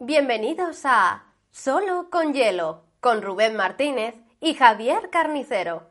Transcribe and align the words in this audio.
Bienvenidos 0.00 0.80
a 0.84 1.24
Solo 1.50 2.08
con 2.10 2.32
Hielo, 2.34 2.84
con 3.00 3.22
Rubén 3.22 3.56
Martínez 3.56 4.14
y 4.40 4.54
Javier 4.54 5.08
Carnicero. 5.10 5.90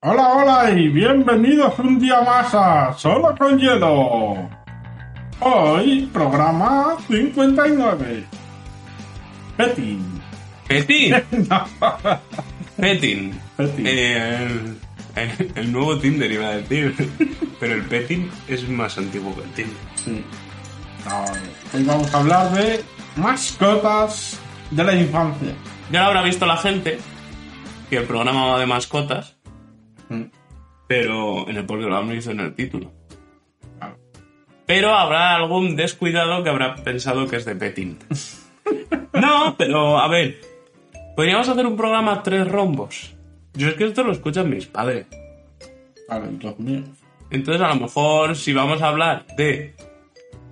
Hola, 0.00 0.34
hola 0.34 0.70
y 0.70 0.88
bienvenidos 0.88 1.78
un 1.78 1.98
día 1.98 2.20
más 2.22 2.54
a 2.54 2.92
Solo 2.94 3.34
con 3.36 3.58
Hielo. 3.58 4.48
Hoy, 5.40 6.08
programa 6.12 6.96
59. 7.08 8.24
Petting. 9.56 10.22
¿Petin? 10.66 11.14
Petin. 12.76 13.40
Petting. 13.58 13.86
Eh, 13.86 14.48
el, 14.48 14.78
el- 15.16 15.52
el 15.54 15.72
nuevo 15.72 15.98
Tinder 15.98 16.30
iba 16.32 16.46
a 16.48 16.56
decir. 16.56 16.94
Pero 17.60 17.74
el 17.74 17.84
Petin 17.86 18.30
es 18.48 18.68
más 18.68 18.96
antiguo 18.98 19.34
que 19.34 19.42
el 19.42 19.52
Tinder. 19.52 19.76
Sí. 19.94 20.24
No, 21.08 21.24
hoy 21.74 21.84
vamos 21.84 22.12
a 22.14 22.18
hablar 22.20 22.50
de 22.52 22.82
mascotas 23.16 24.40
de 24.70 24.84
la 24.84 24.94
infancia. 24.94 25.54
Ya 25.90 26.00
lo 26.02 26.06
habrá 26.08 26.22
visto 26.22 26.46
la 26.46 26.56
gente 26.56 26.98
que 27.88 27.98
el 27.98 28.04
programa 28.04 28.46
va 28.46 28.58
de 28.58 28.66
mascotas, 28.66 29.34
Mm, 30.08 30.22
pero 30.86 31.48
en 31.48 31.56
el 31.56 31.66
porque 31.66 31.84
lo 31.86 32.14
hizo 32.14 32.30
en 32.30 32.38
el 32.40 32.54
título. 32.54 32.92
claro. 33.78 33.98
Pero 34.66 34.94
habrá 34.94 35.34
algún 35.34 35.74
descuidado 35.74 36.44
que 36.44 36.50
habrá 36.50 36.76
pensado 36.76 37.26
que 37.26 37.36
es 37.36 37.44
de 37.44 37.56
Petin. 37.56 37.98
No, 39.12 39.54
pero 39.56 39.98
a 39.98 40.08
ver. 40.08 40.40
Podríamos 41.16 41.48
hacer 41.48 41.64
un 41.64 41.76
programa 41.76 42.22
tres 42.22 42.46
rombos. 42.46 43.14
Yo 43.54 43.68
es 43.68 43.74
que 43.74 43.86
esto 43.86 44.02
lo 44.02 44.12
escuchan 44.12 44.50
mis 44.50 44.66
padres. 44.66 45.06
Míos. 46.58 46.84
Entonces, 47.30 47.62
a 47.62 47.68
lo 47.68 47.76
mejor, 47.76 48.36
si 48.36 48.52
vamos 48.52 48.82
a 48.82 48.88
hablar 48.88 49.24
de 49.38 49.74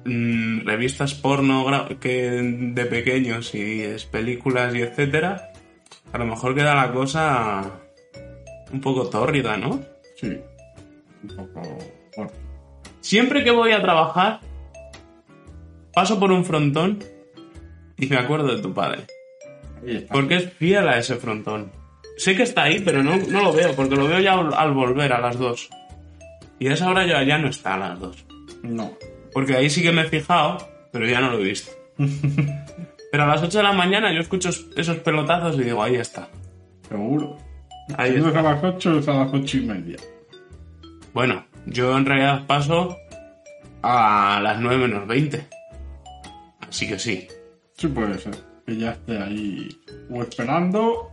mm, 0.05 0.67
revistas 0.67 1.15
porno 1.15 1.67
que 2.01 2.31
de 2.31 2.85
pequeños 2.87 3.55
y 3.55 3.83
es 3.83 4.05
películas 4.05 4.75
y 4.75 4.83
etcétera, 4.83 5.53
a 6.13 6.19
lo 6.19 6.27
mejor 6.27 6.55
queda 6.55 6.75
la 6.75 6.93
cosa 6.93 7.81
un 8.73 8.81
poco 8.81 9.09
tórrida, 9.09 9.57
¿no? 9.57 9.81
Sí. 10.17 10.39
Un 11.23 11.37
poco 11.37 11.63
fuerte. 12.15 12.35
Siempre 13.01 13.45
que 13.45 13.51
voy 13.51 13.73
a 13.73 13.83
trabajar, 13.83 14.41
paso 15.93 16.19
por 16.19 16.33
un 16.33 16.45
frontón 16.45 17.03
y 17.97 18.07
me 18.07 18.17
acuerdo 18.17 18.55
de 18.55 18.63
tu 18.63 18.73
padre. 18.73 19.05
Porque 20.11 20.37
es 20.37 20.53
fiel 20.53 20.89
a 20.89 20.99
ese 20.99 21.17
frontón. 21.17 21.71
Sé 22.17 22.37
que 22.37 22.45
está 22.45 22.65
ahí, 22.65 22.81
pero 22.81 23.03
no, 23.03 23.17
no 23.17 23.43
lo 23.43 23.53
veo, 23.53 23.75
porque 23.75 23.97
lo 23.97 24.07
veo 24.07 24.21
ya 24.21 24.35
al, 24.35 24.55
al 24.55 24.73
volver 24.73 25.13
a 25.13 25.21
las 25.21 25.39
dos. 25.39 25.69
Y 26.59 26.69
a 26.69 26.75
esa 26.75 26.89
hora 26.89 27.07
ya, 27.07 27.23
ya 27.23 27.39
no 27.39 27.49
está 27.49 27.75
a 27.75 27.79
las 27.79 28.01
dos. 28.01 28.25
No. 28.63 28.93
Porque 29.35 29.55
ahí 29.57 29.69
sí 29.69 29.83
que 29.83 29.93
me 29.93 30.03
he 30.03 30.09
fijado, 30.09 30.67
pero 30.93 31.07
ya 31.07 31.21
no 31.21 31.31
lo 31.31 31.39
he 31.41 31.45
visto. 31.45 31.71
pero 33.11 33.25
a 33.25 33.27
las 33.27 33.43
8 33.43 33.59
de 33.59 33.65
la 33.65 33.73
mañana 33.73 34.13
yo 34.13 34.21
escucho 34.21 34.49
es- 34.49 34.65
esos 34.77 34.99
pelotazos 34.99 35.57
y 35.59 35.65
digo, 35.65 35.83
ahí 35.83 35.97
está. 35.97 36.29
Seguro. 36.89 37.37
Ahí 37.99 38.13
Si 38.15 38.19
no 38.21 38.29
es 38.31 38.37
a 38.37 38.43
las 38.43 38.65
8, 38.65 38.99
es 39.01 39.09
a 39.09 39.13
las 39.15 39.35
8 39.35 39.57
y 39.59 39.61
media. 39.67 39.97
Bueno, 41.13 41.45
yo 41.67 41.97
en 41.99 42.07
realidad 42.07 42.47
paso 42.47 42.97
a 43.83 44.41
las 44.43 44.59
9 44.61 44.89
menos 44.89 45.07
20. 45.07 45.47
Así 46.69 46.89
que 46.89 46.99
sí. 46.99 47.29
Sí 47.77 47.89
puede 47.89 48.17
ser. 48.19 48.35
Que 48.67 48.77
ya 48.79 48.93
esté 48.93 49.19
ahí 49.19 49.69
o 50.11 50.23
esperando 50.23 51.11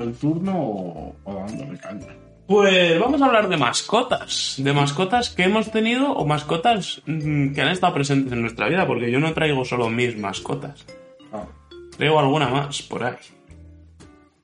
el 0.00 0.12
turno 0.14 0.58
o, 0.58 1.16
o 1.24 1.34
dándole 1.34 1.78
caña. 1.78 2.06
Pues 2.48 2.98
vamos 2.98 3.20
a 3.20 3.26
hablar 3.26 3.50
de 3.50 3.58
mascotas. 3.58 4.54
De 4.56 4.72
mascotas 4.72 5.28
que 5.28 5.42
hemos 5.42 5.70
tenido 5.70 6.12
o 6.12 6.24
mascotas 6.24 7.02
mm, 7.04 7.52
que 7.52 7.60
han 7.60 7.68
estado 7.68 7.92
presentes 7.92 8.32
en 8.32 8.40
nuestra 8.40 8.70
vida, 8.70 8.86
porque 8.86 9.10
yo 9.10 9.20
no 9.20 9.34
traigo 9.34 9.66
solo 9.66 9.90
mis 9.90 10.16
mascotas. 10.16 10.86
Claro. 11.28 11.50
Traigo 11.94 12.18
alguna 12.18 12.48
más 12.48 12.80
por 12.80 13.04
ahí. 13.04 13.16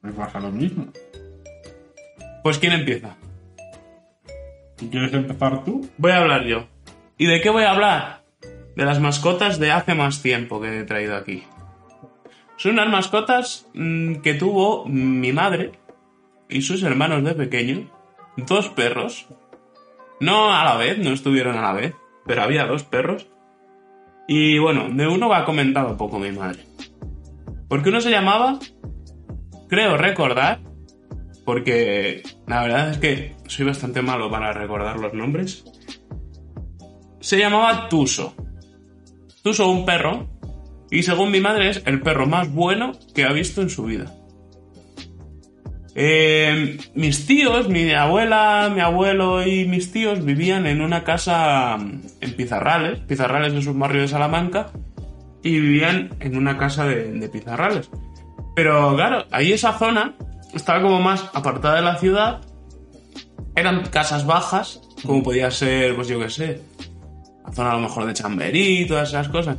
Me 0.03 0.13
pasa 0.13 0.39
lo 0.39 0.51
mismo. 0.51 0.89
Pues 2.43 2.59
¿quién 2.59 2.75
empieza? 2.75 3.17
¿Quieres 4.91 5.15
empezar 5.15 5.65
tú? 5.65 5.89
Voy 5.97 6.13
a 6.13 6.19
hablar 6.19 6.45
yo. 6.45 6.67
¿Y 7.17 7.25
de 7.25 7.41
qué 7.41 7.49
voy 7.49 7.63
a 7.63 7.71
hablar? 7.71 8.23
De 8.77 8.85
las 8.85 9.01
mascotas 9.01 9.59
de 9.59 9.73
hace 9.73 9.95
más 9.95 10.21
tiempo 10.21 10.61
que 10.61 10.81
he 10.81 10.85
traído 10.85 11.17
aquí. 11.17 11.45
Son 12.59 12.73
unas 12.73 12.91
mascotas 12.91 13.67
mm, 13.73 14.17
que 14.17 14.35
tuvo 14.35 14.85
mi 14.85 15.33
madre 15.33 15.73
y 16.51 16.61
sus 16.61 16.83
hermanos 16.83 17.25
de 17.25 17.35
pequeño. 17.35 17.94
Dos 18.37 18.69
perros. 18.69 19.27
No 20.21 20.53
a 20.53 20.65
la 20.65 20.77
vez, 20.77 20.99
no 20.99 21.11
estuvieron 21.11 21.57
a 21.57 21.63
la 21.63 21.73
vez, 21.73 21.95
pero 22.27 22.43
había 22.43 22.67
dos 22.67 22.85
perros. 22.85 23.27
Y 24.27 24.59
bueno, 24.59 24.89
de 24.91 25.07
uno 25.07 25.29
va 25.29 25.45
comentado 25.45 25.97
poco 25.97 26.19
mi 26.19 26.33
madre. 26.33 26.65
Porque 27.69 27.91
uno 27.91 28.01
se 28.01 28.11
llamaba, 28.11 28.59
creo 29.69 29.97
recordar, 29.97 30.61
porque 31.45 32.23
la 32.47 32.63
verdad 32.63 32.91
es 32.91 32.99
que 32.99 33.37
soy 33.47 33.67
bastante 33.67 34.03
malo 34.03 34.31
para 34.31 34.53
recordar 34.53 34.99
los 34.99 35.13
nombres. 35.13 35.65
Se 37.21 37.39
llamaba 37.39 37.89
Tuso. 37.89 38.35
Tuso, 39.43 39.71
un 39.71 39.85
perro, 39.85 40.29
y 40.91 41.03
según 41.03 41.31
mi 41.31 41.41
madre 41.41 41.71
es 41.71 41.83
el 41.87 42.01
perro 42.01 42.27
más 42.27 42.53
bueno 42.53 42.93
que 43.15 43.25
ha 43.25 43.33
visto 43.33 43.61
en 43.61 43.71
su 43.71 43.85
vida. 43.85 44.15
Eh, 45.97 46.79
mis 46.95 47.27
tíos, 47.27 47.69
mi 47.69 47.93
abuela, 47.93 48.71
mi 48.75 48.81
abuelo 48.81 49.47
y 49.47 49.65
mis 49.67 49.93
tíos 49.93 50.25
vivían 50.25 50.67
en 50.67 50.81
una 50.81 51.05
casa 51.05 51.77
mm, 51.77 52.01
en 52.21 52.37
Pizarrales. 52.37 53.01
Pizarrales 53.01 53.53
es 53.55 53.67
un 53.67 53.79
barrio 53.79 54.03
de 54.03 54.09
Salamanca. 54.09 54.71
Y 55.43 55.61
vivían 55.61 56.11
en 56.21 56.37
una 56.37 56.57
casa 56.57 56.87
de, 56.87 57.13
de 57.13 57.29
Pizarrales. 57.29 57.91
Pero 58.57 58.95
claro, 58.95 59.27
ahí 59.31 59.53
esa 59.53 59.77
zona 59.79 60.15
estaba 60.55 60.83
como 60.83 61.01
más 61.01 61.31
apartada 61.35 61.77
de 61.77 61.83
la 61.83 61.97
ciudad. 61.97 62.41
Eran 63.57 63.85
casas 63.87 64.27
bajas, 64.27 64.81
como 65.05 65.23
podía 65.23 65.51
ser, 65.51 65.95
pues 65.95 66.09
yo 66.09 66.19
qué 66.19 66.31
sé, 66.31 66.61
la 67.47 67.53
zona 67.53 67.73
a 67.73 67.75
lo 67.75 67.81
mejor 67.81 68.07
de 68.07 68.15
Chamberí, 68.15 68.87
todas 68.87 69.11
esas 69.11 69.29
cosas. 69.29 69.59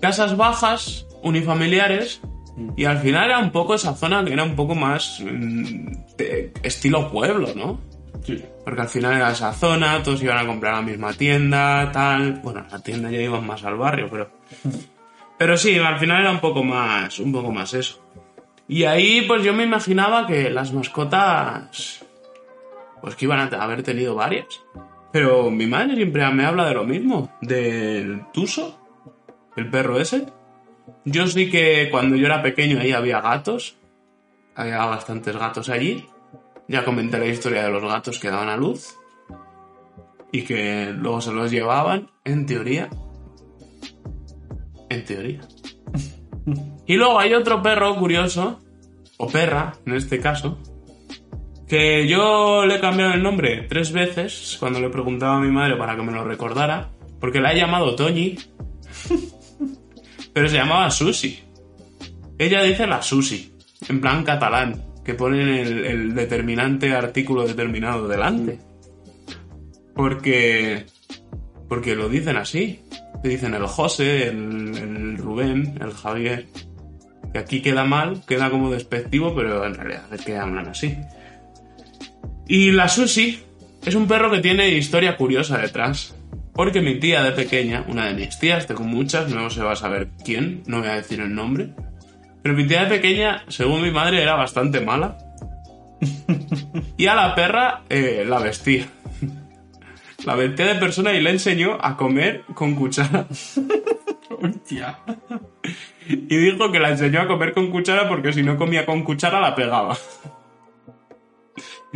Casas 0.00 0.36
bajas, 0.36 1.06
unifamiliares, 1.22 2.20
y 2.76 2.84
al 2.84 2.98
final 2.98 3.26
era 3.26 3.38
un 3.38 3.50
poco 3.50 3.74
esa 3.74 3.94
zona 3.94 4.24
que 4.24 4.32
era 4.32 4.44
un 4.44 4.56
poco 4.56 4.74
más 4.74 5.20
mm, 5.20 6.16
de 6.16 6.52
estilo 6.62 7.10
pueblo, 7.10 7.48
¿no? 7.54 7.80
Sí. 8.24 8.42
Porque 8.64 8.80
al 8.82 8.88
final 8.88 9.16
era 9.16 9.32
esa 9.32 9.52
zona, 9.52 10.02
todos 10.02 10.22
iban 10.22 10.38
a 10.38 10.46
comprar 10.46 10.74
a 10.74 10.76
la 10.76 10.82
misma 10.82 11.12
tienda, 11.14 11.90
tal. 11.92 12.40
Bueno, 12.42 12.64
la 12.70 12.78
tienda 12.82 13.10
ya 13.10 13.20
iban 13.20 13.46
más 13.46 13.64
al 13.64 13.76
barrio, 13.76 14.08
pero. 14.10 14.30
Pero 15.38 15.56
sí, 15.56 15.78
al 15.78 15.98
final 15.98 16.20
era 16.20 16.30
un 16.30 16.40
poco 16.40 16.62
más. 16.62 17.18
un 17.18 17.32
poco 17.32 17.50
más 17.50 17.72
eso. 17.72 17.98
Y 18.68 18.84
ahí, 18.84 19.22
pues 19.22 19.42
yo 19.42 19.54
me 19.54 19.64
imaginaba 19.64 20.26
que 20.26 20.50
las 20.50 20.72
mascotas. 20.72 22.04
Pues 23.00 23.16
que 23.16 23.24
iban 23.24 23.40
a 23.40 23.62
haber 23.62 23.82
tenido 23.82 24.14
varias. 24.14 24.60
Pero 25.12 25.50
mi 25.50 25.66
madre 25.66 25.96
siempre 25.96 26.30
me 26.30 26.44
habla 26.44 26.66
de 26.66 26.74
lo 26.74 26.84
mismo. 26.84 27.32
Del 27.40 28.26
Tuso, 28.32 28.78
el 29.56 29.70
perro 29.70 29.98
ese. 29.98 30.26
Yo 31.04 31.26
sí 31.26 31.50
que 31.50 31.88
cuando 31.90 32.16
yo 32.16 32.26
era 32.26 32.42
pequeño 32.42 32.80
ahí 32.80 32.92
había 32.92 33.20
gatos. 33.20 33.76
Había 34.54 34.84
bastantes 34.84 35.36
gatos 35.36 35.68
allí. 35.68 36.06
Ya 36.68 36.84
comenté 36.84 37.18
la 37.18 37.26
historia 37.26 37.64
de 37.64 37.70
los 37.70 37.82
gatos 37.82 38.18
que 38.18 38.30
daban 38.30 38.48
a 38.48 38.56
luz. 38.56 38.96
Y 40.32 40.42
que 40.42 40.92
luego 40.96 41.20
se 41.20 41.32
los 41.32 41.50
llevaban, 41.50 42.10
en 42.24 42.46
teoría. 42.46 42.88
En 44.88 45.04
teoría. 45.04 45.40
Y 46.86 46.96
luego 46.96 47.20
hay 47.20 47.34
otro 47.34 47.62
perro 47.62 47.94
curioso, 47.94 48.60
o 49.16 49.28
perra 49.28 49.74
en 49.86 49.94
este 49.94 50.18
caso, 50.18 50.58
que 51.68 52.08
yo 52.08 52.66
le 52.66 52.76
he 52.76 52.80
cambiado 52.80 53.12
el 53.14 53.22
nombre 53.22 53.64
tres 53.68 53.92
veces 53.92 54.56
cuando 54.58 54.80
le 54.80 54.88
preguntaba 54.88 55.36
a 55.36 55.40
mi 55.40 55.52
madre 55.52 55.76
para 55.76 55.94
que 55.94 56.02
me 56.02 56.10
lo 56.10 56.24
recordara, 56.24 56.90
porque 57.20 57.40
la 57.40 57.52
he 57.52 57.56
llamado 57.56 57.94
Toñi, 57.94 58.36
pero 60.32 60.48
se 60.48 60.56
llamaba 60.56 60.90
Susi. 60.90 61.40
Ella 62.38 62.62
dice 62.62 62.86
la 62.86 63.02
Susi, 63.02 63.52
en 63.88 64.00
plan 64.00 64.24
catalán, 64.24 64.82
que 65.04 65.14
ponen 65.14 65.48
el, 65.48 66.14
determinante 66.14 66.94
artículo 66.94 67.46
determinado 67.46 68.08
delante. 68.08 68.58
Porque. 69.94 70.86
Porque 71.68 71.94
lo 71.94 72.08
dicen 72.08 72.36
así. 72.36 72.80
Te 73.22 73.28
dicen 73.28 73.54
el 73.54 73.66
José, 73.66 74.28
el, 74.28 74.76
el 74.76 75.18
Rubén, 75.18 75.78
el 75.80 75.92
Javier. 75.92 76.46
Que 77.32 77.38
aquí 77.38 77.62
queda 77.62 77.84
mal, 77.84 78.22
queda 78.26 78.50
como 78.50 78.70
despectivo, 78.70 79.34
pero 79.34 79.64
en 79.64 79.74
realidad 79.74 80.12
es 80.12 80.24
que 80.24 80.36
hablan 80.36 80.68
así. 80.68 80.96
Y 82.48 82.72
la 82.72 82.88
Susi 82.88 83.38
es 83.84 83.94
un 83.94 84.08
perro 84.08 84.30
que 84.30 84.40
tiene 84.40 84.70
historia 84.70 85.16
curiosa 85.16 85.58
detrás. 85.58 86.14
Porque 86.60 86.82
mi 86.82 86.96
tía 86.96 87.22
de 87.22 87.32
pequeña, 87.32 87.86
una 87.88 88.08
de 88.08 88.12
mis 88.12 88.38
tías, 88.38 88.66
tengo 88.66 88.82
muchas, 88.82 89.30
no 89.30 89.48
se 89.48 89.62
va 89.62 89.72
a 89.72 89.76
saber 89.76 90.08
quién, 90.22 90.62
no 90.66 90.80
voy 90.80 90.88
a 90.88 90.96
decir 90.96 91.18
el 91.18 91.34
nombre. 91.34 91.70
Pero 92.42 92.54
mi 92.54 92.66
tía 92.66 92.84
de 92.84 92.98
pequeña, 92.98 93.44
según 93.48 93.80
mi 93.80 93.90
madre, 93.90 94.20
era 94.20 94.34
bastante 94.34 94.82
mala. 94.82 95.16
Y 96.98 97.06
a 97.06 97.14
la 97.14 97.34
perra 97.34 97.84
eh, 97.88 98.26
la 98.28 98.40
vestía. 98.40 98.84
La 100.26 100.34
vestía 100.34 100.66
de 100.66 100.74
persona 100.74 101.14
y 101.14 101.22
le 101.22 101.30
enseñó 101.30 101.78
a 101.80 101.96
comer 101.96 102.42
con 102.52 102.74
cuchara. 102.74 103.26
Hostia. 104.42 104.98
Y 106.06 106.36
dijo 106.36 106.70
que 106.70 106.78
la 106.78 106.90
enseñó 106.90 107.22
a 107.22 107.26
comer 107.26 107.54
con 107.54 107.70
cuchara 107.70 108.06
porque 108.06 108.34
si 108.34 108.42
no 108.42 108.58
comía 108.58 108.84
con 108.84 109.02
cuchara 109.02 109.40
la 109.40 109.54
pegaba. 109.54 109.96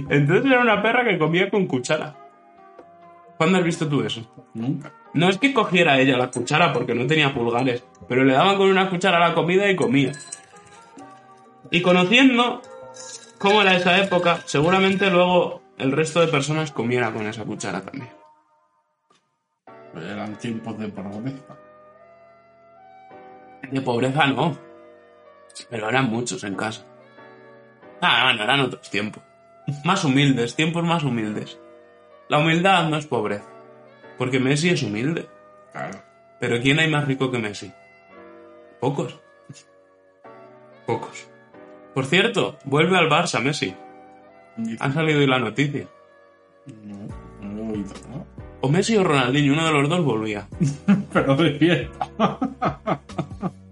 Entonces 0.09 0.47
era 0.47 0.63
una 0.63 0.83
perra 0.83 1.05
que 1.05 1.19
comía 1.19 1.51
con 1.51 1.67
cuchara. 1.67 2.24
¿Cuándo 3.37 3.59
has 3.59 3.65
visto 3.65 3.89
tú 3.89 4.03
eso? 4.03 4.23
Nunca. 4.55 4.93
No 5.13 5.29
es 5.29 5.39
que 5.39 5.53
cogiera 5.53 5.99
ella 5.99 6.17
la 6.17 6.31
cuchara 6.31 6.73
porque 6.73 6.95
no 6.95 7.07
tenía 7.07 7.35
pulgares, 7.35 7.85
pero 8.09 8.25
le 8.25 8.33
daban 8.33 8.57
con 8.57 8.69
una 8.69 8.91
cuchara 8.91 9.19
la 9.19 9.35
comida 9.35 9.69
y 9.71 9.77
comía. 9.77 10.13
Y 11.71 11.83
conociendo 11.83 12.63
cómo 13.39 13.63
era 13.63 13.77
esa 13.77 13.99
época, 13.99 14.41
seguramente 14.45 15.11
luego 15.11 15.63
el 15.79 15.93
resto 15.93 16.21
de 16.21 16.29
personas 16.29 16.71
comiera 16.71 17.13
con 17.13 17.27
esa 17.27 17.45
cuchara 17.45 17.81
también. 17.81 18.11
Eran 19.97 20.37
tiempos 20.39 20.79
de 20.79 20.89
pobreza. 20.89 21.57
De 23.71 23.81
pobreza 23.81 24.27
no. 24.27 24.59
Pero 25.71 25.89
eran 25.89 26.11
muchos 26.11 26.43
en 26.45 26.55
casa. 26.57 26.85
Ah, 28.01 28.25
bueno, 28.25 28.43
eran 28.43 28.61
otros 28.61 28.91
tiempos. 28.91 29.23
Más 29.85 30.05
humildes, 30.05 30.57
tiempos 30.57 30.85
más 30.85 31.05
humildes. 31.05 31.59
La 32.29 32.39
humildad 32.39 32.89
no 32.89 32.97
es 32.97 33.07
pobreza. 33.07 33.49
Porque 34.19 34.41
Messi 34.41 34.71
es 34.71 34.83
humilde. 34.83 35.27
Claro. 35.73 35.99
Pero 36.41 36.61
¿quién 36.61 36.79
hay 36.79 36.91
más 36.91 37.07
rico 37.07 37.31
que 37.31 37.39
Messi? 37.39 37.73
Pocos. 38.81 39.19
Pocos. 40.87 41.27
Por 41.95 42.07
cierto, 42.07 42.59
vuelve 42.65 42.99
al 42.99 43.09
Barça 43.09 43.41
Messi. 43.41 43.75
Ha 44.79 44.93
salido 44.93 45.21
hoy 45.21 45.27
la 45.27 45.39
noticia. 45.39 45.87
No, 46.83 47.09
no 47.41 47.55
lo 47.55 47.63
he 47.63 47.73
oído, 47.73 47.95
¿no? 48.11 48.27
O 48.61 48.69
Messi 48.69 48.97
o 48.97 49.05
Ronaldinho, 49.05 49.53
uno 49.53 49.67
de 49.67 49.73
los 49.73 49.89
dos 49.89 50.05
volvía. 50.05 50.49
Pero 51.13 51.37
de 51.37 51.59
fiesta. 51.59 52.09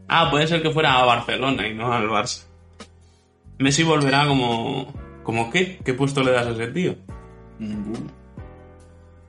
Ah, 0.09 0.29
puede 0.31 0.47
ser 0.47 0.61
que 0.61 0.71
fuera 0.71 0.99
a 0.99 1.05
Barcelona 1.05 1.67
y 1.67 1.75
no 1.75 1.93
al 1.93 2.09
Barça. 2.09 2.45
Messi 3.59 3.83
volverá 3.83 4.27
como... 4.27 4.93
¿Como 5.23 5.51
qué? 5.51 5.79
¿Qué 5.85 5.95
puesto 5.95 6.23
le 6.23 6.33
das 6.33 6.47
a 6.47 6.51
ese 6.51 6.67
tío? 6.69 6.97
Ninguno. 7.59 8.22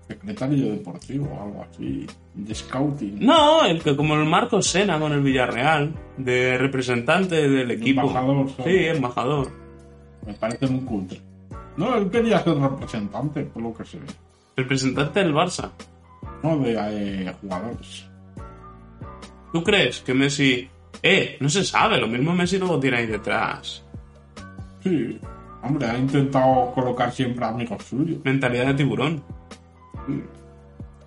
Secretario 0.07 0.71
deportivo 0.71 1.25
o 1.33 1.41
algo 1.43 1.65
así. 1.69 2.05
De 2.33 2.53
scouting. 2.53 3.19
No, 3.25 3.65
el 3.65 3.81
que 3.81 3.95
como 3.95 4.15
el 4.15 4.25
Marcos 4.25 4.67
Sena 4.67 4.99
con 4.99 5.11
el 5.13 5.21
Villarreal, 5.21 5.93
de 6.17 6.57
representante 6.57 7.47
del 7.47 7.71
equipo. 7.71 8.01
Embajador, 8.01 8.47
Sí, 8.49 8.53
¿sabes? 8.57 8.95
embajador. 8.95 9.51
Me 10.25 10.33
parece 10.33 10.67
muy 10.67 10.81
cutre. 10.81 11.21
No, 11.77 11.95
él 11.97 12.09
quería 12.09 12.43
ser 12.43 12.55
representante, 12.57 13.43
por 13.43 13.63
lo 13.63 13.73
que 13.73 13.85
sé. 13.85 13.99
Representante 14.55 15.19
del 15.21 15.33
Barça. 15.33 15.69
No 16.43 16.57
de 16.57 16.75
eh, 16.77 17.33
jugadores. 17.41 18.05
¿Tú 19.51 19.63
crees 19.63 20.01
que 20.01 20.13
Messi... 20.13 20.67
Eh, 21.01 21.37
no 21.39 21.49
se 21.49 21.63
sabe, 21.63 21.97
lo 21.99 22.07
mismo 22.07 22.33
Messi 22.33 22.57
luego 22.57 22.79
tiene 22.79 22.97
ahí 22.97 23.07
detrás. 23.07 23.83
Sí. 24.83 25.19
Hombre, 25.63 25.87
ha 25.89 25.97
intentado 25.97 26.71
colocar 26.73 27.11
siempre 27.11 27.45
amigos 27.45 27.83
suyos. 27.83 28.19
Mentalidad 28.23 28.67
de 28.67 28.73
tiburón. 28.75 29.23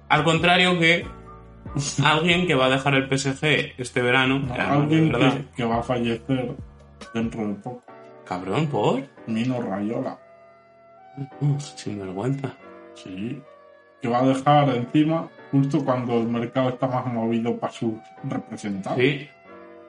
Al 0.09 0.25
contrario 0.25 0.79
que 0.79 1.07
alguien 2.05 2.47
que 2.47 2.55
va 2.55 2.67
a 2.67 2.71
dejar 2.71 2.95
el 2.95 3.07
PSG 3.19 3.75
este 3.79 4.03
verano. 4.03 4.39
No, 4.39 4.55
alguien 4.55 5.11
que, 5.13 5.45
que 5.57 5.65
va 5.65 5.79
a 5.79 5.83
fallecer 5.83 6.55
dentro 7.13 7.47
de 7.49 7.55
poco. 7.55 7.83
Cabrón, 8.25 8.67
¿por? 8.69 9.03
Mino 9.27 9.61
Rayola. 9.61 10.19
Sin 11.77 11.99
vergüenza. 11.99 12.53
Sí. 12.95 13.41
Que 14.03 14.09
va 14.09 14.19
a 14.21 14.27
dejar 14.27 14.69
encima 14.71 15.29
justo 15.51 15.85
cuando 15.85 16.19
el 16.19 16.27
mercado 16.29 16.71
está 16.71 16.87
más 16.87 17.07
movido 17.07 17.57
para 17.57 17.73
sus 17.73 17.95
representantes. 18.25 19.21
Sí. 19.23 19.29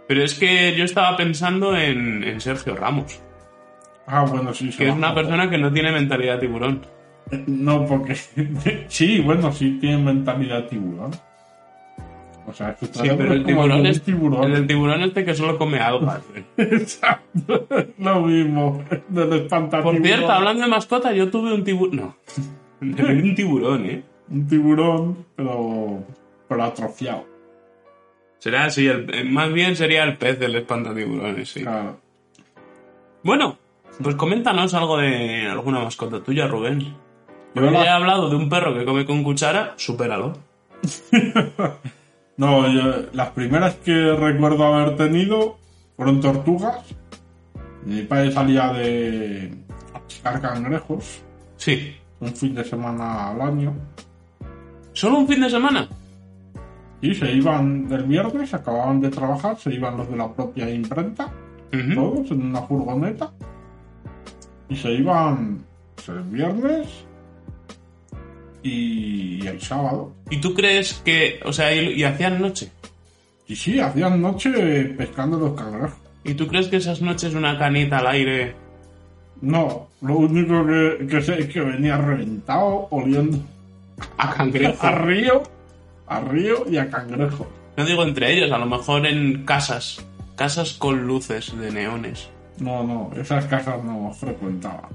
Pero 0.07 0.23
es 0.23 0.35
que 0.39 0.73
yo 0.75 0.85
estaba 0.85 1.17
pensando 1.17 1.75
en, 1.75 2.23
en 2.23 2.39
Sergio 2.39 2.75
Ramos, 2.75 3.21
Ah, 4.09 4.21
bueno, 4.23 4.53
sí. 4.53 4.69
que 4.69 4.87
es 4.87 4.95
una 4.95 5.13
persona 5.13 5.49
que 5.49 5.57
no 5.57 5.71
tiene 5.73 5.91
mentalidad 5.91 6.35
de 6.35 6.47
tiburón. 6.47 6.81
Eh, 7.31 7.43
No, 7.47 7.85
porque 7.85 8.15
sí, 8.87 9.19
bueno, 9.19 9.51
sí 9.51 9.77
tiene 9.79 9.97
mentalidad 9.97 10.67
tiburón. 10.67 11.11
O 12.49 12.53
sea, 12.53 12.77
Sí, 12.79 12.89
pero 13.17 13.33
el 13.33 13.43
tiburón 13.45 13.85
es 13.85 14.01
tiburón. 14.01 14.45
el 14.45 14.53
del 14.53 14.67
tiburón 14.67 15.01
este 15.01 15.25
que 15.25 15.33
solo 15.33 15.57
come 15.57 15.79
algas. 15.79 16.21
güey. 16.29 16.45
Exacto, 16.57 17.67
lo 17.97 18.21
mismo. 18.21 18.83
Del 19.09 19.33
espantatiburón. 19.33 19.97
Por 19.97 20.05
cierto, 20.07 20.31
hablando 20.31 20.63
de 20.63 20.69
mascota, 20.69 21.11
yo 21.11 21.29
tuve 21.29 21.53
un 21.53 21.63
tiburón. 21.65 21.97
No. 21.99 22.15
Un 22.79 23.35
tiburón, 23.35 23.85
¿eh? 23.87 24.03
Un 24.29 24.47
tiburón, 24.47 25.25
pero, 25.35 26.03
pero 26.47 26.63
atrofiado. 26.63 27.25
Será 28.39 28.65
así, 28.65 28.87
el- 28.87 29.13
eh, 29.13 29.23
más 29.25 29.51
bien 29.51 29.75
sería 29.75 30.03
el 30.05 30.15
pez 30.17 30.39
del 30.39 30.55
espantatiburones, 30.55 31.49
sí. 31.49 31.63
Claro. 31.63 31.97
Bueno, 33.23 33.57
pues 34.01 34.15
coméntanos 34.15 34.73
algo 34.73 34.97
de 34.99 35.47
alguna 35.47 35.79
mascota 35.79 36.21
tuya, 36.23 36.47
Rubén. 36.47 36.93
Yo 37.61 37.71
he 37.83 37.89
hablado 37.89 38.29
de 38.29 38.35
un 38.35 38.49
perro 38.49 38.73
que 38.73 38.85
come 38.85 39.05
con 39.05 39.23
cuchara, 39.23 39.73
supéralo. 39.77 40.33
No, 42.37 42.67
yo- 42.71 43.07
las 43.13 43.29
primeras 43.31 43.75
que 43.77 43.93
recuerdo 44.15 44.63
haber 44.65 44.95
tenido 44.95 45.57
fueron 45.95 46.21
tortugas. 46.21 46.85
Mi 47.83 48.03
padre 48.03 48.31
salía 48.31 48.71
de 48.73 49.55
a 49.93 49.99
pescar 50.01 50.39
cangrejos 50.39 51.21
Sí. 51.55 51.95
un 52.19 52.35
fin 52.35 52.53
de 52.53 52.63
semana 52.63 53.31
al 53.31 53.41
año. 53.41 53.73
¿Solo 54.93 55.17
un 55.17 55.27
fin 55.27 55.41
de 55.41 55.49
semana? 55.49 55.87
Y 57.01 57.15
se 57.15 57.31
iban 57.31 57.87
el 57.91 58.03
viernes, 58.03 58.53
acababan 58.53 58.99
de 59.01 59.09
trabajar, 59.09 59.57
se 59.57 59.73
iban 59.73 59.97
los 59.97 60.07
de 60.09 60.17
la 60.17 60.31
propia 60.31 60.69
imprenta, 60.69 61.31
todos 61.95 62.29
en 62.31 62.45
una 62.47 62.61
furgoneta. 62.61 63.31
Y 64.69 64.75
se 64.75 64.91
iban 64.91 65.63
pues, 65.95 66.09
el 66.09 66.21
viernes 66.23 66.87
y 68.67 69.47
el 69.47 69.61
sábado. 69.61 70.11
¿Y 70.29 70.37
tú 70.37 70.53
crees 70.53 70.93
que, 71.05 71.39
o 71.45 71.53
sea, 71.53 71.73
y, 71.73 71.93
y 71.93 72.03
hacían 72.03 72.41
noche? 72.41 72.69
Y 73.47 73.55
sí, 73.55 73.79
hacían 73.79 74.21
noche 74.21 74.51
pescando 74.97 75.37
los 75.37 75.53
cangrejos. 75.53 75.97
¿Y 76.23 76.33
tú 76.33 76.47
crees 76.47 76.67
que 76.67 76.77
esas 76.77 77.01
noches 77.01 77.33
una 77.33 77.57
canita 77.57 77.99
al 77.99 78.07
aire... 78.07 78.55
No, 79.41 79.87
lo 80.01 80.17
único 80.17 80.65
que, 80.65 81.07
que 81.07 81.21
sé 81.21 81.39
es 81.39 81.47
que 81.47 81.61
venía 81.61 81.97
reventado, 81.97 82.87
oliendo 82.89 83.37
a 84.17 84.33
cangrejo? 84.33 84.77
a 84.87 84.91
río, 84.91 85.43
a 86.07 86.19
río 86.21 86.65
y 86.69 86.77
a 86.77 86.89
cangrejo. 86.89 87.47
No 87.77 87.85
digo 87.85 88.03
entre 88.03 88.33
ellos, 88.33 88.51
a 88.51 88.57
lo 88.57 88.65
mejor 88.65 89.05
en 89.05 89.45
casas. 89.45 90.05
Casas 90.35 90.73
con 90.73 91.07
luces 91.07 91.57
de 91.57 91.71
neones. 91.71 92.29
No, 92.59 92.83
no, 92.83 93.11
esas 93.15 93.45
casas 93.45 93.83
no 93.83 94.11
frecuentaba. 94.11 94.89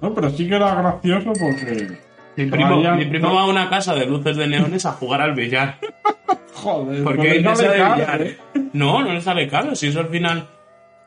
No, 0.00 0.14
pero 0.14 0.30
sí 0.30 0.48
que 0.48 0.56
era 0.56 0.74
gracioso 0.74 1.32
porque. 1.38 1.98
Mi 2.44 2.50
primo, 2.50 2.76
Vaya- 2.76 2.94
mi 2.94 3.04
primo 3.06 3.34
va 3.34 3.42
a 3.42 3.46
una 3.46 3.68
casa 3.70 3.94
de 3.94 4.06
luces 4.06 4.36
de 4.36 4.46
neones 4.46 4.84
a 4.86 4.92
jugar 4.92 5.20
al 5.20 5.34
billar. 5.34 5.76
Joder, 6.54 7.02
Porque 7.04 7.40
no 7.40 7.54
le 7.54 7.66
cabe, 7.78 7.94
billar. 7.94 8.22
¿eh? 8.22 8.38
No, 8.72 9.02
no 9.02 9.12
le 9.14 9.20
sale 9.20 9.48
caro, 9.48 9.74
si 9.74 9.88
eso 9.88 10.00
al 10.00 10.08
final... 10.08 10.46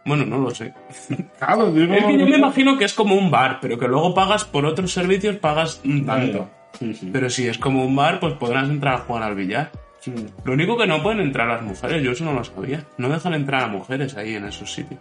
Bueno, 0.05 0.25
no 0.25 0.37
lo 0.37 0.49
sé. 0.53 0.73
Claro, 1.39 1.71
digo. 1.71 1.93
Es 1.93 2.03
que 2.05 2.17
yo 2.19 2.25
me 2.27 2.37
imagino 2.37 2.77
que 2.77 2.85
es 2.85 2.93
como 2.93 3.15
un 3.15 3.29
bar, 3.31 3.59
pero 3.61 3.77
que 3.79 3.87
luego 3.87 4.13
pagas 4.13 4.43
por 4.45 4.65
otros 4.65 4.91
servicios, 4.91 5.35
pagas 5.37 5.81
un 5.85 6.05
tanto. 6.05 6.49
Sí, 6.79 6.93
sí. 6.93 7.09
Pero 7.13 7.29
si 7.29 7.47
es 7.47 7.57
como 7.57 7.85
un 7.85 7.95
bar, 7.95 8.19
pues 8.19 8.33
podrás 8.33 8.67
entrar 8.69 8.95
a 8.95 8.97
jugar 8.99 9.23
al 9.23 9.35
billar. 9.35 9.71
sí. 9.99 10.13
Lo 10.43 10.53
único 10.53 10.75
que 10.77 10.87
no 10.87 11.01
pueden 11.03 11.21
entrar 11.21 11.47
las 11.47 11.61
mujeres, 11.61 12.03
yo 12.03 12.11
eso 12.11 12.25
no 12.25 12.33
lo 12.33 12.43
sabía. 12.43 12.83
No 12.97 13.07
dejan 13.09 13.33
entrar 13.35 13.63
a 13.63 13.67
mujeres 13.67 14.17
ahí 14.17 14.35
en 14.35 14.45
esos 14.45 14.73
sitios. 14.73 14.99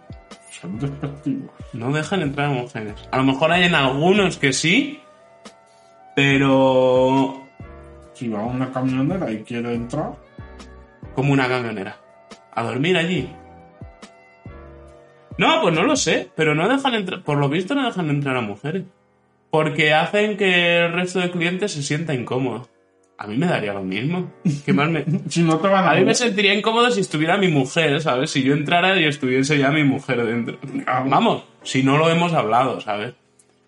Son 0.51 0.79
despectivos. 0.79 1.49
No 1.73 1.91
dejan 1.91 2.21
entrar 2.21 2.47
a 2.47 2.53
mujeres. 2.53 2.93
A 3.11 3.17
lo 3.17 3.23
mejor 3.23 3.51
hay 3.51 3.63
en 3.63 3.75
algunos 3.75 4.37
que 4.37 4.53
sí, 4.53 5.01
pero 6.15 7.41
Si 8.13 8.27
va 8.27 8.41
a 8.41 8.45
una 8.45 8.71
camionera 8.71 9.31
y 9.31 9.43
quiere 9.43 9.73
entrar, 9.73 10.13
como 11.15 11.33
una 11.33 11.47
camionera. 11.47 11.97
A 12.53 12.63
dormir 12.63 12.97
allí. 12.97 13.29
No, 15.37 15.61
pues 15.61 15.73
no 15.73 15.83
lo 15.83 15.95
sé, 15.95 16.29
pero 16.35 16.53
no 16.53 16.69
dejan 16.69 16.93
entrar, 16.93 17.23
por 17.23 17.37
lo 17.37 17.49
visto 17.49 17.73
no 17.73 17.85
dejan 17.85 18.09
entrar 18.09 18.37
a 18.37 18.41
mujeres. 18.41 18.83
Porque 19.49 19.93
hacen 19.93 20.37
que 20.37 20.77
el 20.79 20.93
resto 20.93 21.19
de 21.19 21.31
clientes 21.31 21.71
se 21.71 21.83
sienta 21.83 22.13
incómodo. 22.13 22.67
A 23.17 23.27
mí 23.27 23.37
me 23.37 23.45
daría 23.45 23.73
lo 23.73 23.83
mismo. 23.83 24.31
¿Qué 24.65 24.73
más 24.73 24.89
me... 24.89 25.05
si 25.29 25.43
no 25.43 25.57
te 25.59 25.67
van 25.67 25.85
a. 25.85 25.91
A 25.91 25.95
mí 25.95 26.05
me 26.05 26.15
sentiría 26.15 26.53
incómodo 26.53 26.89
si 26.91 27.01
estuviera 27.01 27.37
mi 27.37 27.47
mujer, 27.47 28.01
¿sabes? 28.01 28.31
Si 28.31 28.43
yo 28.43 28.53
entrara 28.53 28.99
y 28.99 29.05
estuviese 29.05 29.57
ya 29.57 29.69
mi 29.69 29.83
mujer 29.83 30.25
dentro. 30.25 30.57
Ah. 30.87 31.05
Vamos, 31.07 31.43
si 31.63 31.83
no 31.83 31.97
lo 31.97 32.09
hemos 32.09 32.33
hablado, 32.33 32.81
¿sabes? 32.81 33.13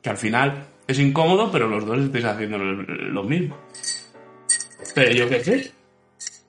Que 0.01 0.09
al 0.09 0.17
final 0.17 0.65
es 0.87 0.99
incómodo, 0.99 1.51
pero 1.51 1.67
los 1.67 1.85
dos 1.85 1.99
estáis 1.99 2.25
haciendo 2.25 2.57
lo, 2.57 3.23
mismo. 3.23 3.57
Pero 4.93 5.11
yo 5.11 5.29
qué 5.29 5.43
sé. 5.43 5.71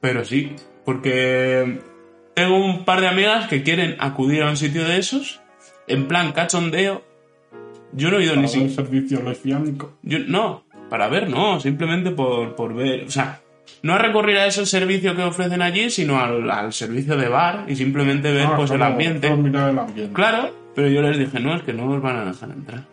Pero 0.01 0.25
sí, 0.25 0.55
porque 0.85 1.81
tengo 2.35 2.57
un 2.57 2.85
par 2.85 3.01
de 3.01 3.09
amigas 3.09 3.49
que 3.49 3.63
quieren 3.63 3.97
acudir 3.99 4.43
a 4.43 4.51
un 4.51 4.57
sitio 4.57 4.85
de 4.85 4.99
esos, 4.99 5.41
en 5.89 6.07
plan 6.07 6.33
cachondeo. 6.33 7.03
Yo 7.93 8.11
no 8.11 8.19
he 8.19 8.25
ido 8.25 8.33
Para 8.33 8.43
ni 8.43 8.49
siquiera... 8.49 8.75
servicio 8.75 9.23
lesbiánico. 9.23 9.97
Yo, 10.03 10.19
no, 10.19 10.65
para 10.91 11.09
ver, 11.09 11.31
no, 11.31 11.61
simplemente 11.61 12.11
por, 12.11 12.55
por 12.55 12.75
ver. 12.75 13.05
O 13.05 13.11
sea, 13.11 13.41
no 13.83 13.95
a 13.95 13.99
recurrir 13.99 14.37
a 14.37 14.47
ese 14.47 14.67
servicio 14.67 15.17
que 15.17 15.23
ofrecen 15.23 15.63
allí, 15.63 15.89
sino 15.91 16.21
al, 16.21 16.51
al 16.51 16.73
servicio 16.73 17.17
de 17.17 17.29
bar 17.29 17.65
y 17.69 17.77
simplemente 17.77 18.33
ver 18.33 18.47
Ah, 18.47 18.57
pues 18.57 18.71
el 18.71 18.83
ambiente. 18.83 19.29
el 19.29 19.33
ambiente. 19.79 20.11
Claro, 20.13 20.55
pero 20.75 20.89
yo 20.89 21.01
les 21.03 21.19
dije, 21.19 21.41
no, 21.41 21.57
es 21.57 21.63
que 21.63 21.73
no 21.73 21.87
nos 21.87 22.03
van 22.03 22.17
a 22.17 22.25
dejar 22.27 22.51
entrar. 22.51 22.85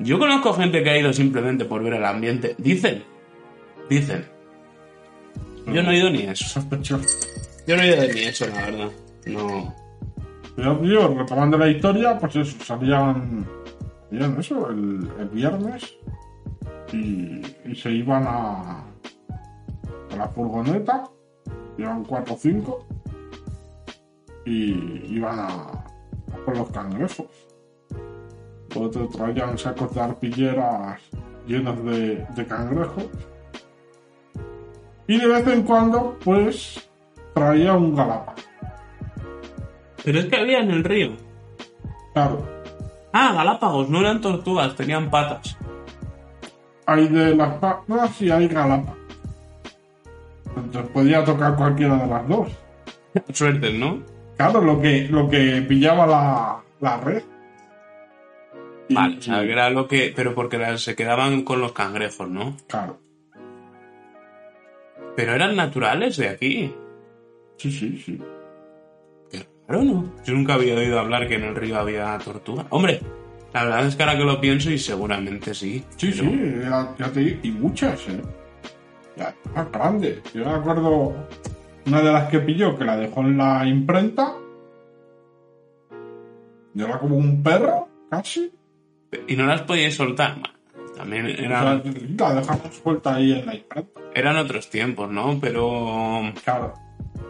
Yo 0.00 0.18
conozco 0.18 0.52
gente 0.52 0.82
que 0.82 0.90
ha 0.90 0.98
ido 0.98 1.12
simplemente 1.12 1.64
por 1.64 1.82
ver 1.82 1.94
el 1.94 2.04
ambiente. 2.04 2.54
Dicen, 2.58 3.04
dicen. 3.88 4.26
Yo 5.66 5.82
no 5.82 5.90
he 5.90 5.98
ido 5.98 6.10
ni 6.10 6.22
eso. 6.22 6.44
Sospechoso. 6.44 7.08
Yo 7.66 7.76
no 7.76 7.82
he 7.82 7.88
ido 7.88 8.12
ni 8.12 8.20
eso, 8.20 8.46
la 8.46 8.66
verdad. 8.66 8.90
No. 9.26 9.74
Pero, 10.54 10.78
tío, 10.78 11.08
retomando 11.14 11.58
la 11.58 11.68
historia, 11.68 12.18
pues 12.18 12.36
eso, 12.36 12.64
salían, 12.64 13.46
salían 14.08 14.38
eso, 14.38 14.70
el, 14.70 15.08
el 15.18 15.28
viernes 15.28 15.96
y, 16.92 17.42
y 17.64 17.74
se 17.74 17.90
iban 17.90 18.24
a, 18.26 18.84
a 20.10 20.16
la 20.16 20.28
furgoneta, 20.28 21.04
iban 21.76 22.04
cuatro 22.04 22.34
o 22.34 22.38
cinco, 22.38 22.86
y 24.46 25.14
iban 25.14 25.40
a, 25.40 25.46
a 25.48 26.44
por 26.44 26.56
los 26.56 26.70
cangrejos. 26.70 27.26
Te 28.92 29.06
traían 29.16 29.56
sacos 29.58 29.94
de 29.94 30.00
arpilleras 30.00 31.00
llenos 31.46 31.84
de, 31.84 32.26
de 32.34 32.46
cangrejos. 32.46 33.04
Y 35.08 35.18
de 35.18 35.26
vez 35.26 35.46
en 35.46 35.62
cuando, 35.62 36.18
pues, 36.24 36.88
traía 37.34 37.72
un 37.74 37.94
galápago. 37.94 38.34
Pero 40.04 40.18
es 40.20 40.26
que 40.26 40.36
había 40.36 40.60
en 40.60 40.70
el 40.70 40.84
río. 40.84 41.12
Claro, 42.14 42.54
Ah, 43.12 43.32
Galápagos, 43.34 43.88
no 43.88 44.00
eran 44.00 44.20
tortugas, 44.20 44.74
tenían 44.76 45.08
patas. 45.10 45.56
hay 46.84 47.08
de 47.08 47.34
las 47.34 47.54
patas 47.54 48.20
y 48.20 48.30
hay 48.30 48.46
galápagos. 48.46 48.98
Entonces 50.54 50.90
podía 50.92 51.24
tocar 51.24 51.56
cualquiera 51.56 51.96
de 51.96 52.06
las 52.06 52.28
dos. 52.28 52.48
Suerte, 53.32 53.72
¿no? 53.72 54.00
Claro, 54.36 54.60
lo 54.60 54.80
que, 54.80 55.08
lo 55.08 55.28
que 55.30 55.64
pillaba 55.66 56.06
la, 56.06 56.60
la 56.80 56.96
red. 56.98 57.22
Vale, 58.88 59.18
o 59.18 59.22
sea, 59.22 59.40
que 59.42 59.52
era 59.52 59.68
lo 59.70 59.88
que. 59.88 60.12
Pero 60.14 60.34
porque 60.34 60.78
se 60.78 60.94
quedaban 60.94 61.42
con 61.42 61.60
los 61.60 61.72
cangrejos, 61.72 62.28
¿no? 62.28 62.56
Claro, 62.68 62.98
Pero 65.16 65.34
eran 65.34 65.56
naturales 65.56 66.16
de 66.18 66.28
aquí. 66.28 66.74
sí, 67.56 67.70
sí, 67.72 67.96
sí. 68.04 68.20
Qué 69.30 69.44
raro, 69.66 69.82
¿no? 69.82 70.12
Yo 70.24 70.34
nunca 70.34 70.54
había 70.54 70.74
oído 70.76 71.00
hablar 71.00 71.26
que 71.26 71.34
en 71.34 71.44
el 71.44 71.56
río 71.56 71.78
había 71.78 72.16
tortuga. 72.18 72.66
Hombre, 72.70 73.00
la 73.52 73.64
verdad 73.64 73.86
es 73.86 73.96
que 73.96 74.02
ahora 74.02 74.18
que 74.18 74.24
lo 74.24 74.40
pienso 74.40 74.70
y 74.70 74.78
seguramente 74.78 75.52
sí. 75.54 75.82
Sí, 75.96 76.12
pero- 76.16 76.30
sí, 76.30 76.54
ya, 76.62 76.94
ya 76.98 77.12
te 77.12 77.20
digo, 77.20 77.40
y 77.42 77.50
muchas, 77.50 78.08
¿eh? 78.08 78.20
Ya, 79.16 79.34
más 79.54 79.72
grandes. 79.72 80.22
Yo 80.34 80.44
me 80.44 80.50
acuerdo 80.52 81.14
una 81.86 82.02
de 82.02 82.12
las 82.12 82.28
que 82.28 82.38
pilló 82.40 82.78
que 82.78 82.84
la 82.84 82.96
dejó 82.98 83.22
en 83.22 83.38
la 83.38 83.66
imprenta. 83.66 84.34
Y 86.74 86.82
era 86.82 86.98
como 86.98 87.16
un 87.16 87.42
perro, 87.42 87.88
casi. 88.10 88.52
Y 89.28 89.36
no 89.36 89.46
las 89.46 89.62
podíais 89.62 89.94
soltar. 89.94 90.36
También 90.96 91.26
eran, 91.26 91.82
la 92.18 92.34
dejamos 92.34 92.74
suelta 92.82 93.14
ahí 93.16 93.32
en 93.32 93.46
la 93.46 93.54
imprenta. 93.54 94.00
eran 94.14 94.36
otros 94.36 94.70
tiempos, 94.70 95.10
¿no? 95.10 95.38
Pero. 95.40 96.32
Claro. 96.42 96.74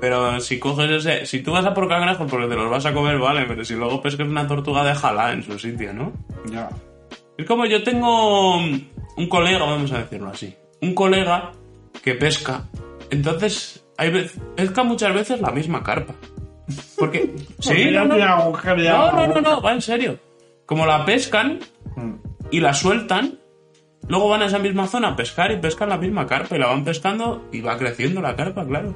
Pero 0.00 0.40
si 0.40 0.58
coges 0.58 0.90
ese. 0.90 1.26
Si 1.26 1.42
tú 1.42 1.52
vas 1.52 1.66
a 1.66 1.74
por 1.74 1.88
cangrejos 1.88 2.30
porque 2.30 2.46
te 2.46 2.54
los 2.54 2.70
vas 2.70 2.86
a 2.86 2.92
comer, 2.92 3.18
vale. 3.18 3.44
Pero 3.46 3.64
si 3.64 3.74
luego 3.74 4.00
pescas 4.00 4.28
una 4.28 4.46
tortuga, 4.46 4.84
déjala 4.84 5.32
en 5.32 5.42
su 5.42 5.58
sitio, 5.58 5.92
¿no? 5.92 6.12
Ya. 6.50 6.68
Es 7.36 7.44
como 7.46 7.66
yo 7.66 7.82
tengo 7.82 8.56
un 8.58 9.28
colega, 9.28 9.58
vamos 9.58 9.90
a 9.92 9.98
decirlo 9.98 10.28
así. 10.28 10.54
Un 10.80 10.94
colega 10.94 11.52
que 12.02 12.14
pesca. 12.14 12.64
Entonces, 13.10 13.84
hay 13.98 14.10
vez- 14.10 14.38
pesca 14.54 14.84
muchas 14.84 15.12
veces 15.14 15.40
la 15.40 15.50
misma 15.50 15.82
carpa. 15.82 16.14
Porque. 16.98 17.34
sí, 17.58 17.90
no, 17.90 18.04
no, 18.04 18.16
no, 19.12 19.26
no, 19.26 19.40
no, 19.40 19.60
va 19.60 19.72
en 19.72 19.82
serio. 19.82 20.18
Como 20.66 20.84
la 20.86 21.04
pescan 21.04 21.60
Mm. 21.96 22.14
y 22.50 22.60
la 22.60 22.74
sueltan, 22.74 23.38
luego 24.08 24.28
van 24.28 24.42
a 24.42 24.46
esa 24.46 24.58
misma 24.58 24.86
zona 24.86 25.08
a 25.08 25.16
pescar 25.16 25.50
y 25.52 25.56
pescan 25.56 25.88
la 25.88 25.96
misma 25.96 26.26
carpa 26.26 26.54
y 26.56 26.58
la 26.58 26.66
van 26.66 26.84
pescando 26.84 27.46
y 27.52 27.60
va 27.62 27.78
creciendo 27.78 28.20
la 28.20 28.36
carpa, 28.36 28.66
claro. 28.66 28.94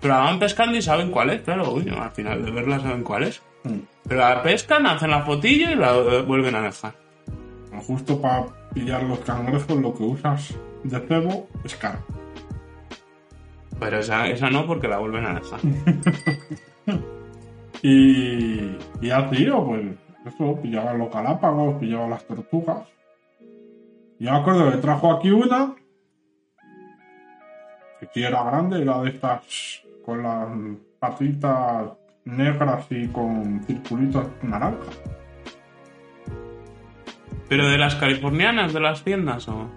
Pero 0.00 0.14
la 0.14 0.20
van 0.20 0.38
pescando 0.38 0.76
y 0.78 0.82
saben 0.82 1.10
cuál 1.10 1.30
es, 1.30 1.42
claro, 1.42 1.72
uy, 1.72 1.88
al 1.88 2.10
final 2.12 2.42
de 2.44 2.50
verla 2.50 2.80
saben 2.80 3.02
cuál 3.02 3.24
es. 3.24 3.42
Mm. 3.64 3.78
Pero 4.08 4.20
la 4.20 4.42
pescan, 4.42 4.86
hacen 4.86 5.10
la 5.10 5.22
fotillo 5.22 5.70
y 5.70 5.74
la 5.74 5.94
eh, 5.94 6.22
vuelven 6.22 6.54
a 6.54 6.62
dejar. 6.62 6.94
Justo 7.86 8.20
para 8.20 8.46
pillar 8.72 9.02
los 9.02 9.18
cangrejos 9.20 9.76
lo 9.76 9.92
que 9.94 10.02
usas 10.04 10.54
de 10.84 11.00
cebo 11.00 11.48
es 11.64 11.76
caro. 11.76 11.98
Pero 13.78 13.98
esa, 13.98 14.26
esa 14.28 14.48
no 14.50 14.66
porque 14.66 14.88
la 14.88 14.98
vuelven 14.98 15.26
a 15.26 15.34
dejar. 15.34 15.60
Y, 17.84 18.60
y 19.00 19.08
ya 19.08 19.28
tío, 19.28 19.64
pues 19.66 19.82
eso, 20.24 20.60
pillaba 20.60 20.94
los 20.94 21.12
galápagos, 21.12 21.78
pillaba 21.80 22.08
las 22.08 22.24
tortugas. 22.24 22.88
Y 24.18 24.24
me 24.24 24.30
acuerdo 24.30 24.70
que 24.70 24.78
trajo 24.78 25.12
aquí 25.12 25.30
una, 25.30 25.74
que 27.98 28.08
sí 28.12 28.22
era 28.22 28.44
grande, 28.44 28.82
era 28.82 29.00
de 29.00 29.10
estas 29.10 29.82
con 30.04 30.22
las 30.22 30.48
patitas 30.98 31.90
negras 32.24 32.86
y 32.90 33.08
con 33.08 33.62
circulitos 33.64 34.26
naranjas. 34.42 35.00
¿Pero 37.48 37.68
de 37.68 37.78
las 37.78 37.96
californianas, 37.96 38.72
de 38.72 38.80
las 38.80 39.02
tiendas 39.02 39.48
o...? 39.48 39.68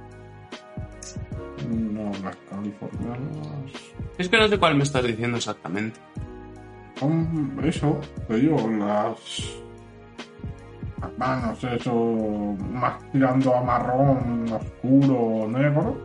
No, 1.68 2.12
las 2.24 2.36
californianas. 2.50 3.72
Es 4.18 4.30
que 4.30 4.38
no 4.38 4.48
sé 4.48 4.58
cuál 4.58 4.76
me 4.76 4.84
estás 4.84 5.04
diciendo 5.04 5.38
exactamente. 5.38 6.00
Eso, 7.64 8.00
te 8.28 8.36
digo, 8.36 8.70
las. 8.70 9.60
Manos, 11.18 11.64
eso, 11.64 11.94
más 12.72 12.94
tirando 13.12 13.56
a 13.56 13.62
marrón 13.64 14.46
oscuro 14.52 15.48
negro, 15.50 15.98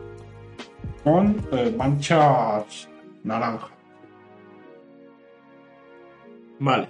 con 1.03 1.35
eh, 1.51 1.73
manchas 1.77 2.89
naranjas. 3.23 3.69
Vale. 6.59 6.87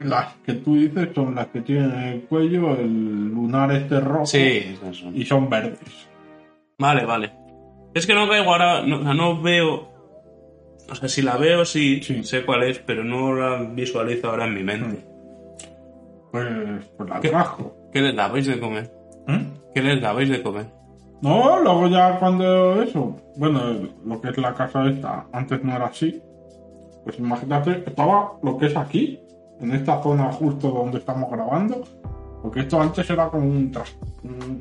Las 0.00 0.34
que 0.44 0.52
tú 0.54 0.74
dices 0.76 1.08
son 1.14 1.34
las 1.34 1.46
que 1.46 1.62
tienen 1.62 1.90
en 1.92 1.98
el 2.08 2.20
cuello 2.24 2.72
el 2.78 3.28
lunar 3.30 3.72
este 3.72 3.98
rojo 4.00 4.26
Sí, 4.26 4.38
esas 4.74 4.96
son. 4.96 5.16
y 5.16 5.24
son 5.24 5.48
verdes. 5.48 6.08
Vale, 6.78 7.06
vale. 7.06 7.32
Es 7.94 8.06
que 8.06 8.14
no 8.14 8.28
caigo 8.28 8.52
ahora, 8.52 8.82
no, 8.82 8.98
o 9.00 9.02
sea, 9.02 9.14
no 9.14 9.40
veo... 9.40 9.88
O 10.90 10.94
sea, 10.94 11.08
si 11.08 11.22
la 11.22 11.36
veo 11.38 11.64
sí, 11.64 12.02
Sí. 12.02 12.22
sé 12.24 12.44
cuál 12.44 12.64
es, 12.64 12.78
pero 12.78 13.02
no 13.02 13.32
la 13.34 13.62
visualizo 13.62 14.28
ahora 14.28 14.44
en 14.46 14.54
mi 14.54 14.62
mente. 14.62 15.02
Pues, 16.30 16.84
pues 16.96 17.08
la 17.10 17.20
¿Qué? 17.20 17.28
trajo. 17.30 17.72
¿Qué 17.92 18.00
les 18.02 18.14
dabais 18.16 18.46
de 18.46 18.60
comer? 18.60 18.92
¿Eh? 19.28 19.46
¿Qué 19.74 19.82
les 19.82 20.00
dabais 20.00 20.28
de 20.28 20.42
comer? 20.42 20.66
No, 21.22 21.60
luego 21.60 21.88
ya 21.88 22.18
cuando 22.18 22.82
eso, 22.82 23.16
bueno, 23.36 23.60
lo 24.04 24.20
que 24.20 24.28
es 24.28 24.38
la 24.38 24.52
casa 24.54 24.84
esta, 24.86 25.26
antes 25.32 25.62
no 25.64 25.74
era 25.74 25.86
así. 25.86 26.22
Pues 27.04 27.18
imagínate, 27.18 27.84
estaba 27.86 28.32
lo 28.42 28.58
que 28.58 28.66
es 28.66 28.76
aquí, 28.76 29.18
en 29.60 29.72
esta 29.72 30.02
zona 30.02 30.30
justo 30.32 30.68
donde 30.70 30.98
estamos 30.98 31.30
grabando, 31.30 31.82
porque 32.42 32.60
esto 32.60 32.80
antes 32.80 33.08
era 33.08 33.28
como 33.28 33.46
un, 33.46 33.72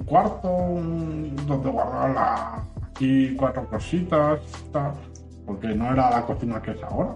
cuarto 0.06 0.48
un- 0.50 1.36
donde 1.46 1.70
guardaban 1.70 2.16
aquí 2.90 3.36
cuatro 3.36 3.68
cositas, 3.68 4.40
tal, 4.72 4.94
porque 5.46 5.68
no 5.76 5.92
era 5.92 6.10
la 6.12 6.26
cocina 6.26 6.62
que 6.62 6.72
es 6.72 6.84
ahora. 6.84 7.10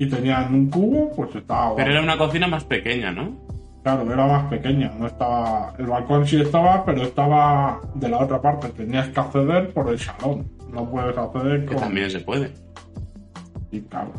Y 0.00 0.08
tenían 0.08 0.54
un 0.54 0.70
cubo, 0.70 1.10
pues 1.14 1.34
estaba 1.34 1.76
Pero 1.76 1.90
era 1.92 2.00
una 2.00 2.16
cocina 2.16 2.46
más 2.46 2.64
pequeña, 2.64 3.12
¿no? 3.12 3.36
Claro, 3.82 4.10
era 4.10 4.26
más 4.26 4.44
pequeña, 4.48 4.90
no 4.98 5.06
estaba. 5.06 5.74
El 5.78 5.86
balcón 5.88 6.26
sí 6.26 6.40
estaba, 6.40 6.82
pero 6.86 7.02
estaba 7.02 7.82
de 7.94 8.08
la 8.08 8.18
otra 8.18 8.40
parte. 8.40 8.70
Tenías 8.70 9.08
que 9.08 9.20
acceder 9.20 9.74
por 9.74 9.90
el 9.90 9.98
salón. 9.98 10.50
No 10.72 10.88
puedes 10.90 11.16
acceder 11.18 11.66
Que 11.66 11.74
con. 11.74 11.84
también 11.84 12.10
se 12.10 12.20
puede. 12.20 12.50
Y 13.70 13.82
claro. 13.82 14.10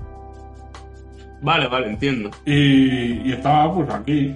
Vale, 1.42 1.68
vale, 1.68 1.90
entiendo. 1.90 2.30
Y, 2.46 3.28
y 3.28 3.32
estaba 3.34 3.74
pues 3.74 3.90
aquí, 3.90 4.36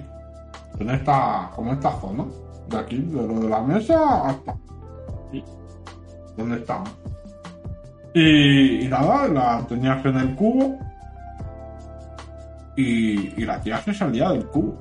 en 0.80 0.90
esta, 0.90 1.48
como 1.54 1.72
esta 1.74 1.92
zona. 2.00 2.24
De 2.68 2.76
aquí, 2.76 2.96
de 2.96 3.22
lo 3.24 3.38
de 3.38 3.48
la 3.48 3.60
mesa 3.62 4.26
hasta 4.26 4.50
aquí, 5.28 5.44
donde 6.36 6.56
estamos. 6.56 6.90
Y, 8.14 8.84
y 8.84 8.88
nada, 8.88 9.28
la 9.28 9.64
tenías 9.68 10.04
en 10.04 10.16
el 10.16 10.34
cubo. 10.34 10.76
Y, 12.76 13.40
y 13.40 13.44
la 13.46 13.60
tía 13.60 13.78
se 13.78 13.94
salía 13.94 14.30
del 14.30 14.46
cubo. 14.46 14.76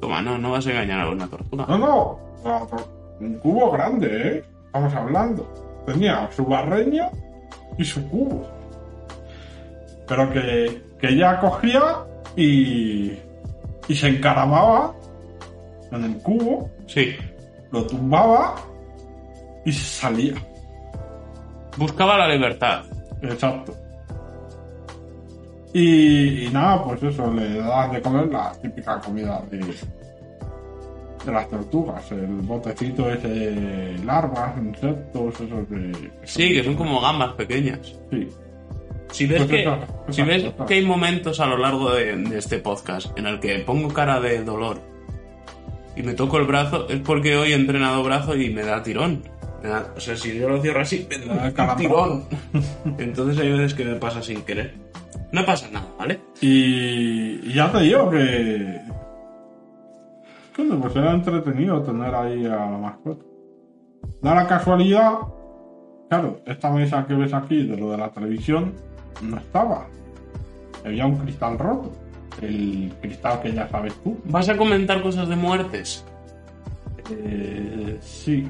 Toma, 0.00 0.22
no, 0.22 0.38
no 0.38 0.52
vas 0.52 0.66
a 0.66 0.70
engañar 0.70 1.00
a 1.00 1.10
una 1.10 1.26
tortuga. 1.28 1.66
No, 1.68 1.78
no, 1.78 2.18
no, 2.44 2.68
un 3.20 3.34
cubo 3.38 3.70
grande, 3.70 4.08
¿eh? 4.38 4.44
Estamos 4.66 4.94
hablando. 4.94 5.82
Tenía 5.86 6.28
su 6.32 6.44
barreño 6.44 7.10
y 7.78 7.84
su 7.84 8.06
cubo. 8.08 8.46
Pero 10.08 10.30
que, 10.32 10.82
que 10.98 11.08
ella 11.10 11.38
cogía 11.40 11.80
y, 12.36 13.12
y 13.88 13.94
se 13.94 14.08
encaramaba 14.08 14.94
en 15.92 16.04
el 16.04 16.16
cubo, 16.18 16.70
Sí. 16.86 17.14
lo 17.70 17.86
tumbaba 17.86 18.54
y 19.64 19.72
se 19.72 20.00
salía. 20.00 20.34
Buscaba 21.76 22.18
la 22.18 22.28
libertad. 22.28 22.84
Exacto. 23.22 23.74
Y, 25.74 26.46
y 26.46 26.50
nada, 26.50 26.84
pues 26.84 27.02
eso, 27.02 27.30
le 27.32 27.54
das 27.58 27.92
de 27.92 28.00
comer 28.00 28.28
la 28.28 28.52
típica 28.62 29.00
comida 29.00 29.42
de, 29.50 29.58
de 29.58 31.32
las 31.32 31.48
tortugas, 31.50 32.12
el 32.12 32.26
botecito 32.26 33.10
ese 33.10 33.26
de 33.28 33.98
larvas, 34.04 34.56
insectos, 34.56 35.34
esos 35.40 35.68
de... 35.68 36.10
Sí, 36.22 36.52
que 36.54 36.62
son 36.62 36.76
como 36.76 37.00
gambas 37.00 37.32
pequeñas. 37.32 37.80
Sí. 38.10 38.28
Si 39.10 39.26
ves, 39.26 39.38
Pues 39.42 39.50
que, 39.50 39.60
eso, 39.62 39.78
si 40.10 40.22
ves 40.22 40.44
eso. 40.44 40.64
que 40.66 40.74
hay 40.74 40.84
momentos 40.84 41.40
a 41.40 41.46
lo 41.46 41.56
largo 41.58 41.92
de, 41.92 42.16
de 42.16 42.38
este 42.38 42.58
podcast 42.58 43.16
en 43.18 43.26
el 43.26 43.40
que 43.40 43.58
pongo 43.60 43.88
cara 43.88 44.20
de 44.20 44.42
dolor 44.44 44.80
y 45.96 46.02
me 46.02 46.14
toco 46.14 46.38
el 46.38 46.46
brazo, 46.46 46.88
es 46.88 47.00
porque 47.00 47.36
hoy 47.36 47.52
he 47.52 47.54
entrenado 47.56 48.02
brazo 48.04 48.36
y 48.36 48.50
me 48.50 48.62
da 48.62 48.82
tirón. 48.82 49.22
Me 49.62 49.68
da- 49.70 49.92
o 49.96 50.00
sea, 50.00 50.16
si 50.16 50.36
yo 50.38 50.48
lo 50.48 50.60
cierro 50.62 50.80
así, 50.82 51.06
me 51.08 51.18
da 51.52 51.76
tirón. 51.76 52.24
Entonces 52.98 53.40
hay 53.40 53.50
veces 53.52 53.74
que 53.74 53.84
me 53.84 53.94
pasa 53.96 54.20
sin 54.22 54.42
querer. 54.42 54.83
No 55.32 55.44
pasa 55.44 55.68
nada, 55.70 55.86
¿vale? 55.98 56.20
Y, 56.40 57.40
y 57.48 57.52
ya 57.54 57.70
te 57.70 57.80
digo 57.80 58.10
que... 58.10 58.80
Coño, 60.56 60.80
pues 60.80 60.94
era 60.96 61.12
entretenido 61.12 61.82
tener 61.82 62.14
ahí 62.14 62.46
a 62.46 62.70
la 62.70 62.78
mascota. 62.78 63.24
Da 64.22 64.34
la 64.34 64.46
casualidad, 64.46 65.18
claro, 66.08 66.40
esta 66.46 66.70
mesa 66.70 67.04
que 67.06 67.14
ves 67.14 67.34
aquí 67.34 67.66
de 67.66 67.76
lo 67.76 67.90
de 67.90 67.98
la 67.98 68.10
televisión 68.10 68.72
no 69.22 69.36
estaba. 69.38 69.86
Había 70.84 71.06
un 71.06 71.16
cristal 71.16 71.58
roto. 71.58 71.92
El 72.42 72.92
cristal 73.00 73.40
que 73.42 73.52
ya 73.52 73.68
sabes 73.68 73.94
tú. 74.02 74.16
¿Vas 74.24 74.48
a 74.48 74.56
comentar 74.56 75.02
cosas 75.02 75.28
de 75.28 75.36
muertes? 75.36 76.04
Eh, 77.10 77.96
sí, 78.00 78.46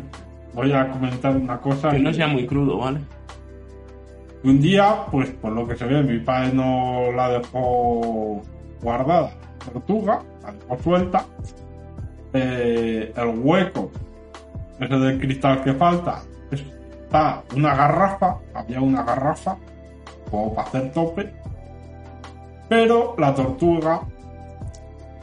voy 0.54 0.73
a 0.73 0.88
comentar 0.90 1.37
una 1.37 1.59
cosa. 1.61 1.90
Que 1.90 1.99
no 1.99 2.12
sea 2.12 2.26
muy 2.26 2.47
crudo, 2.47 2.78
¿vale? 2.78 3.00
Un 4.44 4.60
día, 4.60 5.06
pues 5.10 5.30
por 5.30 5.52
lo 5.52 5.66
que 5.66 5.74
se 5.76 5.86
ve, 5.86 6.02
mi 6.02 6.18
padre 6.18 6.52
no 6.52 7.10
la 7.12 7.30
dejó 7.30 8.42
guardada, 8.82 9.30
la 9.66 9.72
tortuga, 9.72 10.22
la 10.42 10.52
dejó 10.52 10.78
suelta. 10.82 11.24
Eh, 12.34 13.12
el 13.16 13.38
hueco, 13.38 13.90
ese 14.80 14.94
del 14.98 15.18
cristal 15.20 15.62
que 15.62 15.72
falta, 15.72 16.22
está 16.50 17.42
una 17.56 17.74
garrafa, 17.74 18.36
había 18.52 18.80
una 18.80 19.02
garrafa, 19.02 19.56
como 20.30 20.54
para 20.54 20.68
hacer 20.68 20.92
tope, 20.92 21.32
pero 22.68 23.14
la 23.18 23.34
tortuga 23.34 24.00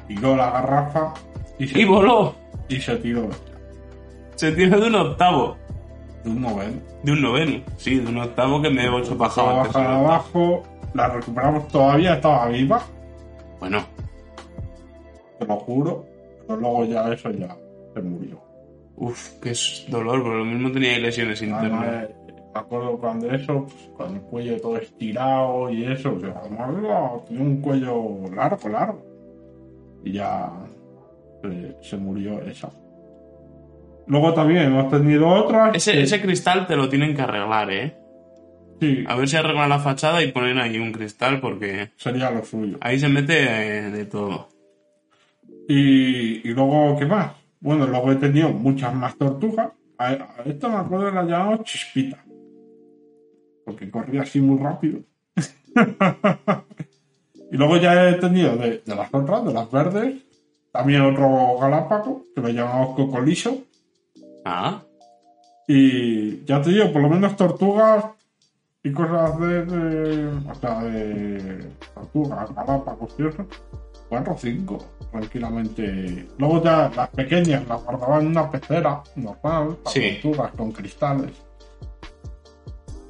tiró 0.07 0.35
la 0.35 0.49
garrafa 0.51 1.13
y 1.59 1.67
se, 1.67 1.81
Y 1.81 1.85
voló. 1.85 2.33
y 2.69 2.79
se 2.79 2.95
tiró 2.97 3.29
Se 4.35 4.51
tiene 4.53 4.77
de 4.77 4.87
un 4.87 4.95
octavo. 4.95 5.57
De 6.23 6.29
un 6.29 6.41
noveno. 6.41 6.81
De 7.03 7.11
un 7.11 7.21
noveno. 7.21 7.61
Sí, 7.77 7.99
de 7.99 8.07
un 8.09 8.17
octavo 8.19 8.61
que 8.61 8.69
me 8.69 8.83
he 8.85 8.99
hecho 8.99 9.15
bajado 9.17 9.49
abajo, 9.75 10.63
la 10.93 11.07
recuperamos 11.09 11.67
todavía, 11.69 12.15
estaba 12.15 12.47
viva, 12.49 12.81
Bueno, 13.59 13.79
te 15.39 15.45
lo 15.45 15.55
juro, 15.57 16.05
pero 16.47 16.59
luego 16.59 16.85
ya 16.85 17.11
eso 17.13 17.29
ya 17.31 17.55
se 17.93 18.01
murió. 18.01 18.39
uff, 18.97 19.39
qué 19.41 19.51
es 19.51 19.85
dolor, 19.89 20.21
pero 20.23 20.39
lo 20.39 20.45
mismo 20.45 20.71
tenía 20.71 20.97
lesiones 20.99 21.41
Además, 21.41 21.63
internas. 21.63 22.09
me 22.53 22.59
acuerdo 22.59 22.97
cuando 22.99 23.31
eso, 23.31 23.63
pues, 23.65 23.89
con 23.97 24.15
el 24.15 24.21
cuello 24.21 24.61
todo 24.61 24.77
estirado 24.77 25.69
y 25.71 25.85
eso, 25.85 26.17
que 26.19 26.27
además 26.27 26.69
era- 26.83 27.11
tenía 27.27 27.41
un 27.43 27.61
cuello 27.61 28.29
largo, 28.35 28.69
largo. 28.69 29.01
Y 30.03 30.13
ya 30.13 30.51
eh, 31.43 31.75
se 31.81 31.97
murió 31.97 32.39
esa. 32.41 32.69
Luego 34.11 34.33
también 34.33 34.63
hemos 34.63 34.91
tenido 34.91 35.27
otras. 35.29 35.73
Ese, 35.75 35.93
que- 35.93 36.01
ese 36.03 36.21
cristal 36.21 36.67
te 36.67 36.75
lo 36.75 36.89
tienen 36.89 37.15
que 37.15 37.21
arreglar, 37.21 37.71
¿eh? 37.71 37.95
sí, 38.81 39.05
A 39.07 39.15
ver 39.15 39.27
si 39.29 39.37
arreglan 39.37 39.69
la 39.69 39.79
fachada 39.79 40.21
y 40.21 40.31
ponen 40.33 40.57
ahí 40.59 40.77
un 40.77 40.91
cristal 40.91 41.39
porque 41.39 41.91
sería 41.95 42.29
lo 42.29 42.43
suyo. 42.43 42.77
ahí 42.81 42.99
se 42.99 43.07
mete 43.07 43.43
eh, 43.43 43.89
de 43.89 44.05
todo. 44.05 44.49
Y, 45.69 46.47
y 46.49 46.53
luego, 46.53 46.97
¿qué 46.99 47.05
más? 47.05 47.31
Bueno, 47.61 47.87
luego 47.87 48.11
he 48.11 48.15
tenido 48.15 48.49
muchas 48.49 48.93
más 48.93 49.15
tortugas. 49.17 49.69
A, 49.97 50.07
a 50.09 50.27
esta 50.45 50.67
me 50.67 50.75
acuerdo 50.75 51.09
que 51.09 51.15
la 51.15 51.23
llamamos 51.23 51.63
Chispita. 51.63 52.21
Porque 53.65 53.89
corría 53.89 54.23
así 54.23 54.41
muy 54.41 54.57
rápido. 54.61 54.99
y 57.51 57.55
luego 57.57 57.77
ya 57.77 58.09
he 58.09 58.13
tenido 58.15 58.55
de, 58.57 58.81
de 58.85 58.95
las 58.95 59.13
otras, 59.13 59.45
de 59.45 59.53
las 59.53 59.71
verdes, 59.71 60.15
también 60.71 61.01
otro 61.01 61.57
galápago, 61.59 62.23
que 62.35 62.41
lo 62.41 62.49
llamamos 62.49 62.95
Cocoliso. 62.95 63.63
Ah, 64.45 64.81
Y 65.67 66.43
ya 66.45 66.61
te 66.61 66.71
digo, 66.71 66.91
por 66.91 67.01
lo 67.01 67.09
menos 67.09 67.35
tortugas 67.35 68.05
y 68.83 68.91
cosas 68.91 69.39
de. 69.39 69.65
de 69.65 70.27
o 70.49 70.55
sea, 70.55 70.83
de 70.83 71.71
tortugas, 71.93 72.53
galápagos 72.55 73.13
y 73.19 73.27
eso. 73.27 73.45
Cuatro 74.09 74.33
o 74.33 74.37
cinco, 74.37 74.77
tranquilamente. 75.11 76.27
Luego 76.37 76.61
ya 76.63 76.91
las 76.95 77.09
pequeñas 77.09 77.65
las 77.67 77.81
guardaban 77.83 78.21
en 78.21 78.27
una 78.27 78.49
pecera 78.49 79.01
normal, 79.15 79.77
Sí. 79.85 80.19
tortugas 80.21 80.51
con 80.53 80.71
cristales. 80.73 81.31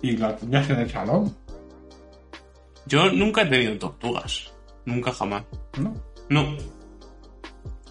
Y 0.03 0.17
las 0.17 0.39
tenías 0.39 0.69
en 0.69 0.79
el 0.79 0.89
salón, 0.91 1.35
yo 2.85 3.11
nunca 3.11 3.43
he 3.43 3.45
tenido 3.45 3.77
tortugas. 3.79 4.51
Nunca 4.85 5.11
jamás. 5.11 5.43
¿no? 5.79 5.93
No. 6.29 6.57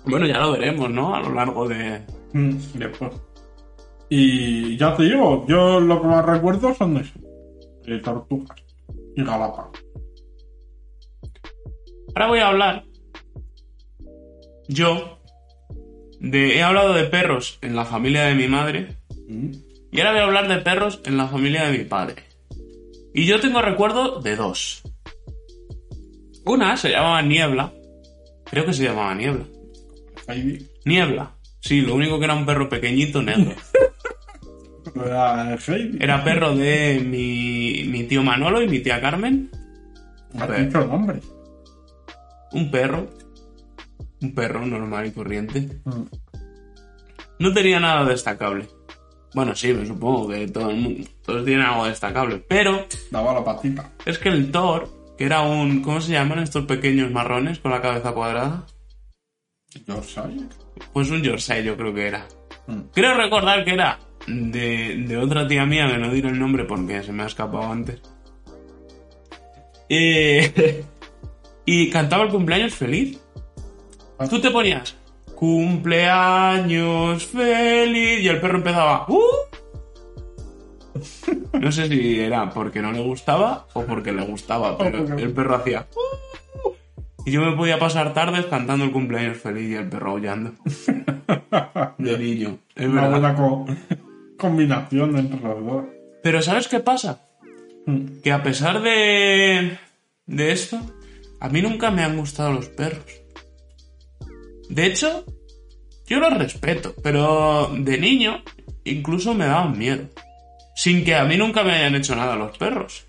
Bueno, 0.04 0.26
ya 0.26 0.38
lo 0.38 0.52
veremos, 0.52 0.90
¿no? 0.90 1.14
A 1.14 1.20
lo 1.20 1.32
largo 1.34 1.68
de... 1.68 2.00
Mm, 2.32 2.56
Después. 2.74 3.12
Y 4.12 4.76
ya 4.76 4.96
te 4.96 5.04
digo, 5.04 5.46
yo 5.46 5.78
lo 5.78 6.02
que 6.02 6.08
más 6.08 6.26
recuerdo 6.26 6.74
son 6.74 6.96
eso: 6.96 7.18
tortugas 8.02 8.58
y 9.16 9.22
galápagos. 9.22 9.78
Ahora 12.14 12.28
voy 12.28 12.38
a 12.40 12.48
hablar. 12.48 12.84
Yo. 14.68 15.18
De, 16.18 16.56
he 16.56 16.62
hablado 16.62 16.92
de 16.92 17.04
perros 17.04 17.58
en 17.62 17.76
la 17.76 17.84
familia 17.84 18.24
de 18.24 18.34
mi 18.34 18.48
madre. 18.48 18.96
Mm. 19.28 19.52
Y 19.92 20.00
ahora 20.00 20.12
voy 20.12 20.20
a 20.20 20.24
hablar 20.24 20.48
de 20.48 20.58
perros 20.58 21.00
en 21.04 21.16
la 21.16 21.28
familia 21.28 21.64
de 21.64 21.78
mi 21.78 21.84
padre. 21.84 22.24
Y 23.14 23.26
yo 23.26 23.40
tengo 23.40 23.62
recuerdo 23.62 24.20
de 24.20 24.36
dos. 24.36 24.82
Una 26.44 26.76
se 26.76 26.90
llamaba 26.90 27.22
Niebla. 27.22 27.72
Creo 28.44 28.66
que 28.66 28.72
se 28.72 28.84
llamaba 28.84 29.14
Niebla. 29.14 29.46
Niebla. 30.84 31.36
Sí, 31.60 31.80
lo 31.80 31.94
único 31.94 32.18
que 32.18 32.24
era 32.24 32.34
un 32.34 32.46
perro 32.46 32.68
pequeñito 32.68 33.22
negro. 33.22 33.54
Era 34.94 35.54
Heidi. 35.56 35.98
Era 36.00 36.24
perro 36.24 36.54
de 36.54 37.00
mi, 37.04 37.84
mi 37.88 38.04
tío 38.04 38.22
Manolo 38.22 38.62
y 38.62 38.68
mi 38.68 38.80
tía 38.80 39.00
Carmen. 39.00 39.50
Has 40.38 40.66
dicho 40.66 40.84
nombre. 40.86 41.20
Un 42.52 42.70
perro. 42.70 43.08
Un 44.22 44.34
perro 44.34 44.64
normal 44.66 45.06
y 45.06 45.10
corriente. 45.12 45.80
No 47.38 47.52
tenía 47.52 47.80
nada 47.80 48.04
destacable. 48.04 48.68
Bueno, 49.34 49.54
sí, 49.54 49.72
me 49.72 49.86
supongo 49.86 50.28
que 50.28 50.48
todo 50.48 50.70
el 50.70 50.76
mundo, 50.76 51.08
todos 51.24 51.44
tienen 51.44 51.64
algo 51.64 51.86
destacable. 51.86 52.44
Pero 52.48 52.86
Daba 53.10 53.32
la 53.32 53.44
patita. 53.44 53.90
es 54.04 54.18
que 54.18 54.28
el 54.28 54.50
Thor, 54.50 54.88
que 55.16 55.24
era 55.24 55.42
un... 55.42 55.82
¿Cómo 55.82 56.00
se 56.00 56.12
llaman 56.12 56.40
estos 56.40 56.64
pequeños 56.66 57.10
marrones 57.12 57.60
con 57.60 57.70
la 57.70 57.80
cabeza 57.80 58.12
cuadrada? 58.12 58.66
Yorkshire. 59.86 60.48
Pues 60.92 61.10
un 61.10 61.22
Yorkshire 61.22 61.62
yo 61.62 61.76
creo 61.76 61.94
que 61.94 62.08
era. 62.08 62.26
Mm. 62.66 62.80
Creo 62.92 63.14
recordar 63.14 63.64
que 63.64 63.72
era 63.74 63.98
de, 64.26 65.04
de 65.06 65.16
otra 65.16 65.46
tía 65.48 65.66
mía, 65.66 65.86
que 65.88 65.98
no 65.98 66.12
diré 66.12 66.28
el 66.28 66.38
nombre 66.38 66.64
porque 66.64 67.02
se 67.02 67.12
me 67.12 67.22
ha 67.22 67.26
escapado 67.26 67.70
antes. 67.70 68.00
Eh, 69.88 70.84
y 71.64 71.90
cantaba 71.90 72.24
el 72.24 72.30
cumpleaños 72.30 72.74
feliz. 72.74 73.18
Tú 74.28 74.40
te 74.40 74.50
ponías 74.50 74.96
cumpleaños 75.34 77.24
feliz 77.26 78.20
y 78.20 78.28
el 78.28 78.40
perro 78.40 78.58
empezaba. 78.58 79.06
"Uh". 79.08 79.20
No 81.58 81.72
sé 81.72 81.88
si 81.88 82.20
era 82.20 82.50
porque 82.50 82.80
no 82.82 82.92
le 82.92 83.00
gustaba 83.00 83.66
o 83.74 83.82
porque 83.84 84.12
le 84.12 84.22
gustaba, 84.24 84.76
pero 84.78 84.98
el 85.18 85.32
perro 85.32 85.56
hacía. 85.56 85.86
"Uh". 85.94 86.70
Y 87.24 87.32
yo 87.32 87.42
me 87.42 87.56
podía 87.56 87.78
pasar 87.78 88.12
tardes 88.14 88.46
cantando 88.46 88.84
el 88.84 88.92
cumpleaños 88.92 89.38
feliz 89.38 89.70
y 89.70 89.74
el 89.74 89.88
perro 89.88 90.12
aullando. 90.12 90.52
De 91.98 92.18
niño, 92.18 92.58
es 92.74 92.92
verdad. 92.92 93.34
Combinación 94.40 95.16
entre 95.16 95.40
los 95.40 95.64
dos. 95.64 95.84
Pero 96.22 96.42
¿sabes 96.42 96.66
qué 96.66 96.80
pasa? 96.80 97.20
Mm. 97.86 98.20
Que 98.22 98.32
a 98.32 98.42
pesar 98.42 98.82
de, 98.82 99.78
de 100.26 100.52
esto, 100.52 100.80
a 101.38 101.48
mí 101.48 101.62
nunca 101.62 101.90
me 101.90 102.02
han 102.02 102.16
gustado 102.16 102.52
los 102.52 102.66
perros. 102.66 103.22
De 104.68 104.86
hecho, 104.86 105.24
yo 106.06 106.18
los 106.18 106.36
respeto, 106.36 106.94
pero 107.02 107.70
de 107.76 107.98
niño 107.98 108.42
incluso 108.84 109.34
me 109.34 109.46
daban 109.46 109.78
miedo. 109.78 110.08
Sin 110.74 111.04
que 111.04 111.14
a 111.14 111.24
mí 111.24 111.36
nunca 111.36 111.62
me 111.62 111.72
hayan 111.72 111.94
hecho 111.94 112.16
nada 112.16 112.36
los 112.36 112.56
perros. 112.58 113.06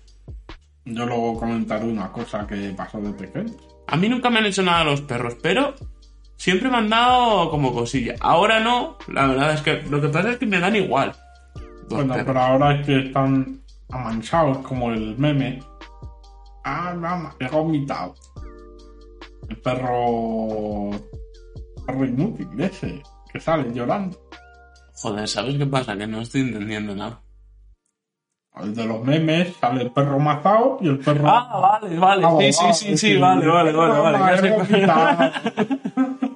Yo 0.84 1.06
luego 1.06 1.38
comentaré 1.38 1.84
una 1.84 2.12
cosa 2.12 2.46
que 2.46 2.74
pasó 2.76 3.00
de 3.00 3.12
pequeño. 3.12 3.54
A 3.86 3.96
mí 3.96 4.08
nunca 4.08 4.30
me 4.30 4.38
han 4.38 4.46
hecho 4.46 4.62
nada 4.62 4.84
los 4.84 5.00
perros, 5.02 5.36
pero 5.42 5.74
siempre 6.42 6.68
me 6.68 6.78
han 6.78 6.88
dado 6.88 7.48
como 7.50 7.72
cosilla. 7.72 8.16
Ahora 8.18 8.58
no, 8.58 8.98
la 9.06 9.28
verdad 9.28 9.54
es 9.54 9.60
que 9.60 9.80
lo 9.88 10.00
que 10.00 10.08
pasa 10.08 10.32
es 10.32 10.38
que 10.38 10.46
me 10.46 10.58
dan 10.58 10.74
igual. 10.74 11.14
Bueno, 11.88 12.14
pero 12.26 12.40
ahora 12.40 12.74
es 12.74 12.84
que 12.84 12.98
están 12.98 13.60
amansados 13.90 14.58
como 14.58 14.90
el 14.90 15.16
meme. 15.16 15.62
Ah, 16.64 16.94
mamá, 16.96 17.36
he 17.38 17.46
vomitado. 17.46 18.16
El 19.48 19.56
perro. 19.58 20.90
perro 21.86 22.04
inútil 22.04 22.48
ese, 22.60 23.00
que 23.32 23.38
sale 23.38 23.72
llorando. 23.72 24.18
Joder, 24.94 25.28
¿sabes 25.28 25.56
qué 25.56 25.66
pasa? 25.66 25.96
Que 25.96 26.08
no 26.08 26.22
estoy 26.22 26.40
entendiendo 26.40 26.96
nada. 26.96 27.22
El 28.60 28.74
de 28.74 28.84
los 28.84 29.00
memes 29.04 29.54
sale 29.60 29.82
el 29.82 29.92
perro 29.92 30.18
mazao 30.18 30.78
y 30.80 30.88
el 30.88 30.98
perro. 30.98 31.28
Ah, 31.28 31.78
vale, 31.80 31.96
vale. 31.96 32.52
Sí, 32.52 32.52
sí, 32.52 32.74
sí, 32.74 32.96
sí, 32.96 33.16
vale, 33.16 33.46
vale, 33.46 33.72
vale, 33.72 34.00
vale. 34.00 35.32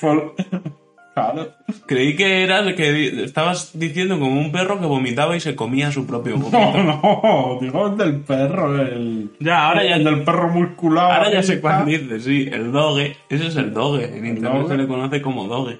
claro. 1.14 1.52
Creí 1.86 2.16
que 2.16 2.42
era 2.42 2.58
el 2.60 2.74
que 2.74 3.24
estabas 3.24 3.70
diciendo 3.78 4.18
como 4.18 4.40
un 4.40 4.52
perro 4.52 4.78
que 4.80 4.86
vomitaba 4.86 5.36
y 5.36 5.40
se 5.40 5.54
comía 5.56 5.90
su 5.92 6.06
propio 6.06 6.36
vómito. 6.36 6.58
No, 6.58 6.82
no, 6.82 7.58
digo 7.60 7.86
el 7.88 7.96
del 7.96 8.20
perro, 8.20 8.80
el. 8.82 9.30
Ya, 9.40 9.68
ahora 9.68 9.84
ya- 9.84 9.96
El 9.96 10.04
del 10.04 10.22
perro 10.24 10.48
musculado. 10.50 11.12
Ahora 11.12 11.32
ya 11.32 11.42
sé 11.42 11.60
cuál 11.60 11.86
dices, 11.86 12.24
sí, 12.24 12.48
el 12.52 12.72
doge. 12.72 13.16
Ese 13.28 13.46
es 13.48 13.56
el 13.56 13.72
doge. 13.72 14.04
En 14.16 14.26
internet 14.26 14.62
doge. 14.62 14.68
se 14.68 14.76
le 14.78 14.86
conoce 14.88 15.22
como 15.22 15.46
doge. 15.48 15.78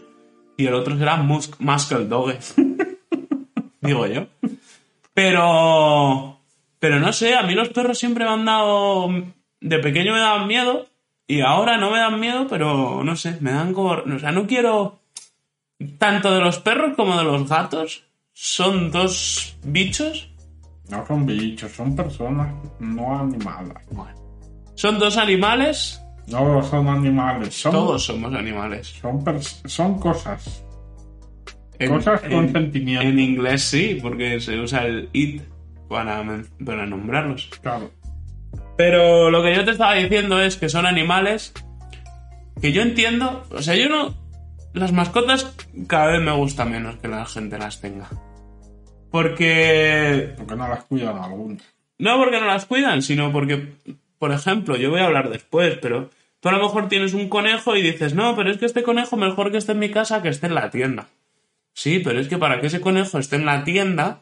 Y 0.57 0.67
el 0.67 0.75
otro 0.75 0.97
será 0.97 1.17
mus 1.17 1.51
muscle 1.61 2.05
doge. 2.07 2.39
Digo 3.83 4.07
yo. 4.07 4.27
Pero. 5.15 6.39
Pero 6.79 7.01
no 7.01 7.13
sé, 7.13 7.35
a 7.35 7.43
mí 7.43 7.55
los 7.55 7.71
perros 7.71 7.99
siempre 7.99 8.25
me 8.25 8.31
han 8.31 8.45
dado. 8.45 9.09
De 9.61 9.79
pequeño 9.79 10.13
me 10.13 10.21
daban 10.21 10.47
miedo. 10.47 10.87
Y 11.29 11.41
ahora 11.41 11.77
no 11.77 11.91
me 11.91 11.99
dan 11.99 12.21
miedo, 12.21 12.47
pero 12.49 13.03
no 13.03 13.17
sé, 13.17 13.39
me 13.41 13.53
dan 13.53 13.73
como. 13.73 13.91
O 13.93 14.19
sea, 14.19 14.33
no 14.33 14.47
quiero. 14.47 15.01
Tanto 15.99 16.33
de 16.33 16.41
los 16.41 16.59
perros 16.59 16.95
como 16.97 17.17
de 17.19 17.25
los 17.25 17.49
gatos. 17.49 18.05
Son 18.33 18.91
dos 18.91 19.57
bichos. 19.65 20.31
No 20.91 21.05
son 21.07 21.27
bichos, 21.27 21.73
son 21.73 21.97
personas, 21.97 22.55
no 22.79 23.19
animales. 23.19 23.77
Bueno. 23.91 24.15
Son 24.75 24.99
dos 24.99 25.17
animales. 25.17 26.01
No 26.29 26.63
son 26.65 26.89
animales, 26.89 27.55
son, 27.55 27.73
Todos 27.73 28.05
somos 28.05 28.35
animales. 28.35 28.89
son, 29.01 29.23
son 29.65 29.99
cosas. 29.99 30.65
En- 31.79 31.91
cosas 31.93 32.21
con 32.23 32.33
en- 32.33 32.53
sentimiento. 32.53 33.07
En 33.07 33.19
inglés 33.19 33.63
sí, 33.63 33.99
porque 34.03 34.41
se 34.41 34.59
usa 34.59 34.87
el 34.87 35.09
it 35.13 35.43
para, 35.89 36.25
para 36.65 36.85
nombrarlos. 36.87 37.49
Claro. 37.63 37.91
Pero 38.77 39.31
lo 39.31 39.43
que 39.43 39.55
yo 39.55 39.65
te 39.65 39.71
estaba 39.71 39.95
diciendo 39.95 40.41
es 40.41 40.57
que 40.57 40.69
son 40.69 40.87
animales 40.87 41.53
que 42.61 42.73
yo 42.73 42.83
entiendo. 42.83 43.45
O 43.51 43.63
sea, 43.63 43.75
yo 43.75 43.89
no. 43.89 44.15
Las 44.75 44.93
mascotas 44.93 45.55
cada 45.87 46.13
vez 46.13 46.21
me 46.21 46.33
gusta 46.33 46.67
menos 46.67 46.97
que 46.97 47.09
la 47.09 47.25
gente 47.25 47.59
las 47.59 47.81
tenga. 47.81 48.09
Porque. 49.11 50.35
Porque 50.37 50.57
no 50.57 50.69
las 50.69 50.85
cuidan 50.85 51.19
algunos. 51.19 51.63
No 51.99 52.19
porque 52.19 52.41
no 52.41 52.47
las 52.47 52.67
cuidan, 52.67 53.01
sino 53.01 53.33
porque, 53.33 53.73
por 54.19 54.33
ejemplo, 54.33 54.77
yo 54.77 54.91
voy 54.91 55.01
a 55.01 55.07
hablar 55.07 55.31
después, 55.31 55.79
pero 55.81 56.11
tú 56.41 56.51
a 56.51 56.53
lo 56.53 56.63
mejor 56.63 56.89
tienes 56.89 57.15
un 57.15 57.31
conejo 57.31 57.75
y 57.75 57.81
dices, 57.81 58.15
no, 58.15 58.37
pero 58.37 58.51
es 58.51 58.59
que 58.59 58.67
este 58.67 58.83
conejo 58.83 59.17
mejor 59.17 59.51
que 59.51 59.57
esté 59.57 59.73
en 59.73 59.79
mi 59.79 59.91
casa 59.91 60.21
que 60.21 60.29
esté 60.29 60.47
en 60.47 60.55
la 60.55 60.71
tienda. 60.71 61.07
Sí, 61.73 62.01
pero 62.05 62.21
es 62.21 62.29
que 62.29 62.37
para 62.37 62.61
que 62.61 62.67
ese 62.67 62.83
conejo 62.83 63.19
esté 63.19 63.37
en 63.37 63.47
la 63.47 63.65
tienda, 63.65 64.21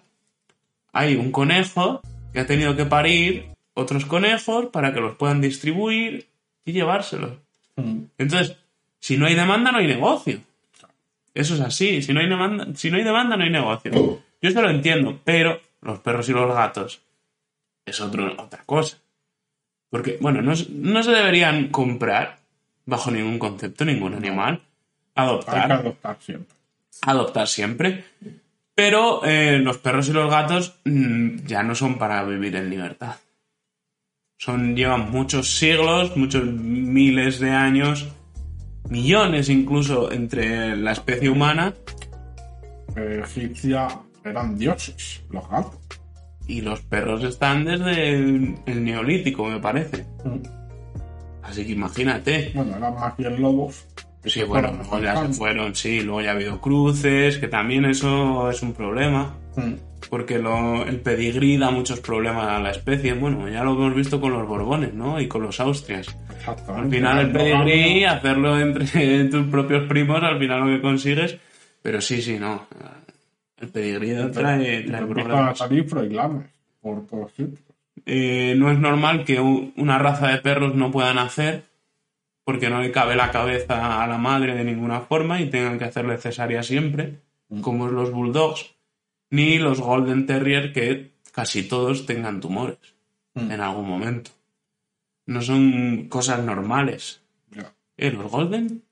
hay 0.93 1.17
un 1.17 1.33
conejo 1.33 2.01
que 2.33 2.41
ha 2.41 2.47
tenido 2.47 2.77
que 2.77 2.85
parir 2.85 3.54
otros 3.75 4.07
conejos 4.07 4.67
para 4.67 4.93
que 4.95 5.01
los 5.01 5.17
puedan 5.17 5.41
distribuir 5.41 6.27
y 6.65 6.73
llevárselos. 6.73 7.33
Mm. 7.77 8.05
Entonces, 8.19 8.57
si 9.01 9.17
no 9.19 9.27
hay 9.27 9.35
demanda, 9.35 9.71
no 9.73 9.79
hay 9.79 9.87
negocio. 9.87 10.41
Eso 11.35 11.55
es 11.55 11.61
así. 11.61 12.01
Si 12.03 12.13
no 12.13 12.21
hay 12.21 12.29
demanda, 12.29 12.67
si 12.75 12.91
no 12.91 12.97
hay, 12.97 13.03
demanda, 13.05 13.37
no 13.37 13.45
hay 13.45 13.51
negocio. 13.51 13.93
Yo 13.93 14.49
eso 14.49 14.63
lo 14.63 14.71
entiendo, 14.71 15.21
pero 15.25 15.61
los 15.83 15.99
perros 15.99 16.29
y 16.29 16.33
los 16.33 16.55
gatos 16.55 17.03
es 17.85 18.01
otro, 18.01 18.33
otra 18.39 18.63
cosa. 18.65 18.99
Porque, 19.91 20.19
bueno, 20.21 20.43
no, 20.43 20.53
no 20.71 21.03
se 21.03 21.11
deberían 21.11 21.69
comprar 21.69 22.39
bajo 22.87 23.11
ningún 23.11 23.39
concepto 23.39 23.85
ningún 23.85 24.15
animal. 24.15 24.63
Hay 25.15 25.27
que 25.27 25.31
Adoptar, 25.31 25.73
adoptar 25.73 26.17
siempre. 26.21 26.57
adoptar 27.03 27.49
siempre. 27.49 28.05
Pero 28.75 29.25
eh, 29.25 29.59
los 29.61 29.79
perros 29.79 30.09
y 30.09 30.13
los 30.13 30.31
gatos 30.31 30.77
mm, 30.85 31.47
ya 31.47 31.63
no 31.63 31.75
son 31.75 31.99
para 31.99 32.25
vivir 32.25 32.57
en 32.57 32.71
libertad. 32.71 33.17
Son, 34.45 34.77
llevan 34.77 35.11
muchos 35.11 35.57
siglos, 35.57 36.15
muchos 36.17 36.45
miles 36.45 37.41
de 37.41 37.51
años, 37.51 38.07
millones 38.91 39.49
incluso 39.49 40.13
entre 40.13 40.77
la 40.77 40.93
especie 40.93 41.31
humana 41.31 41.73
Eh, 42.97 43.23
egipcia 43.25 43.89
eran 44.23 44.57
dioses, 44.59 45.23
los 45.31 45.49
gatos. 45.49 45.79
y 46.47 46.61
los 46.61 46.81
perros 46.83 47.25
están 47.25 47.65
desde 47.65 48.11
el, 48.11 48.55
el 48.67 48.85
neolítico, 48.85 49.47
me 49.47 49.59
parece. 49.61 50.05
Mm. 50.25 50.43
Así 51.43 51.65
que 51.65 51.73
imagínate. 51.73 52.53
Bueno, 52.55 52.77
eran 52.77 52.95
más 52.95 53.17
bien 53.17 53.41
lobos. 53.41 53.87
Sí, 54.27 54.43
bueno, 54.43 54.73
luego 54.73 55.01
ya 55.01 55.27
se 55.27 55.33
fueron, 55.33 55.75
sí, 55.75 56.01
luego 56.03 56.21
ya 56.21 56.31
ha 56.31 56.35
habido 56.35 56.61
cruces, 56.61 57.39
que 57.39 57.49
también 57.49 57.85
eso 57.87 58.51
es 58.51 58.63
un 58.63 58.73
problema. 58.75 59.35
Mm. 59.57 59.73
Porque 60.09 60.39
lo- 60.39 60.85
el 60.85 61.01
pedigrí 61.01 61.57
da 61.57 61.71
muchos 61.71 62.01
problemas 62.01 62.47
a 62.49 62.61
la 62.61 62.71
especie. 62.71 63.15
Bueno, 63.15 63.49
ya 63.49 63.65
lo 63.65 63.73
hemos 63.73 63.95
visto 63.95 64.21
con 64.21 64.33
los 64.33 64.47
Borbones, 64.47 64.93
¿no? 64.95 65.21
Y 65.21 65.29
con 65.29 65.43
los 65.43 65.59
Austrias. 65.61 66.07
Al 66.77 66.91
final 66.91 67.19
el 67.21 67.33
pedigrí, 67.33 68.05
hacerlo 68.05 68.59
entre 68.61 69.25
tus 69.25 69.47
propios 69.47 69.85
primos, 69.89 70.23
al 70.23 70.39
final 70.39 70.61
lo 70.61 70.67
que 70.77 70.83
consigues. 70.83 71.37
Pero 71.83 72.01
sí, 72.01 72.21
sí, 72.23 72.39
no. 72.39 72.67
El 73.61 73.69
pedigrí 73.69 74.15
trae, 74.33 74.83
trae 74.83 75.01
problemas. 75.07 75.59
por 76.81 77.07
todos. 77.07 77.33
Eh, 78.07 78.55
no 78.59 78.71
es 78.71 78.79
normal 78.79 79.25
que 79.25 79.41
una 79.41 79.99
raza 79.99 80.29
de 80.29 80.39
perros 80.39 80.75
no 80.75 80.91
puedan 80.91 81.19
hacer 81.19 81.63
porque 82.45 82.69
no 82.69 82.83
le 82.83 82.91
cabe 82.91 83.17
la 83.17 83.31
cabeza 83.31 84.03
a 84.03 84.07
la 84.07 84.19
madre 84.19 84.55
de 84.55 84.65
ninguna 84.65 85.01
forma 85.01 85.41
y 85.41 85.49
tengan 85.49 85.79
que 85.79 85.85
hacerle 85.87 86.19
cesárea 86.19 86.63
siempre, 86.63 87.15
como 87.63 87.87
los 87.89 88.11
bulldogs, 88.13 88.74
ni 89.31 89.59
los 89.59 89.81
golden 89.81 90.27
terrier 90.27 90.73
que 90.73 91.13
casi 91.33 91.63
todos 91.65 92.07
tengan 92.07 92.41
tumores 92.41 92.79
Mm. 93.37 93.51
en 93.51 93.61
algún 93.61 93.89
momento. 93.89 94.31
No 95.27 95.43
son 95.43 96.07
cosas 96.09 96.39
normales. 96.45 97.21
Eh, 97.97 98.11
los 98.13 98.31
golden 98.31 98.83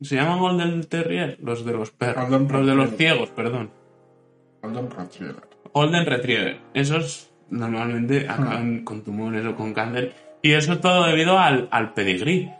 se 0.00 0.16
llaman 0.16 0.38
golden 0.38 0.84
terrier, 0.84 1.38
los 1.42 1.64
de 1.66 1.72
los 1.72 1.90
perros, 1.90 2.28
Golden 2.30 2.48
los 2.50 2.66
de 2.66 2.74
los 2.74 2.96
ciegos, 2.96 3.28
perdón. 3.30 3.70
Golden 4.62 4.90
Retriever. 4.90 5.42
Golden 5.74 6.06
Retriever. 6.06 6.60
Esos 6.72 7.30
normalmente 7.50 8.26
acaban 8.28 8.84
con 8.84 9.02
tumores 9.02 9.44
o 9.44 9.54
con 9.54 9.74
cáncer. 9.74 10.14
Y 10.42 10.52
eso 10.52 10.78
todo 10.78 11.04
debido 11.06 11.38
al, 11.38 11.68
al 11.70 11.92
pedigrí. 11.92 12.50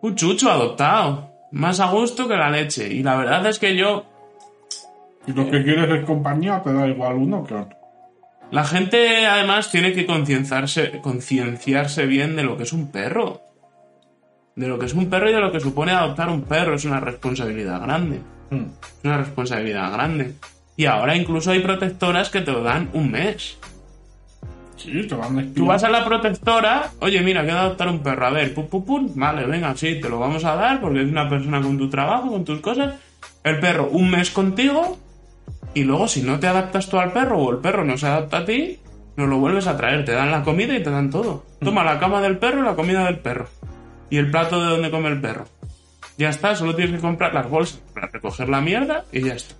Un 0.00 0.14
chucho 0.14 0.50
adoptado. 0.50 1.32
Más 1.52 1.80
a 1.80 1.90
gusto 1.90 2.26
que 2.28 2.36
la 2.36 2.50
leche. 2.50 2.92
Y 2.92 3.02
la 3.02 3.16
verdad 3.16 3.46
es 3.46 3.58
que 3.58 3.76
yo. 3.76 4.06
Y 5.26 5.32
lo 5.32 5.50
que 5.50 5.62
quieres 5.64 5.90
es 5.90 6.04
compañía, 6.04 6.62
te 6.62 6.72
da 6.72 6.86
igual 6.86 7.16
uno 7.16 7.44
que 7.44 7.54
otro. 7.54 7.76
La 8.50 8.64
gente 8.64 9.26
además 9.26 9.70
tiene 9.70 9.92
que 9.92 10.06
concienciarse, 10.06 11.00
concienciarse 11.02 12.06
bien 12.06 12.36
de 12.36 12.44
lo 12.44 12.56
que 12.56 12.62
es 12.62 12.72
un 12.72 12.92
perro. 12.92 13.42
De 14.54 14.68
lo 14.68 14.78
que 14.78 14.86
es 14.86 14.94
un 14.94 15.10
perro 15.10 15.28
y 15.28 15.32
de 15.32 15.40
lo 15.40 15.50
que 15.50 15.60
supone 15.60 15.92
adoptar 15.92 16.28
un 16.28 16.42
perro. 16.42 16.76
Es 16.76 16.84
una 16.84 17.00
responsabilidad 17.00 17.82
grande. 17.82 18.20
Mm. 18.50 18.66
Es 18.82 19.04
una 19.04 19.18
responsabilidad 19.18 19.92
grande. 19.92 20.34
Y 20.76 20.86
ahora 20.86 21.16
incluso 21.16 21.50
hay 21.50 21.60
protectoras 21.60 22.30
que 22.30 22.40
te 22.40 22.52
lo 22.52 22.62
dan 22.62 22.88
un 22.92 23.10
mes. 23.10 23.58
Sí, 24.76 25.06
te 25.08 25.14
van 25.14 25.54
Tú 25.54 25.66
vas 25.66 25.82
a 25.84 25.88
la 25.88 26.04
protectora, 26.04 26.90
oye, 27.00 27.22
mira, 27.22 27.42
quiero 27.42 27.58
adoptar 27.58 27.88
un 27.88 28.00
perro, 28.00 28.26
a 28.26 28.30
ver, 28.30 28.54
pum, 28.54 28.66
pum, 28.66 28.84
pum, 28.84 29.10
vale, 29.14 29.46
venga, 29.46 29.74
sí, 29.74 29.98
te 30.02 30.08
lo 30.10 30.18
vamos 30.18 30.44
a 30.44 30.54
dar 30.54 30.82
porque 30.82 31.00
es 31.00 31.08
una 31.08 31.30
persona 31.30 31.62
con 31.62 31.78
tu 31.78 31.88
trabajo, 31.88 32.30
con 32.30 32.44
tus 32.44 32.60
cosas. 32.60 32.94
El 33.42 33.58
perro 33.58 33.88
un 33.90 34.10
mes 34.10 34.30
contigo 34.30 34.98
y 35.76 35.84
luego 35.84 36.08
si 36.08 36.22
no 36.22 36.40
te 36.40 36.46
adaptas 36.46 36.88
tú 36.88 36.98
al 36.98 37.12
perro 37.12 37.38
o 37.38 37.50
el 37.50 37.58
perro 37.58 37.84
no 37.84 37.98
se 37.98 38.06
adapta 38.06 38.38
a 38.38 38.44
ti, 38.46 38.78
nos 39.14 39.28
lo 39.28 39.36
vuelves 39.36 39.66
a 39.66 39.76
traer, 39.76 40.06
te 40.06 40.12
dan 40.12 40.30
la 40.30 40.42
comida 40.42 40.74
y 40.74 40.82
te 40.82 40.88
dan 40.88 41.10
todo. 41.10 41.44
Toma 41.60 41.84
la 41.84 41.98
cama 41.98 42.22
del 42.22 42.38
perro 42.38 42.62
y 42.62 42.64
la 42.64 42.74
comida 42.74 43.04
del 43.04 43.18
perro. 43.18 43.46
Y 44.08 44.16
el 44.16 44.30
plato 44.30 44.58
de 44.58 44.70
donde 44.70 44.90
come 44.90 45.10
el 45.10 45.20
perro. 45.20 45.44
Ya 46.16 46.30
está, 46.30 46.56
solo 46.56 46.74
tienes 46.74 46.94
que 46.94 47.02
comprar 47.02 47.34
las 47.34 47.50
bolsas 47.50 47.82
para 47.92 48.06
recoger 48.06 48.48
la 48.48 48.62
mierda 48.62 49.04
y 49.12 49.24
ya 49.24 49.34
está. 49.34 49.54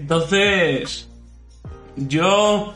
Entonces, 0.00 1.08
yo... 1.94 2.74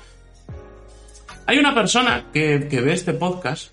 Hay 1.46 1.58
una 1.58 1.74
persona 1.74 2.26
que, 2.32 2.68
que 2.70 2.80
ve 2.80 2.92
este 2.92 3.14
podcast 3.14 3.72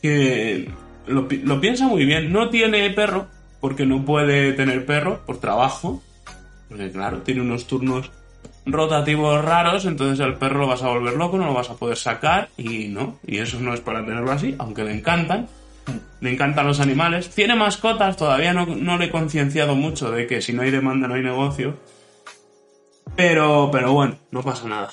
que 0.00 0.70
lo, 1.06 1.28
lo 1.30 1.60
piensa 1.60 1.86
muy 1.86 2.06
bien. 2.06 2.32
No 2.32 2.48
tiene 2.48 2.88
perro 2.88 3.26
porque 3.60 3.84
no 3.84 4.02
puede 4.02 4.54
tener 4.54 4.86
perro 4.86 5.20
por 5.26 5.40
trabajo. 5.40 6.02
Porque 6.70 6.90
claro, 6.90 7.18
tiene 7.18 7.42
unos 7.42 7.66
turnos 7.66 8.10
rotativos 8.64 9.44
raros, 9.44 9.84
entonces 9.84 10.24
el 10.24 10.34
perro 10.34 10.60
lo 10.60 10.68
vas 10.68 10.82
a 10.82 10.88
volver 10.88 11.14
loco, 11.14 11.36
no 11.36 11.46
lo 11.46 11.52
vas 11.52 11.68
a 11.68 11.74
poder 11.74 11.96
sacar 11.96 12.48
y 12.56 12.88
no. 12.88 13.18
Y 13.26 13.38
eso 13.38 13.60
no 13.60 13.74
es 13.74 13.80
para 13.80 14.04
tenerlo 14.04 14.30
así, 14.30 14.54
aunque 14.58 14.84
le 14.84 14.92
encantan. 14.92 15.48
Le 16.20 16.32
encantan 16.32 16.66
los 16.66 16.78
animales. 16.78 17.30
Tiene 17.30 17.56
mascotas, 17.56 18.16
todavía 18.16 18.52
no, 18.52 18.66
no 18.66 18.96
le 18.96 19.06
he 19.06 19.10
concienciado 19.10 19.74
mucho 19.74 20.10
de 20.12 20.26
que 20.26 20.40
si 20.40 20.52
no 20.52 20.62
hay 20.62 20.70
demanda 20.70 21.08
no 21.08 21.14
hay 21.14 21.22
negocio. 21.22 21.76
Pero, 23.16 23.70
pero 23.72 23.92
bueno, 23.92 24.16
no 24.30 24.42
pasa 24.42 24.68
nada. 24.68 24.90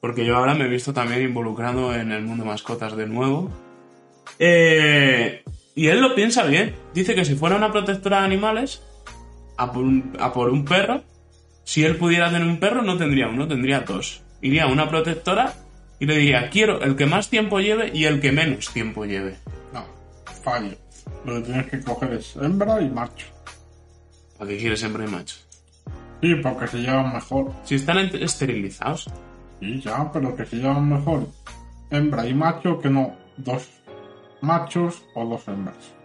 Porque 0.00 0.24
yo 0.24 0.36
ahora 0.36 0.54
me 0.54 0.66
he 0.66 0.68
visto 0.68 0.92
también 0.92 1.22
involucrado 1.22 1.94
en 1.94 2.12
el 2.12 2.22
mundo 2.22 2.44
mascotas 2.44 2.96
de 2.96 3.06
nuevo. 3.06 3.50
Eh, 4.38 5.42
y 5.74 5.88
él 5.88 6.00
lo 6.00 6.14
piensa 6.14 6.44
bien. 6.44 6.74
Dice 6.94 7.14
que 7.14 7.24
si 7.24 7.34
fuera 7.34 7.56
una 7.56 7.72
protectora 7.72 8.20
de 8.20 8.26
animales, 8.26 8.82
a 9.60 9.70
por, 9.70 9.84
un, 9.84 10.16
a 10.18 10.32
por 10.32 10.48
un 10.48 10.64
perro, 10.64 11.02
si 11.64 11.84
él 11.84 11.96
pudiera 11.96 12.30
tener 12.30 12.48
un 12.48 12.58
perro, 12.58 12.82
no 12.82 12.96
tendría 12.96 13.28
uno, 13.28 13.46
tendría 13.46 13.80
dos. 13.80 14.22
Iría 14.40 14.64
a 14.64 14.66
una 14.68 14.88
protectora 14.88 15.52
y 15.98 16.06
le 16.06 16.16
diría, 16.16 16.48
quiero 16.48 16.80
el 16.80 16.96
que 16.96 17.04
más 17.04 17.28
tiempo 17.28 17.60
lleve 17.60 17.90
y 17.92 18.06
el 18.06 18.20
que 18.20 18.32
menos 18.32 18.72
tiempo 18.72 19.04
lleve. 19.04 19.36
No, 19.74 19.84
fallo. 20.42 20.74
Lo 21.26 21.34
que 21.34 21.40
tienes 21.42 21.66
que 21.66 21.80
coger 21.82 22.14
es 22.14 22.36
hembra 22.36 22.80
y 22.80 22.88
macho. 22.88 23.26
¿Para 24.38 24.50
qué 24.50 24.56
quieres 24.56 24.82
hembra 24.82 25.04
y 25.04 25.08
macho? 25.08 25.36
Sí, 26.22 26.34
porque 26.36 26.66
se 26.66 26.78
llevan 26.78 27.12
mejor. 27.12 27.52
Si 27.64 27.74
están 27.74 27.98
esterilizados. 27.98 29.10
Sí, 29.60 29.80
ya, 29.80 30.10
pero 30.10 30.34
que 30.34 30.46
se 30.46 30.56
llevan 30.56 30.88
mejor 30.88 31.26
hembra 31.90 32.26
y 32.26 32.32
macho 32.32 32.78
que 32.80 32.88
no 32.88 33.16
dos 33.36 33.68
machos 34.40 35.04
o 35.14 35.26
dos 35.26 35.46
hembras. 35.48 35.99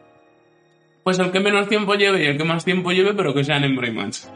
Pues 1.05 1.19
el 1.19 1.31
que 1.31 1.39
menos 1.39 1.69
tiempo 1.69 1.93
lleve 1.93 2.23
y 2.23 2.25
el 2.25 2.35
que 2.35 2.43
más 2.43 2.65
tiempo 2.65 2.91
lleve, 2.91 3.13
pero 3.13 3.31
que 3.31 3.43
sean 3.43 3.63
hembra 3.63 3.87
y 3.87 3.91
macho. 3.91 4.27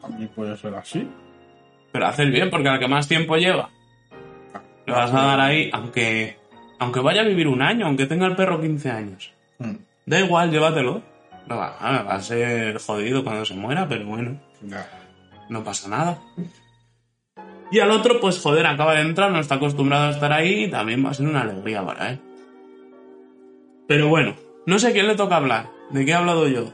También 0.00 0.28
puede 0.28 0.56
ser 0.56 0.72
así. 0.76 1.08
Pero 1.90 2.06
haces 2.06 2.30
bien, 2.30 2.50
porque 2.50 2.68
al 2.68 2.78
que 2.78 2.86
más 2.86 3.08
tiempo 3.08 3.36
lleva, 3.36 3.68
le 4.86 4.92
vas 4.92 5.12
a 5.12 5.22
dar 5.22 5.40
ahí, 5.40 5.70
aunque, 5.72 6.36
aunque 6.78 7.00
vaya 7.00 7.22
a 7.22 7.24
vivir 7.24 7.48
un 7.48 7.60
año, 7.62 7.86
aunque 7.86 8.06
tenga 8.06 8.26
el 8.26 8.36
perro 8.36 8.60
15 8.60 8.90
años. 8.92 9.32
Mm, 9.58 9.74
Da 10.06 10.20
igual, 10.20 10.52
llévatelo. 10.52 11.02
No 11.48 11.56
va, 11.56 11.76
ah, 11.80 12.04
va 12.04 12.14
a 12.14 12.20
ser 12.20 12.78
jodido 12.78 13.24
cuando 13.24 13.44
se 13.44 13.54
muera, 13.54 13.88
pero 13.88 14.06
bueno, 14.06 14.40
ya. 14.62 14.86
no 15.48 15.64
pasa 15.64 15.88
nada. 15.88 16.18
Y 17.72 17.80
al 17.80 17.90
otro, 17.90 18.20
pues 18.20 18.40
joder, 18.40 18.66
acaba 18.66 18.94
de 18.94 19.00
entrar, 19.00 19.32
no 19.32 19.40
está 19.40 19.56
acostumbrado 19.56 20.06
a 20.06 20.10
estar 20.10 20.32
ahí 20.32 20.66
y 20.66 20.70
también 20.70 21.04
va 21.04 21.10
a 21.10 21.14
ser 21.14 21.26
una 21.26 21.40
alegría 21.40 21.84
para 21.84 22.10
él. 22.10 22.20
Pero 23.88 24.08
bueno, 24.08 24.36
no 24.66 24.78
sé 24.78 24.92
quién 24.92 25.06
le 25.06 25.16
toca 25.16 25.36
hablar. 25.36 25.70
¿De 25.90 26.04
qué 26.04 26.12
he 26.12 26.14
hablado 26.14 26.48
yo? 26.48 26.72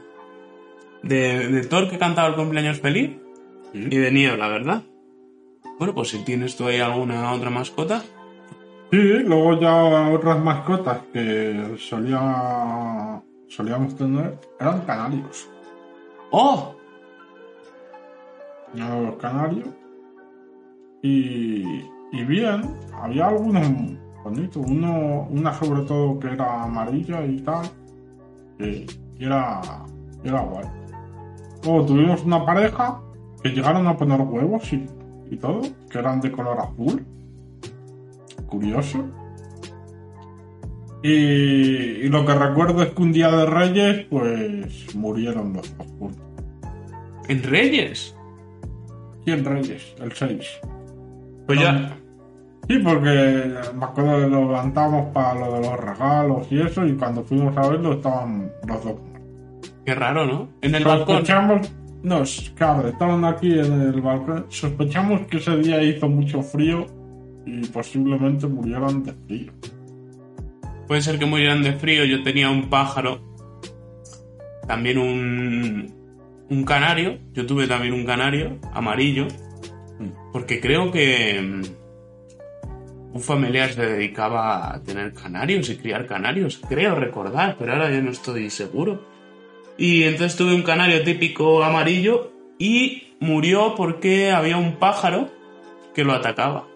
De, 1.03 1.47
de 1.47 1.65
Thor 1.65 1.89
que 1.89 1.97
cantaba 1.97 2.29
el 2.29 2.35
cumpleaños 2.35 2.79
feliz 2.79 3.17
y 3.73 3.97
de 3.97 4.11
Niebla, 4.11 4.47
¿verdad? 4.47 4.83
Bueno, 5.79 5.93
pues 5.95 6.09
si 6.09 6.23
tienes 6.23 6.55
tú 6.55 6.67
ahí 6.67 6.79
alguna 6.79 7.31
otra 7.31 7.49
mascota. 7.49 8.03
Sí, 8.91 8.97
luego 8.97 9.59
ya 9.59 10.09
otras 10.09 10.39
mascotas 10.39 10.99
que 11.13 11.75
solía, 11.79 13.21
solíamos 13.47 13.95
tener 13.95 14.37
eran 14.59 14.81
canarios. 14.81 15.49
¡Oh! 16.29 16.75
Los 18.73 19.15
canarios. 19.15 19.69
Y, 21.01 21.63
y 22.11 22.23
bien, 22.25 22.75
había 22.93 23.29
algunos 23.29 23.65
bonitos. 24.23 24.63
Uno, 24.67 25.27
una 25.29 25.53
sobre 25.53 25.81
todo 25.81 26.19
que 26.19 26.27
era 26.27 26.63
amarilla 26.63 27.25
y 27.25 27.39
tal. 27.39 27.65
Y 28.67 29.25
era, 29.25 29.61
y 30.23 30.27
era 30.27 30.41
guay. 30.41 30.65
Luego 31.63 31.85
tuvimos 31.85 32.23
una 32.23 32.45
pareja 32.45 33.01
que 33.43 33.49
llegaron 33.49 33.87
a 33.87 33.97
poner 33.97 34.21
huevos 34.21 34.71
y, 34.73 34.87
y 35.29 35.37
todo, 35.37 35.61
que 35.89 35.99
eran 35.99 36.21
de 36.21 36.31
color 36.31 36.59
azul. 36.59 37.05
Curioso. 38.47 39.05
Y, 41.03 41.09
y 41.09 42.09
lo 42.09 42.25
que 42.25 42.33
recuerdo 42.33 42.83
es 42.83 42.89
que 42.89 43.01
un 43.01 43.11
día 43.11 43.31
de 43.31 43.45
Reyes, 43.45 44.05
pues 44.09 44.95
murieron 44.95 45.53
los 45.53 45.77
dos 45.77 45.87
juntos. 45.97 46.21
¿En 47.27 47.43
Reyes? 47.43 48.15
¿Y 49.25 49.31
en 49.31 49.45
Reyes? 49.45 49.95
El 49.99 50.11
6. 50.11 50.59
Pues 51.47 51.59
ya. 51.59 51.97
Sí, 52.71 52.79
porque 52.79 53.53
me 53.75 53.83
acuerdo 53.83 54.21
que 54.21 54.27
lo 54.27 54.45
levantamos 54.45 55.07
para 55.13 55.37
lo 55.37 55.55
de 55.55 55.61
los 55.67 55.77
regalos 55.77 56.47
y 56.49 56.61
eso, 56.61 56.85
y 56.85 56.93
cuando 56.93 57.21
fuimos 57.21 57.57
a 57.57 57.67
verlo 57.67 57.93
estaban 57.93 58.49
los 58.65 58.83
dos. 58.85 58.95
Qué 59.85 59.93
raro, 59.93 60.25
¿no? 60.25 60.47
En 60.61 60.75
el 60.75 60.85
balcón. 60.85 61.17
Sospechamos, 61.17 61.73
no, 62.01 62.23
claro, 62.55 62.87
estaban 62.87 63.25
aquí 63.25 63.51
en 63.59 63.73
el 63.81 63.99
balcón. 63.99 64.45
Sospechamos 64.47 65.27
que 65.27 65.37
ese 65.37 65.57
día 65.57 65.83
hizo 65.83 66.07
mucho 66.07 66.41
frío 66.41 66.85
y 67.45 67.67
posiblemente 67.67 68.47
murieran 68.47 69.03
de 69.03 69.13
frío. 69.27 69.51
Puede 70.87 71.01
ser 71.01 71.19
que 71.19 71.25
murieran 71.25 71.63
de 71.63 71.73
frío. 71.73 72.05
Yo 72.05 72.23
tenía 72.23 72.49
un 72.49 72.69
pájaro. 72.69 73.19
También 74.65 74.97
un. 74.97 75.93
Un 76.49 76.63
canario. 76.63 77.19
Yo 77.33 77.45
tuve 77.45 77.67
también 77.67 77.93
un 77.93 78.05
canario 78.05 78.59
amarillo. 78.71 79.27
Porque 80.31 80.61
creo 80.61 80.89
que. 80.89 81.80
Un 83.13 83.21
familiar 83.21 83.73
se 83.73 83.85
dedicaba 83.85 84.73
a 84.73 84.81
tener 84.81 85.13
canarios 85.13 85.69
y 85.69 85.77
criar 85.77 86.07
canarios. 86.07 86.61
Creo 86.67 86.95
recordar, 86.95 87.55
pero 87.59 87.73
ahora 87.73 87.91
ya 87.91 88.01
no 88.01 88.11
estoy 88.11 88.49
seguro. 88.49 89.05
Y 89.77 90.03
entonces 90.03 90.37
tuve 90.37 90.53
un 90.55 90.63
canario 90.63 91.03
típico 91.03 91.63
amarillo 91.63 92.31
y 92.57 93.15
murió 93.19 93.75
porque 93.75 94.31
había 94.31 94.57
un 94.57 94.77
pájaro 94.77 95.29
que 95.93 96.03
lo 96.03 96.13
atacaba. 96.13 96.67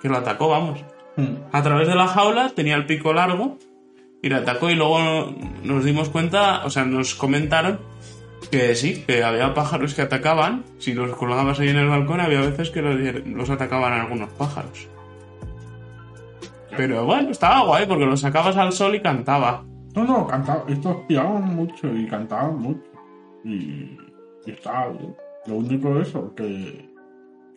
Que 0.00 0.08
lo 0.08 0.16
atacó, 0.16 0.48
vamos 0.48 0.80
a 1.52 1.62
través 1.62 1.88
de 1.88 1.94
la 1.94 2.06
jaula, 2.06 2.50
tenía 2.50 2.76
el 2.76 2.86
pico 2.86 3.12
largo 3.12 3.58
y 4.22 4.28
le 4.28 4.36
atacó 4.36 4.70
y 4.70 4.74
luego 4.74 5.34
nos 5.62 5.84
dimos 5.84 6.08
cuenta, 6.08 6.64
o 6.64 6.70
sea, 6.70 6.84
nos 6.84 7.14
comentaron 7.14 7.80
que 8.50 8.74
sí, 8.74 9.04
que 9.06 9.22
había 9.22 9.54
pájaros 9.54 9.94
que 9.94 10.02
atacaban, 10.02 10.64
si 10.78 10.92
los 10.94 11.14
colgabas 11.16 11.60
ahí 11.60 11.68
en 11.68 11.76
el 11.76 11.88
balcón, 11.88 12.20
había 12.20 12.40
veces 12.40 12.70
que 12.70 12.82
los, 12.82 12.96
los 13.26 13.50
atacaban 13.50 13.92
algunos 13.92 14.30
pájaros. 14.30 14.88
Pero 16.76 17.04
bueno, 17.04 17.30
estaba 17.30 17.64
guay 17.64 17.86
porque 17.86 18.06
los 18.06 18.20
sacabas 18.20 18.56
al 18.56 18.72
sol 18.72 18.94
y 18.94 19.00
cantaba. 19.00 19.64
No, 19.94 20.04
no, 20.04 20.26
cantaba, 20.26 20.64
estos 20.68 20.96
piaban 21.08 21.54
mucho 21.56 21.94
y 21.94 22.06
cantaban 22.06 22.58
mucho. 22.58 22.90
Y, 23.44 23.96
y 24.46 24.50
estaba 24.50 24.88
bien. 24.88 25.14
Lo 25.46 25.56
único 25.56 25.94
de 25.94 26.02
eso, 26.02 26.34
que, 26.34 26.88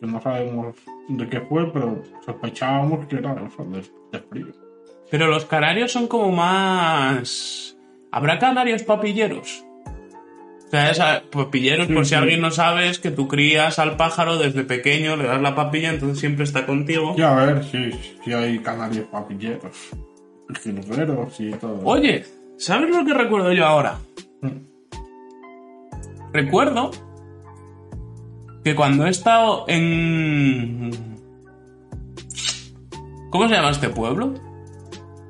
que 0.00 0.06
no 0.06 0.20
sabemos 0.20 0.74
de 1.08 1.28
qué 1.28 1.40
fue, 1.42 1.72
pero 1.72 2.02
sospechábamos 2.24 3.06
que 3.06 3.16
era 3.16 3.34
eso, 3.34 3.64
de, 3.64 3.84
de 4.12 4.24
frío. 4.26 4.46
Pero 5.10 5.28
los 5.28 5.44
canarios 5.44 5.92
son 5.92 6.06
como 6.08 6.32
más... 6.32 7.76
¿Habrá 8.10 8.38
canarios 8.38 8.82
papilleros? 8.84 9.64
O 10.74 10.94
sea, 10.94 11.22
papilleros, 11.30 11.86
por 11.86 11.98
Sí, 12.04 12.04
si 12.04 12.08
sí. 12.10 12.14
alguien 12.14 12.40
no 12.40 12.50
sabe, 12.50 12.88
es 12.88 12.98
que 12.98 13.10
tú 13.10 13.28
crías 13.28 13.78
al 13.78 13.96
pájaro 13.96 14.38
desde 14.38 14.64
pequeño, 14.64 15.16
le 15.16 15.24
das 15.24 15.40
la 15.40 15.54
papilla, 15.54 15.90
entonces 15.90 16.18
siempre 16.18 16.44
está 16.44 16.66
contigo. 16.66 17.14
Y 17.16 17.22
a 17.22 17.34
ver 17.34 17.64
si, 17.64 17.92
si 18.24 18.32
hay 18.32 18.58
canarios 18.58 19.06
papilleros, 19.06 19.76
y 20.48 20.54
jilgueros 20.58 21.40
y 21.40 21.50
todo. 21.52 21.80
Oye, 21.84 22.24
¿sabes 22.58 22.90
lo 22.90 23.04
que 23.04 23.14
recuerdo 23.14 23.52
yo 23.52 23.64
ahora? 23.66 23.98
Mm. 24.42 24.48
Recuerdo 26.32 26.90
que 28.64 28.74
cuando 28.74 29.06
he 29.06 29.10
estado 29.10 29.64
en... 29.68 30.90
¿Cómo 33.30 33.48
se 33.48 33.54
llama 33.54 33.70
este 33.70 33.88
pueblo? 33.90 34.34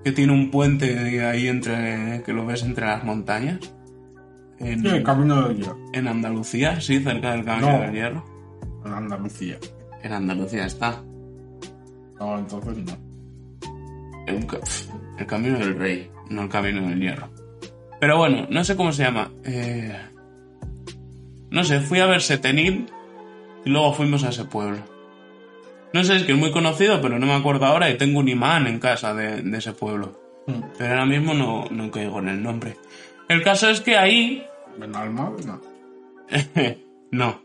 Que 0.04 0.12
tiene 0.12 0.32
un 0.32 0.50
puente 0.50 1.24
ahí 1.26 1.48
entre... 1.48 2.22
que 2.24 2.32
lo 2.32 2.46
ves 2.46 2.62
entre 2.62 2.86
las 2.86 3.04
montañas. 3.04 3.58
En, 4.64 4.80
Sí, 4.82 4.88
el 4.88 5.02
camino 5.02 5.42
del 5.48 5.56
hierro, 5.58 5.78
en 5.92 6.08
Andalucía, 6.08 6.80
sí, 6.80 7.00
cerca 7.00 7.32
del 7.32 7.44
Camino 7.44 7.72
No. 7.72 7.80
del 7.80 7.92
Hierro. 7.92 8.24
en 8.84 8.92
Andalucía. 8.92 9.58
En 10.02 10.12
Andalucía 10.12 10.66
está. 10.66 11.02
No, 12.18 12.38
entonces 12.38 12.76
no. 12.78 12.92
El, 14.26 14.46
ca- 14.46 14.58
el 15.18 15.26
Camino 15.26 15.58
del 15.58 15.76
Rey, 15.78 16.10
no 16.30 16.42
el 16.42 16.48
Camino 16.48 16.86
del 16.88 17.00
Hierro. 17.00 17.28
Pero 18.00 18.18
bueno, 18.18 18.46
no 18.50 18.64
sé 18.64 18.76
cómo 18.76 18.92
se 18.92 19.02
llama. 19.04 19.30
Eh, 19.44 19.94
no 21.50 21.64
sé, 21.64 21.80
fui 21.80 22.00
a 22.00 22.06
ver 22.06 22.20
Setenil 22.22 22.86
y 23.64 23.70
luego 23.70 23.92
fuimos 23.94 24.24
a 24.24 24.30
ese 24.30 24.44
pueblo. 24.44 24.78
No 25.92 26.02
sé, 26.04 26.16
es 26.16 26.22
que 26.24 26.32
es 26.32 26.38
muy 26.38 26.50
conocido, 26.50 27.00
pero 27.00 27.18
no 27.18 27.26
me 27.26 27.34
acuerdo 27.34 27.66
ahora 27.66 27.88
y 27.90 27.96
tengo 27.96 28.18
un 28.18 28.28
imán 28.28 28.66
en 28.66 28.78
casa 28.80 29.14
de, 29.14 29.42
de 29.42 29.58
ese 29.58 29.72
pueblo. 29.72 30.20
Mm. 30.46 30.60
Pero 30.76 30.90
ahora 30.94 31.06
mismo 31.06 31.34
no, 31.34 31.66
no 31.70 31.90
caigo 31.90 32.18
en 32.18 32.28
el 32.28 32.42
nombre. 32.42 32.76
El 33.28 33.42
caso 33.42 33.70
es 33.70 33.80
que 33.80 33.96
ahí 33.96 34.44
Alma, 34.94 35.32
no. 35.46 35.60
no. 37.10 37.44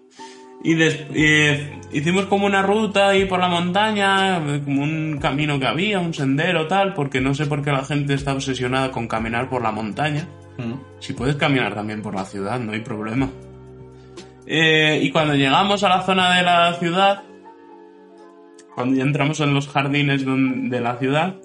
Y 0.61 0.75
eh, 0.81 1.79
hicimos 1.93 2.25
como 2.25 2.45
una 2.45 2.61
ruta 2.61 3.09
ahí 3.09 3.25
por 3.25 3.39
la 3.39 3.47
montaña, 3.47 4.41
como 4.65 4.83
un 4.83 5.17
camino 5.21 5.57
que 5.57 5.67
había, 5.67 5.99
un 5.99 6.13
sendero 6.13 6.67
tal, 6.67 6.93
porque 6.93 7.21
no 7.21 7.33
sé 7.33 7.45
por 7.45 7.63
qué 7.63 7.71
la 7.71 7.85
gente 7.85 8.13
está 8.13 8.33
obsesionada 8.33 8.91
con 8.91 9.07
caminar 9.07 9.49
por 9.49 9.61
la 9.61 9.71
montaña. 9.71 10.27
Mm. 10.57 10.73
Si 10.99 11.13
puedes 11.13 11.37
caminar 11.37 11.73
también 11.73 12.01
por 12.01 12.13
la 12.13 12.25
ciudad, 12.25 12.59
no 12.59 12.73
hay 12.73 12.81
problema. 12.81 13.29
Eh, 14.45 14.99
y 15.01 15.11
cuando 15.11 15.35
llegamos 15.35 15.83
a 15.83 15.89
la 15.89 16.01
zona 16.01 16.35
de 16.35 16.43
la 16.43 16.73
ciudad, 16.73 17.23
cuando 18.75 18.95
ya 18.95 19.03
entramos 19.03 19.39
en 19.39 19.53
los 19.53 19.67
jardines 19.69 20.25
de 20.25 20.81
la 20.81 20.97
ciudad, 20.97 21.35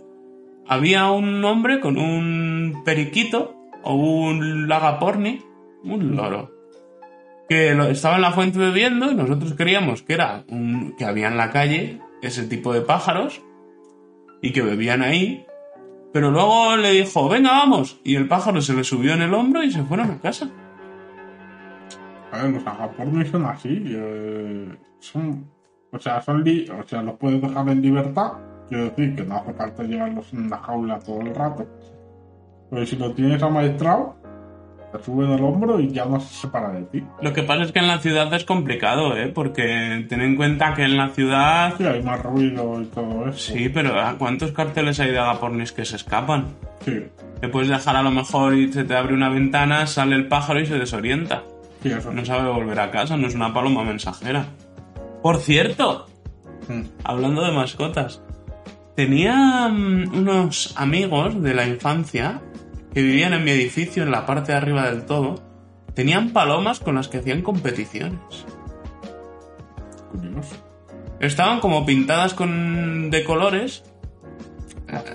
había 0.66 1.10
un 1.10 1.44
hombre 1.44 1.78
con 1.78 1.98
un 1.98 2.82
periquito 2.84 3.54
o 3.82 3.94
un 3.94 4.68
lagaporni, 4.68 5.40
un 5.84 6.16
loro, 6.16 6.50
que 7.48 7.72
estaba 7.90 8.16
en 8.16 8.22
la 8.22 8.32
fuente 8.32 8.58
bebiendo 8.58 9.10
y 9.10 9.14
nosotros 9.14 9.54
creíamos 9.56 10.02
que 10.02 10.14
era 10.14 10.44
un, 10.48 10.94
que 10.96 11.04
había 11.04 11.28
en 11.28 11.36
la 11.36 11.50
calle 11.50 12.00
ese 12.22 12.44
tipo 12.44 12.72
de 12.72 12.80
pájaros 12.80 13.42
y 14.40 14.52
que 14.52 14.62
bebían 14.62 15.02
ahí. 15.02 15.46
Pero 16.12 16.30
luego 16.30 16.76
le 16.76 16.92
dijo, 16.92 17.28
venga, 17.28 17.50
vamos. 17.50 18.00
Y 18.04 18.14
el 18.14 18.28
pájaro 18.28 18.60
se 18.60 18.72
le 18.72 18.84
subió 18.84 19.14
en 19.14 19.22
el 19.22 19.34
hombro 19.34 19.62
y 19.62 19.70
se 19.70 19.82
fueron 19.82 20.10
a 20.12 20.20
casa. 20.20 20.48
A 22.30 22.42
ver, 22.42 22.52
los 22.52 22.66
agapornis 22.66 23.28
son 23.30 23.44
así. 23.46 23.82
eh, 23.86 24.68
son, 25.00 25.50
o 25.92 25.98
sea, 25.98 26.20
son 26.20 26.42
li- 26.44 26.68
o 26.70 26.86
sea, 26.86 27.02
los 27.02 27.16
puedes 27.16 27.42
dejar 27.42 27.68
en 27.68 27.82
libertad. 27.82 28.32
Quiero 28.68 28.84
decir 28.84 29.14
que 29.16 29.24
no 29.24 29.36
hace 29.36 29.52
falta 29.54 29.82
llevarlos 29.82 30.32
en 30.32 30.48
la 30.48 30.58
jaula 30.58 30.98
todo 31.00 31.20
el 31.20 31.34
rato. 31.34 31.66
Pero 32.70 32.86
si 32.86 32.96
lo 32.96 33.12
tienes 33.12 33.42
amaestrado, 33.42 34.16
sube 35.02 35.24
en 35.24 35.32
el 35.32 35.42
hombro 35.42 35.80
y 35.80 35.90
ya 35.90 36.04
no 36.04 36.20
se 36.20 36.42
separa 36.42 36.70
de 36.72 36.82
ti. 36.82 37.04
Lo 37.22 37.32
que 37.32 37.42
pasa 37.42 37.62
es 37.64 37.72
que 37.72 37.78
en 37.80 37.86
la 37.88 37.98
ciudad 37.98 38.32
es 38.34 38.44
complicado, 38.44 39.16
¿eh? 39.16 39.28
Porque 39.28 40.06
ten 40.08 40.20
en 40.20 40.36
cuenta 40.36 40.74
que 40.74 40.82
en 40.84 40.96
la 40.96 41.08
ciudad... 41.08 41.74
Sí, 41.78 41.84
hay 41.84 42.02
más 42.02 42.22
ruido 42.22 42.80
y 42.80 42.84
todo 42.86 43.28
eso. 43.28 43.38
Sí, 43.54 43.68
pero 43.68 43.98
¿a 44.00 44.14
¿cuántos 44.18 44.52
carteles 44.52 45.00
hay 45.00 45.10
de 45.10 45.18
agapornis 45.18 45.72
que 45.72 45.84
se 45.84 45.96
escapan? 45.96 46.46
Sí, 46.84 47.02
Le 47.42 47.48
puedes 47.48 47.68
dejar 47.68 47.96
a 47.96 48.02
lo 48.02 48.10
mejor 48.10 48.54
y 48.54 48.72
se 48.72 48.84
te 48.84 48.94
abre 48.96 49.14
una 49.14 49.28
ventana, 49.28 49.86
sale 49.86 50.14
el 50.16 50.28
pájaro 50.28 50.60
y 50.60 50.66
se 50.66 50.78
desorienta. 50.78 51.42
sí, 51.82 51.90
eso 51.90 52.12
No 52.12 52.24
sabe 52.24 52.48
volver 52.50 52.78
a 52.80 52.90
casa, 52.90 53.16
no 53.16 53.26
es 53.26 53.34
una 53.34 53.52
paloma 53.52 53.82
mensajera. 53.84 54.46
Por 55.22 55.38
cierto, 55.38 56.06
Mm. 56.68 56.82
hablando 57.04 57.42
de 57.44 57.52
mascotas, 57.52 58.22
tenía 58.96 59.68
mm, 59.68 60.16
unos 60.16 60.72
amigos 60.78 61.42
de 61.42 61.52
la 61.54 61.66
infancia 61.66 62.40
que 62.94 63.02
vivían 63.02 63.34
en 63.34 63.44
mi 63.44 63.50
edificio 63.50 64.02
en 64.04 64.10
la 64.10 64.24
parte 64.24 64.52
de 64.52 64.58
arriba 64.58 64.88
del 64.90 65.04
todo. 65.04 65.42
Tenían 65.94 66.30
palomas 66.30 66.80
con 66.80 66.94
las 66.94 67.08
que 67.08 67.18
hacían 67.18 67.42
competiciones. 67.42 68.18
Curioso. 70.10 70.56
Estaban 71.20 71.60
como 71.60 71.84
pintadas 71.86 72.34
con 72.34 73.10
de 73.10 73.24
colores, 73.24 73.84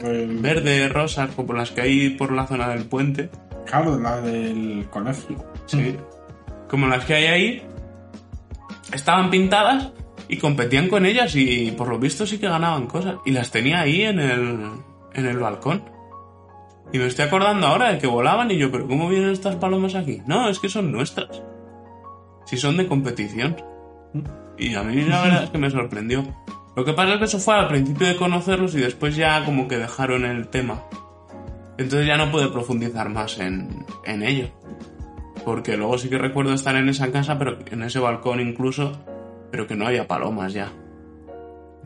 El- 0.03 0.37
verde, 0.39 0.89
rosas, 0.89 1.31
como 1.35 1.53
las 1.53 1.71
que 1.71 1.81
hay 1.81 2.09
por 2.11 2.31
la 2.31 2.47
zona 2.47 2.69
del 2.69 2.85
puente. 2.85 3.29
Claro, 3.65 3.99
la 3.99 4.19
del 4.21 4.87
colegio. 4.89 5.37
Sí. 5.67 5.95
Como 6.69 6.87
las 6.87 7.05
que 7.05 7.13
hay 7.15 7.25
ahí, 7.25 7.63
estaban 8.93 9.29
pintadas 9.29 9.91
y 10.27 10.37
competían 10.37 10.87
con 10.89 11.05
ellas 11.05 11.35
y 11.35 11.71
por 11.71 11.87
lo 11.89 11.99
visto 11.99 12.25
sí 12.25 12.39
que 12.39 12.47
ganaban 12.47 12.87
cosas. 12.87 13.15
Y 13.25 13.31
las 13.31 13.51
tenía 13.51 13.81
ahí 13.81 14.01
en 14.03 14.19
el, 14.19 14.59
en 15.13 15.25
el 15.25 15.37
balcón. 15.37 15.83
Y 16.91 16.97
me 16.97 17.05
estoy 17.05 17.25
acordando 17.25 17.67
ahora 17.67 17.91
de 17.91 17.99
que 17.99 18.07
volaban 18.07 18.49
y 18.51 18.57
yo, 18.57 18.71
pero 18.71 18.87
¿cómo 18.87 19.09
vienen 19.09 19.29
estas 19.29 19.55
palomas 19.55 19.95
aquí? 19.95 20.21
No, 20.25 20.49
es 20.49 20.59
que 20.59 20.69
son 20.69 20.91
nuestras. 20.91 21.43
Si 22.45 22.57
son 22.57 22.77
de 22.77 22.87
competición. 22.87 23.57
Y 24.57 24.73
a 24.75 24.83
mí 24.83 25.01
la 25.03 25.21
verdad 25.21 25.43
es 25.43 25.49
que 25.51 25.57
me 25.59 25.69
sorprendió. 25.69 26.23
Lo 26.75 26.83
que 26.83 26.93
pasa 26.93 27.13
es 27.13 27.19
que 27.19 27.25
eso 27.25 27.39
fue 27.39 27.55
al 27.55 27.67
principio 27.67 28.07
de 28.07 28.15
conocerlos 28.15 28.73
y 28.75 28.79
después 28.79 29.15
ya 29.15 29.45
como 29.45 29.67
que 29.67 29.77
dejaron 29.77 30.25
el 30.25 30.47
tema. 30.47 30.83
Entonces 31.77 32.07
ya 32.07 32.17
no 32.17 32.31
pude 32.31 32.47
profundizar 32.49 33.09
más 33.09 33.39
en, 33.39 33.85
en 34.05 34.23
ello. 34.23 34.49
Porque 35.45 35.77
luego 35.77 35.97
sí 35.97 36.09
que 36.09 36.17
recuerdo 36.17 36.53
estar 36.53 36.75
en 36.75 36.89
esa 36.89 37.11
casa, 37.11 37.37
pero 37.37 37.59
en 37.71 37.83
ese 37.83 37.99
balcón 37.99 38.39
incluso, 38.39 38.93
pero 39.51 39.67
que 39.67 39.75
no 39.75 39.87
había 39.87 40.07
palomas 40.07 40.53
ya. 40.53 40.71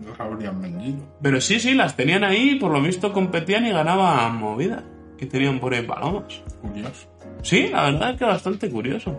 Los 0.04 0.20
habrían 0.20 0.62
vendido. 0.62 0.98
Pero 1.22 1.39
sí, 1.39 1.60
sí, 1.60 1.74
las 1.74 1.96
tenían 1.96 2.24
ahí, 2.24 2.52
y 2.52 2.56
por 2.56 2.72
lo 2.72 2.82
visto 2.82 3.13
competían 3.13 3.66
y 3.66 3.72
ganaban 3.72 4.36
movidas. 4.38 4.84
Que 5.17 5.26
tenían 5.26 5.60
por 5.60 5.73
ahí 5.73 5.84
palomas. 5.84 6.41
Curioso. 6.62 7.08
Sí, 7.41 7.67
la 7.71 7.84
verdad 7.91 8.12
es 8.12 8.17
que 8.19 8.26
bastante 8.26 8.69
curioso. 8.69 9.17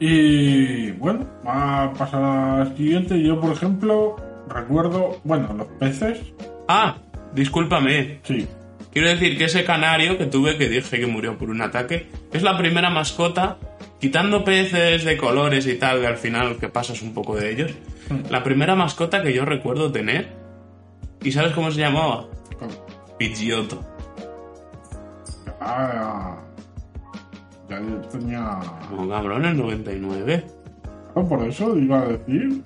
Y 0.00 0.90
bueno, 0.92 1.26
va 1.46 1.84
a 1.84 1.92
pasar 1.92 2.22
al 2.24 2.76
siguiente. 2.76 3.22
Yo, 3.22 3.40
por 3.40 3.52
ejemplo, 3.52 4.16
recuerdo, 4.48 5.20
bueno, 5.24 5.52
los 5.54 5.66
peces, 5.78 6.20
Ah, 6.68 6.96
discúlpame. 7.34 8.20
sí. 8.22 8.46
Quiero 8.92 9.08
decir 9.08 9.38
que 9.38 9.44
ese 9.44 9.64
canario 9.64 10.18
que 10.18 10.26
tuve, 10.26 10.58
que 10.58 10.68
dije 10.68 11.00
que 11.00 11.06
murió 11.06 11.38
por 11.38 11.48
un 11.48 11.62
ataque, 11.62 12.08
es 12.30 12.42
la 12.42 12.58
primera 12.58 12.90
mascota, 12.90 13.56
quitando 13.98 14.44
peces 14.44 15.04
de 15.04 15.16
colores 15.16 15.66
y 15.66 15.76
tal, 15.78 16.00
que 16.02 16.06
al 16.08 16.18
final 16.18 16.56
que 16.58 16.68
pasas 16.68 17.00
un 17.00 17.14
poco 17.14 17.34
de 17.36 17.52
ellos, 17.52 17.70
la 18.28 18.42
primera 18.42 18.74
mascota 18.74 19.22
que 19.22 19.32
yo 19.32 19.46
recuerdo 19.46 19.90
tener. 19.90 20.28
¿Y 21.22 21.32
sabes 21.32 21.52
cómo 21.52 21.70
se 21.70 21.80
llamaba? 21.80 22.26
Pidgeotto. 23.18 23.82
Ah, 25.64 26.36
ya 27.68 27.80
yo 27.80 27.96
tenía. 28.08 28.58
Como 28.90 29.08
cabrón, 29.08 29.44
en 29.44 29.56
99. 29.58 30.44
Ah, 31.14 31.22
por 31.28 31.42
eso 31.46 31.76
iba 31.76 32.00
a 32.00 32.04
decir, 32.06 32.62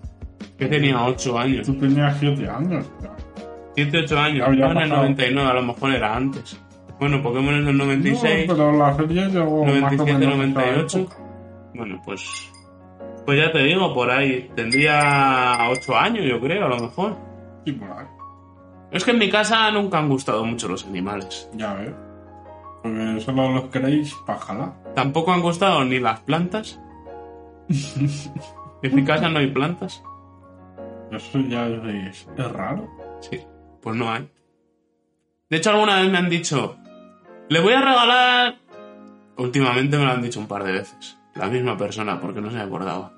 Que 0.59 0.67
tenía 0.67 1.05
8 1.05 1.39
años. 1.39 1.67
tú 1.67 1.75
tenías 1.79 2.17
7 2.19 2.49
años. 2.49 2.91
ya. 3.03 3.11
7, 3.75 3.99
8 4.05 4.19
años. 4.19 4.49
No, 4.49 4.55
en 4.55 4.61
el 4.63 4.75
pasado. 4.75 4.97
99, 5.03 5.51
a 5.51 5.55
lo 5.55 5.63
mejor 5.63 5.91
era 5.93 6.17
antes. 6.17 6.61
Bueno, 6.99 7.23
Pokémon 7.23 7.55
es 7.57 7.67
del 7.67 7.77
96, 7.77 8.49
No, 8.49 8.55
pero 8.57 8.73
la 8.73 8.97
serie 8.97 9.27
llegó 9.29 9.65
más 9.67 9.75
o 9.75 9.81
97, 9.81 10.19
menos 10.19 10.39
a 10.39 10.43
esa 10.45 10.47
98. 10.55 10.99
época. 10.99 11.17
Bueno, 11.75 12.03
pues. 12.05 12.53
Pues 13.27 13.39
ya 13.39 13.53
te 13.53 13.59
digo, 13.65 13.93
por 13.93 14.11
ahí. 14.11 14.51
Tendría 14.57 15.59
8 15.71 15.97
años, 15.97 16.25
yo 16.25 16.41
creo, 16.41 16.65
a 16.65 16.69
lo 16.71 16.79
mejor. 16.79 17.17
Y 17.67 17.73
por 17.73 17.91
ahí, 17.91 18.07
Es 18.93 19.05
que 19.05 19.11
en 19.11 19.19
mi 19.19 19.29
casa 19.29 19.71
nunca 19.73 19.99
han 19.99 20.09
gustado 20.09 20.45
mucho 20.45 20.69
los 20.69 20.87
animales. 20.87 21.51
ya 21.55 21.75
ves. 21.75 21.93
Porque 22.87 23.21
solo 23.21 23.51
los 23.51 23.65
queréis 23.65 24.15
para 24.27 24.39
jalar. 24.39 24.73
Tampoco 24.95 25.33
han 25.33 25.43
gustado 25.43 25.85
ni 25.85 25.99
las 25.99 26.21
plantas. 26.21 26.81
en 27.69 28.95
mi 28.95 29.05
casa 29.05 29.29
no 29.29 29.39
hay 29.39 29.49
plantas. 29.49 30.03
Eso 31.11 31.41
ya 31.41 31.67
es, 31.67 32.27
es 32.37 32.53
raro. 32.53 32.89
Sí, 33.21 33.41
pues 33.81 33.97
no 33.97 34.11
hay. 34.13 34.29
De 35.51 35.57
hecho, 35.57 35.71
alguna 35.71 36.01
vez 36.01 36.11
me 36.11 36.19
han 36.19 36.29
dicho, 36.29 36.77
le 37.49 37.61
voy 37.61 37.73
a 37.73 37.81
regalar... 37.81 38.57
Últimamente 39.39 39.99
me 39.99 40.05
lo 40.05 40.11
han 40.13 40.23
dicho 40.23 40.41
un 40.41 40.49
par 40.49 40.65
de 40.65 40.73
veces. 40.73 41.19
La 41.35 41.47
misma 41.49 41.77
persona, 41.77 42.21
porque 42.21 42.41
no 42.41 42.51
se 42.51 42.57
me 42.57 42.63
acordaba. 42.63 43.13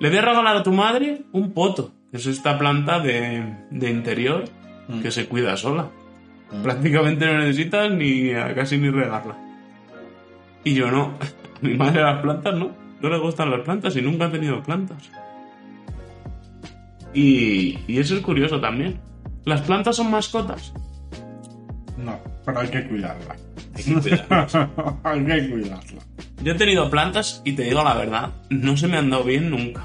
Le 0.00 0.08
voy 0.08 0.18
a 0.18 0.22
regalar 0.22 0.56
a 0.56 0.62
tu 0.62 0.72
madre 0.72 1.22
un 1.32 1.52
poto, 1.52 1.92
que 2.10 2.16
es 2.16 2.26
esta 2.26 2.58
planta 2.58 2.98
de, 2.98 3.56
de 3.70 3.90
interior 3.90 4.44
Mm. 4.88 5.00
que 5.00 5.10
se 5.10 5.26
cuida 5.26 5.56
sola. 5.56 5.88
Prácticamente 6.62 7.26
no 7.26 7.38
necesitas 7.38 7.90
ni 7.90 8.32
casi 8.54 8.78
ni 8.78 8.90
regarla. 8.90 9.36
Y 10.64 10.74
yo 10.74 10.90
no. 10.90 11.04
A 11.04 11.18
mi 11.60 11.74
madre 11.74 12.02
las 12.02 12.22
plantas 12.22 12.54
no. 12.54 12.70
No 13.00 13.10
le 13.10 13.18
gustan 13.18 13.50
las 13.50 13.60
plantas 13.60 13.94
y 13.96 14.02
nunca 14.02 14.26
ha 14.26 14.30
tenido 14.30 14.62
plantas. 14.62 15.10
Y, 17.12 17.78
y 17.86 17.98
eso 17.98 18.14
es 18.14 18.20
curioso 18.22 18.60
también. 18.60 18.98
¿Las 19.44 19.60
plantas 19.60 19.96
son 19.96 20.10
mascotas? 20.10 20.72
No, 21.98 22.18
pero 22.44 22.60
hay 22.60 22.68
que 22.68 22.86
cuidarla. 22.88 23.36
Hay 23.74 23.84
que 23.84 23.94
cuidarlas. 23.94 24.54
hay 25.04 25.24
que 25.24 25.50
cuidarla. 25.50 26.02
Yo 26.42 26.52
he 26.52 26.56
tenido 26.56 26.90
plantas 26.90 27.42
y 27.44 27.52
te 27.52 27.62
digo 27.64 27.82
la 27.82 27.94
verdad, 27.94 28.30
no 28.50 28.76
se 28.76 28.88
me 28.88 28.96
han 28.96 29.10
dado 29.10 29.24
bien 29.24 29.50
nunca. 29.50 29.84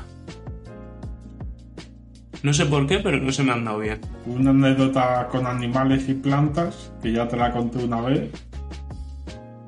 No 2.42 2.54
sé 2.54 2.66
por 2.66 2.88
qué, 2.88 3.00
pero 3.00 3.18
no 3.18 3.32
se 3.32 3.44
me 3.44 3.52
han 3.52 3.66
dado 3.66 3.80
bien. 3.80 4.00
Una 4.26 4.52
anécdota 4.52 5.28
con 5.30 5.46
animales 5.46 6.08
y 6.08 6.14
plantas, 6.14 6.92
que 7.02 7.12
ya 7.12 7.28
te 7.28 7.36
la 7.36 7.52
conté 7.52 7.84
una 7.84 8.02
vez. 8.02 8.32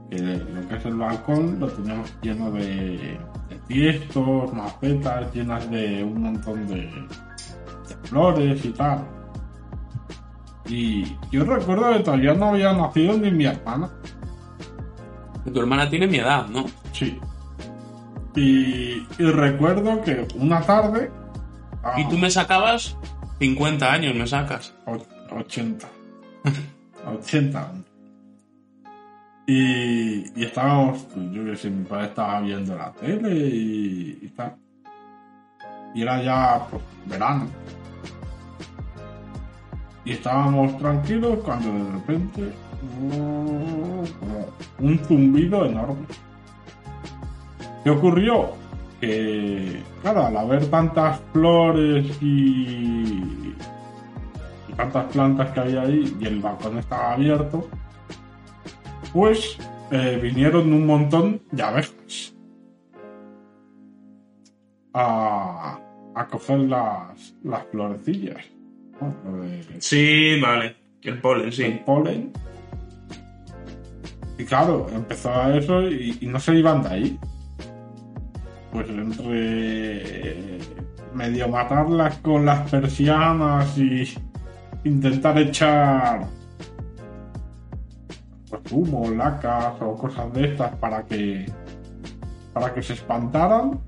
Que 0.09 0.17
lo 0.19 0.67
que 0.67 0.75
es 0.75 0.85
el 0.85 0.95
balcón 0.95 1.59
lo 1.59 1.67
teníamos 1.67 2.13
lleno 2.21 2.51
de, 2.51 3.17
de 3.49 3.59
tiestos, 3.67 4.53
macetas, 4.53 5.33
llenas 5.33 5.69
de 5.69 6.03
un 6.03 6.21
montón 6.21 6.67
de, 6.67 6.75
de 6.75 7.95
flores 8.03 8.63
y 8.63 8.69
tal. 8.69 9.05
Y 10.67 11.17
yo 11.31 11.43
recuerdo 11.43 11.91
que 11.91 11.99
todavía 11.99 12.33
no 12.33 12.49
había 12.49 12.73
nacido 12.73 13.17
ni 13.17 13.31
mi 13.31 13.45
hermana. 13.45 13.89
Tu 15.53 15.59
hermana 15.59 15.89
tiene 15.89 16.07
mi 16.07 16.17
edad, 16.17 16.47
¿no? 16.47 16.65
Sí. 16.93 17.19
Y, 18.35 19.05
y 19.19 19.23
recuerdo 19.23 20.01
que 20.01 20.25
una 20.35 20.61
tarde. 20.61 21.11
Ah, 21.83 21.99
Y 21.99 22.07
tú 22.09 22.17
me 22.17 22.29
sacabas 22.29 22.97
50 23.39 23.91
años, 23.91 24.15
me 24.15 24.27
sacas. 24.27 24.73
O- 24.85 24.97
80. 25.35 25.87
80 27.07 27.69
años. 27.69 27.85
Y, 29.47 30.39
y 30.39 30.43
estábamos, 30.45 31.07
yo 31.31 31.43
que 31.45 31.55
sé, 31.55 31.69
mi 31.69 31.83
padre 31.83 32.05
estaba 32.07 32.39
viendo 32.41 32.75
la 32.75 32.91
tele 32.93 33.33
y, 33.33 34.19
y 34.21 34.27
tal. 34.29 34.55
Y 35.93 36.01
era 36.03 36.21
ya 36.23 36.67
pues, 36.69 36.81
verano. 37.05 37.47
Y 40.05 40.13
estábamos 40.13 40.77
tranquilos 40.77 41.39
cuando 41.43 41.71
de 41.73 41.91
repente 41.91 42.53
un 44.79 44.99
zumbido 45.07 45.65
enorme. 45.65 46.05
¿Qué 47.83 47.89
ocurrió? 47.89 48.51
Que, 49.01 49.81
claro, 50.03 50.27
al 50.27 50.37
haber 50.37 50.67
tantas 50.67 51.19
flores 51.33 52.05
y, 52.21 53.43
y 54.67 54.73
tantas 54.77 55.05
plantas 55.11 55.49
que 55.51 55.59
había 55.59 55.81
ahí 55.81 56.15
y 56.19 56.25
el 56.27 56.39
balcón 56.39 56.77
estaba 56.77 57.13
abierto, 57.13 57.67
pues 59.11 59.57
eh, 59.91 60.19
vinieron 60.21 60.71
un 60.71 60.85
montón 60.85 61.41
de 61.51 61.63
abejas. 61.63 62.33
a, 64.93 65.79
a 66.15 66.27
coger 66.27 66.59
las, 66.59 67.33
las 67.43 67.63
florecillas. 67.71 68.43
¿no? 68.99 69.15
Lo 69.31 69.43
de- 69.43 69.63
Sí, 69.81 70.39
vale. 70.41 70.75
El 71.01 71.19
polen, 71.19 71.45
el 71.47 71.53
sí. 71.53 71.81
polen. 71.85 72.31
Y 74.37 74.43
claro, 74.45 74.87
empezó 74.93 75.33
a 75.33 75.55
eso 75.57 75.81
y, 75.89 76.17
y 76.21 76.27
no 76.27 76.39
se 76.39 76.55
iban 76.55 76.83
de 76.83 76.89
ahí. 76.89 77.19
Pues 78.71 78.87
entre 78.89 80.59
medio 81.13 81.47
matarlas 81.49 82.17
con 82.17 82.45
las 82.45 82.69
persianas 82.69 83.77
y 83.77 84.13
intentar 84.83 85.37
echar 85.37 86.25
pues 88.49 88.61
humo, 88.71 89.09
lacas 89.11 89.73
o 89.81 89.95
cosas 89.95 90.31
de 90.33 90.45
estas 90.45 90.75
para 90.75 91.05
que 91.05 91.45
para 92.53 92.73
que 92.73 92.81
se 92.81 92.93
espantaran 92.93 93.79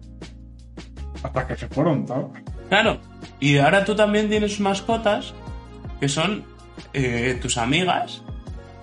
hasta 1.21 1.47
que 1.47 1.55
se 1.55 1.67
fueron 1.67 2.05
todas. 2.05 2.25
Claro. 2.69 2.99
Y 3.39 3.57
ahora 3.57 3.84
tú 3.84 3.95
también 3.95 4.29
tienes 4.29 4.59
mascotas 4.59 5.34
que 5.99 6.07
son 6.07 6.43
eh, 6.93 7.38
tus 7.41 7.57
amigas. 7.57 8.21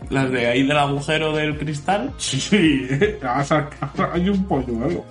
Las 0.09 0.31
de 0.31 0.49
ahí 0.49 0.67
del 0.67 0.77
agujero 0.77 1.33
del 1.33 1.59
cristal. 1.59 2.13
Sí, 2.19 2.89
hay 4.13 4.29
un 4.29 4.45
polluelo. 4.45 5.05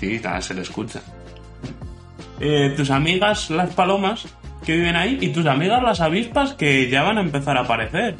Sí, 0.00 0.20
se 0.40 0.54
le 0.54 0.62
escucha. 0.62 1.02
Eh, 2.40 2.72
tus 2.74 2.90
amigas 2.90 3.50
las 3.50 3.74
palomas 3.74 4.26
que 4.64 4.74
viven 4.76 4.96
ahí 4.96 5.18
y 5.20 5.28
tus 5.28 5.44
amigas 5.44 5.82
las 5.82 6.00
avispas 6.00 6.54
que 6.54 6.88
ya 6.88 7.02
van 7.02 7.18
a 7.18 7.20
empezar 7.20 7.58
a 7.58 7.60
aparecer. 7.60 8.16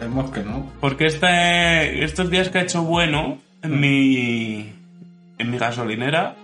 Vemos 0.00 0.30
que 0.30 0.44
no. 0.44 0.70
Porque 0.80 1.06
este, 1.06 2.04
estos 2.04 2.30
días 2.30 2.50
que 2.50 2.58
ha 2.58 2.62
hecho 2.62 2.84
bueno 2.84 3.38
en 3.62 3.80
mi, 3.80 4.72
en 5.38 5.50
mi 5.50 5.58
gasolinera, 5.58 6.36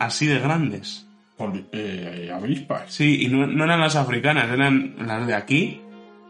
así 0.00 0.26
de 0.26 0.40
grandes. 0.40 1.06
Eh, 1.72 2.32
avispas. 2.34 2.92
Sí, 2.92 3.22
y 3.22 3.28
no, 3.28 3.46
no 3.46 3.64
eran 3.64 3.80
las 3.80 3.94
africanas, 3.94 4.50
eran 4.50 4.96
las 4.98 5.24
de 5.28 5.34
aquí. 5.34 5.80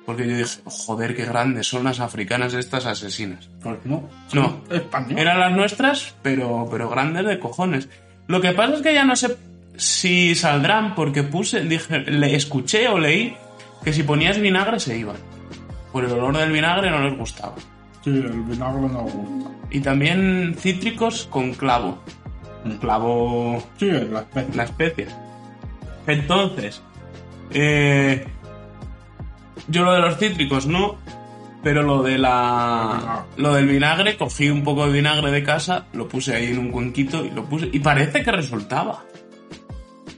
Porque 0.09 0.26
yo 0.26 0.38
dije, 0.38 0.61
joder, 0.64 1.14
qué 1.14 1.26
grandes 1.26 1.66
son 1.66 1.84
las 1.84 2.00
africanas 2.00 2.54
estas 2.54 2.86
asesinas. 2.86 3.50
Pues 3.62 3.76
no. 3.84 4.09
No. 4.32 4.62
Español. 4.70 5.18
Eran 5.18 5.38
las 5.38 5.52
nuestras, 5.52 6.14
pero, 6.22 6.66
pero 6.70 6.88
grandes 6.88 7.26
de 7.26 7.38
cojones. 7.38 7.90
Lo 8.26 8.40
que 8.40 8.52
pasa 8.52 8.76
es 8.76 8.80
que 8.80 8.94
ya 8.94 9.04
no 9.04 9.14
sé 9.16 9.36
si 9.76 10.34
saldrán, 10.34 10.94
porque 10.94 11.24
puse, 11.24 11.61
dije, 11.61 11.98
le 11.98 12.34
escuché 12.34 12.88
o 12.88 12.98
leí 12.98 13.36
que 13.84 13.92
si 13.92 14.02
ponías 14.02 14.40
vinagre 14.40 14.80
se 14.80 14.96
iban. 14.96 15.16
Por 15.92 16.06
el 16.06 16.12
olor 16.12 16.38
del 16.38 16.52
vinagre 16.52 16.90
no 16.90 17.06
les 17.06 17.18
gustaba. 17.18 17.56
Sí, 18.02 18.09
el 18.09 18.30
vinagre 18.44 18.88
no 18.88 19.02
gusta. 19.02 19.50
Y 19.70 19.80
también 19.80 20.56
cítricos 20.59 21.26
con 21.30 21.52
clavo. 21.52 21.98
Un 22.64 22.78
clavo, 22.78 23.62
Sí, 23.78 23.90
la 23.90 24.20
especie. 24.20 24.54
la 24.56 24.64
especie. 24.64 25.06
Entonces, 26.06 26.82
eh, 27.50 28.26
yo 29.66 29.82
lo 29.82 29.92
de 29.92 30.00
los 30.00 30.18
cítricos 30.18 30.66
no, 30.66 30.96
pero 31.62 31.82
lo 31.82 32.02
de 32.02 32.18
la, 32.18 33.26
lo 33.36 33.54
del 33.54 33.66
vinagre, 33.66 34.16
cogí 34.16 34.48
un 34.48 34.62
poco 34.62 34.86
de 34.86 34.92
vinagre 34.92 35.30
de 35.30 35.42
casa, 35.42 35.86
lo 35.92 36.09
puse 36.09 36.34
ahí 36.34 36.46
en 36.46 36.59
un 36.59 36.70
cuenquito 36.70 37.24
y 37.24 37.30
lo 37.30 37.44
puse, 37.44 37.68
y 37.72 37.80
parece 37.80 38.22
que 38.22 38.30
resultaba. 38.32 39.04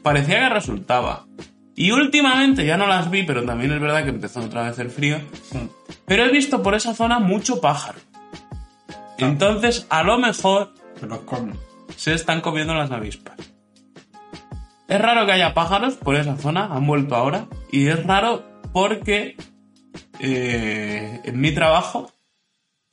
Parecía 0.02 0.40
que 0.40 0.48
resultaba. 0.54 1.26
Y 1.74 1.92
últimamente 1.92 2.66
ya 2.66 2.76
no 2.76 2.86
las 2.86 3.10
vi, 3.10 3.22
pero 3.22 3.44
también 3.44 3.72
es 3.72 3.80
verdad 3.80 4.04
que 4.04 4.10
empezó 4.10 4.40
otra 4.40 4.64
vez 4.64 4.78
el 4.78 4.90
frío. 4.90 5.18
Mm. 5.52 5.66
Pero 6.04 6.24
he 6.24 6.30
visto 6.30 6.62
por 6.62 6.74
esa 6.74 6.94
zona 6.94 7.18
mucho 7.18 7.60
pájaro. 7.60 7.98
Entonces, 9.18 9.86
a 9.90 10.02
lo 10.02 10.18
mejor 10.18 10.74
Se 10.98 11.06
los 11.06 11.20
comen. 11.20 11.58
se 11.96 12.14
están 12.14 12.40
comiendo 12.40 12.74
las 12.74 12.90
avispas. 12.90 13.36
Es 14.88 15.00
raro 15.00 15.24
que 15.24 15.32
haya 15.32 15.54
pájaros 15.54 15.94
por 15.94 16.16
esa 16.16 16.36
zona, 16.36 16.66
han 16.66 16.86
vuelto 16.86 17.14
ahora. 17.14 17.46
Y 17.70 17.86
es 17.86 18.04
raro 18.04 18.44
porque 18.72 19.36
eh, 20.18 21.20
en 21.24 21.40
mi 21.40 21.52
trabajo, 21.52 22.10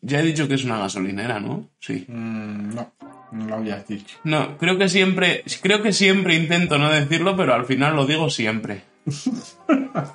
ya 0.02 0.20
he 0.20 0.24
dicho 0.24 0.48
que 0.48 0.56
es 0.56 0.64
una 0.64 0.80
gasolinera, 0.80 1.40
¿no? 1.40 1.70
Sí. 1.80 2.06
Mm, 2.08 2.76
no, 2.76 2.92
no 3.32 3.46
lo 3.46 3.56
habías 3.56 3.88
dicho. 3.88 4.18
No, 4.24 4.58
creo 4.58 4.78
que 4.78 4.90
siempre, 4.90 5.44
creo 5.62 5.82
que 5.82 5.94
siempre 5.94 6.36
intento 6.36 6.78
no 6.78 6.90
decirlo, 6.90 7.36
pero 7.36 7.54
al 7.54 7.66
final 7.66 7.96
lo 7.96 8.06
digo 8.06 8.30
siempre. 8.30 8.84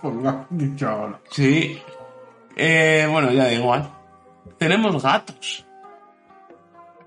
Pues 0.00 0.14
lo 0.14 0.28
has 0.28 0.46
dicho 0.50 0.88
ahora. 0.88 1.20
Sí. 1.32 1.76
Eh, 2.56 3.06
bueno, 3.10 3.32
ya 3.32 3.44
da 3.44 3.52
igual. 3.52 3.90
Tenemos 4.58 5.02
gatos. 5.02 5.66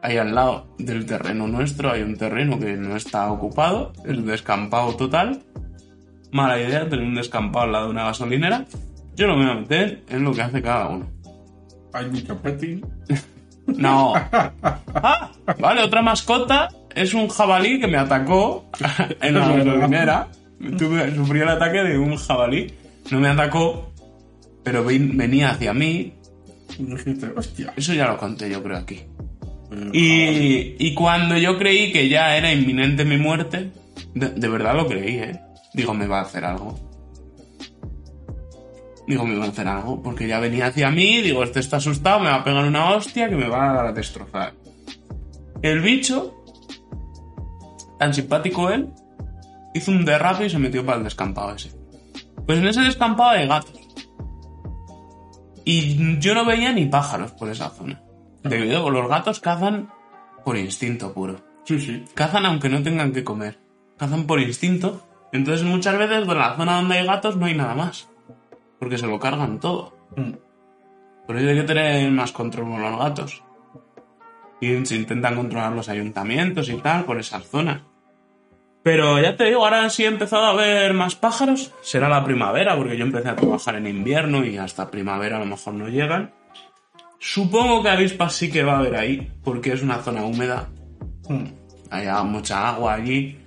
Ahí 0.01 0.17
al 0.17 0.35
lado 0.35 0.67
del 0.77 1.05
terreno 1.05 1.47
nuestro 1.47 1.91
hay 1.91 2.01
un 2.03 2.17
terreno 2.17 2.59
que 2.59 2.73
no 2.73 2.95
está 2.95 3.31
ocupado, 3.31 3.93
es 4.05 4.25
descampado 4.25 4.95
total. 4.95 5.41
Mala 6.35 6.59
idea 6.59 6.89
tener 6.89 7.05
un 7.05 7.15
descampado 7.15 7.63
al 7.65 7.71
lado 7.71 7.85
de 7.85 7.91
una 7.91 8.03
gasolinera. 8.05 8.65
Yo 9.15 9.25
no 9.27 9.37
me 9.37 9.45
voy 9.45 9.53
a 9.53 9.59
meter 9.61 10.03
en 10.09 10.23
lo 10.25 10.33
que 10.33 10.41
hace 10.41 10.61
cada 10.61 10.89
uno. 10.89 11.07
Hay 11.93 12.09
mucho 12.09 12.37
petting. 12.41 12.81
No. 13.67 14.13
Ah, 14.97 15.31
vale, 15.59 15.81
otra 15.81 16.01
mascota 16.01 16.69
es 16.95 17.13
un 17.15 17.27
jabalí 17.29 17.79
que 17.79 17.87
me 17.87 17.97
atacó 17.97 18.69
en 19.21 19.33
la 19.33 19.47
gasolinera. 19.57 20.27
Tuve, 20.77 21.13
sufrí 21.15 21.39
el 21.41 21.49
ataque 21.49 21.79
de 21.83 21.97
un 21.97 22.15
jabalí. 22.15 22.73
No 23.11 23.19
me 23.19 23.27
atacó, 23.29 23.91
pero 24.63 24.83
ven- 24.83 25.17
venía 25.17 25.49
hacia 25.51 25.73
mí. 25.73 26.13
Eso 27.75 27.93
ya 27.93 28.07
lo 28.07 28.17
conté 28.17 28.49
yo 28.49 28.61
creo 28.63 28.77
aquí. 28.77 29.01
Y, 29.93 30.75
y 30.79 30.93
cuando 30.93 31.37
yo 31.37 31.57
creí 31.57 31.91
que 31.91 32.07
ya 32.07 32.37
era 32.37 32.51
inminente 32.53 33.03
mi 33.03 33.17
muerte, 33.17 33.71
de, 34.13 34.29
de 34.29 34.47
verdad 34.47 34.75
lo 34.75 34.87
creí, 34.87 35.15
¿eh? 35.17 35.39
Digo, 35.75 35.93
me 35.93 36.07
va 36.07 36.19
a 36.19 36.21
hacer 36.21 36.45
algo. 36.45 36.79
Digo, 39.05 39.25
me 39.25 39.37
va 39.37 39.45
a 39.45 39.49
hacer 39.49 39.67
algo, 39.67 40.01
porque 40.01 40.25
ya 40.25 40.39
venía 40.39 40.67
hacia 40.67 40.89
mí, 40.89 41.21
digo, 41.21 41.43
este 41.43 41.59
está 41.59 41.77
asustado, 41.77 42.21
me 42.21 42.29
va 42.29 42.35
a 42.35 42.43
pegar 42.43 42.65
una 42.65 42.91
hostia 42.91 43.29
que 43.29 43.35
me 43.35 43.49
va 43.49 43.87
a 43.87 43.91
destrozar. 43.91 44.53
El 45.61 45.81
bicho, 45.81 46.43
tan 47.99 48.13
simpático 48.13 48.69
él, 48.69 48.89
hizo 49.73 49.91
un 49.91 50.05
derrape 50.05 50.45
y 50.45 50.49
se 50.49 50.59
metió 50.59 50.85
para 50.85 50.99
el 50.99 51.03
descampado 51.03 51.53
ese. 51.53 51.71
Pues 52.45 52.59
en 52.59 52.67
ese 52.67 52.81
descampado 52.81 53.31
hay 53.31 53.47
gatos. 53.47 53.79
Y 55.65 56.19
yo 56.19 56.33
no 56.35 56.45
veía 56.45 56.71
ni 56.71 56.85
pájaros 56.85 57.33
por 57.33 57.49
esa 57.49 57.69
zona. 57.69 58.01
Debido 58.43 58.79
a 58.79 58.85
que 58.85 58.91
los 58.91 59.09
gatos 59.09 59.39
cazan 59.41 59.89
por 60.45 60.55
instinto 60.55 61.13
puro. 61.13 61.43
Sí, 61.65 61.79
sí. 61.79 62.05
Cazan 62.13 62.45
aunque 62.45 62.69
no 62.69 62.81
tengan 62.81 63.11
que 63.11 63.23
comer. 63.23 63.59
Cazan 63.97 64.25
por 64.25 64.39
instinto. 64.39 65.04
Entonces 65.31 65.65
muchas 65.65 65.97
veces 65.97 66.27
en 66.27 66.37
la 66.37 66.55
zona 66.55 66.77
donde 66.77 66.97
hay 66.97 67.05
gatos 67.05 67.35
no 67.35 67.45
hay 67.45 67.55
nada 67.55 67.75
más. 67.75 68.09
Porque 68.79 68.97
se 68.97 69.07
lo 69.07 69.19
cargan 69.19 69.59
todo. 69.59 69.95
Mm. 70.15 70.33
Por 71.27 71.37
eso 71.37 71.49
hay 71.49 71.55
que 71.55 71.63
tener 71.63 72.11
más 72.11 72.31
control 72.31 72.69
con 72.69 72.81
los 72.81 72.99
gatos. 72.99 73.43
Y 74.61 74.85
se 74.85 74.95
intentan 74.95 75.35
controlar 75.35 75.73
los 75.73 75.89
ayuntamientos 75.89 76.69
y 76.69 76.75
tal 76.75 77.03
por 77.05 77.19
esas 77.19 77.43
zonas. 77.45 77.81
Pero 78.85 79.19
ya 79.19 79.35
te 79.35 79.45
digo, 79.45 79.63
ahora 79.63 79.89
sí 79.89 80.03
he 80.03 80.07
empezado 80.07 80.45
a 80.45 80.53
ver 80.53 80.93
más 80.93 81.15
pájaros. 81.15 81.73
Será 81.81 82.07
la 82.07 82.23
primavera, 82.23 82.77
porque 82.77 82.95
yo 82.95 83.03
empecé 83.03 83.29
a 83.29 83.35
trabajar 83.35 83.75
en 83.77 83.87
invierno 83.87 84.45
y 84.45 84.57
hasta 84.57 84.91
primavera 84.91 85.37
a 85.37 85.39
lo 85.39 85.47
mejor 85.47 85.73
no 85.73 85.87
llegan. 85.89 86.31
Supongo 87.17 87.81
que 87.81 87.89
avispas 87.89 88.33
sí 88.33 88.51
que 88.51 88.63
va 88.63 88.73
a 88.73 88.79
haber 88.79 88.95
ahí, 88.95 89.31
porque 89.43 89.73
es 89.73 89.81
una 89.81 89.97
zona 90.03 90.23
húmeda. 90.23 90.69
Mm. 91.27 91.45
Hay 91.89 92.07
mucha 92.25 92.69
agua 92.69 92.93
allí. 92.93 93.39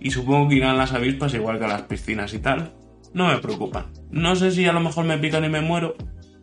Y 0.00 0.10
supongo 0.10 0.48
que 0.48 0.56
irán 0.56 0.76
las 0.76 0.92
avispas 0.92 1.34
igual 1.34 1.58
que 1.58 1.64
a 1.64 1.68
las 1.68 1.82
piscinas 1.82 2.34
y 2.34 2.38
tal. 2.38 2.72
No 3.12 3.28
me 3.28 3.38
preocupan. 3.38 3.86
No 4.10 4.36
sé 4.36 4.50
si 4.50 4.66
a 4.66 4.72
lo 4.72 4.80
mejor 4.80 5.04
me 5.04 5.18
pican 5.18 5.44
y 5.44 5.48
me 5.48 5.60
muero, 5.60 5.94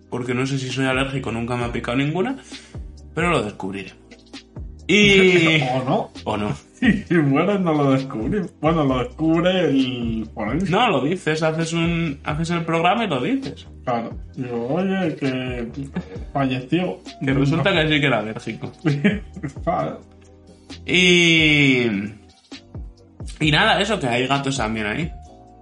porque 0.10 0.34
no 0.34 0.46
sé 0.46 0.58
si 0.58 0.70
soy 0.70 0.86
alérgico, 0.86 1.32
nunca 1.32 1.56
me 1.56 1.66
ha 1.66 1.72
picado 1.72 1.98
ninguna, 1.98 2.38
pero 3.14 3.30
lo 3.30 3.44
descubriremos. 3.44 4.02
Y... 4.88 5.62
O 5.74 5.84
no. 5.84 6.12
¿O 6.26 6.38
no? 6.38 6.56
Si 7.08 7.14
mueres 7.14 7.60
no 7.60 7.74
lo 7.74 7.92
descubrí. 7.92 8.42
Bueno, 8.60 8.84
lo 8.84 9.00
descubre 9.00 9.66
el 9.66 10.28
forense. 10.34 10.72
No, 10.72 10.90
lo 10.90 11.02
dices, 11.04 11.44
haces 11.44 11.74
un 11.74 12.20
haces 12.24 12.50
el 12.50 12.66
programa 12.66 13.06
y 13.06 13.08
lo 13.08 13.22
dices. 13.22 13.68
Claro. 13.84 14.18
Digo, 14.36 14.68
oye, 14.68 15.16
que 15.16 15.68
falleció. 16.34 16.98
Que 17.24 17.34
resulta 17.34 17.72
que 17.72 17.88
sí 17.88 18.02
que 18.02 18.08
era 18.08 18.20
alérgico. 18.20 18.72
Claro. 19.64 20.02
Y... 20.88 21.86
Y 23.40 23.52
nada, 23.52 23.82
eso, 23.82 24.00
que 24.00 24.08
hay 24.08 24.28
gatos 24.28 24.58
también 24.58 24.86
ahí. 24.86 25.12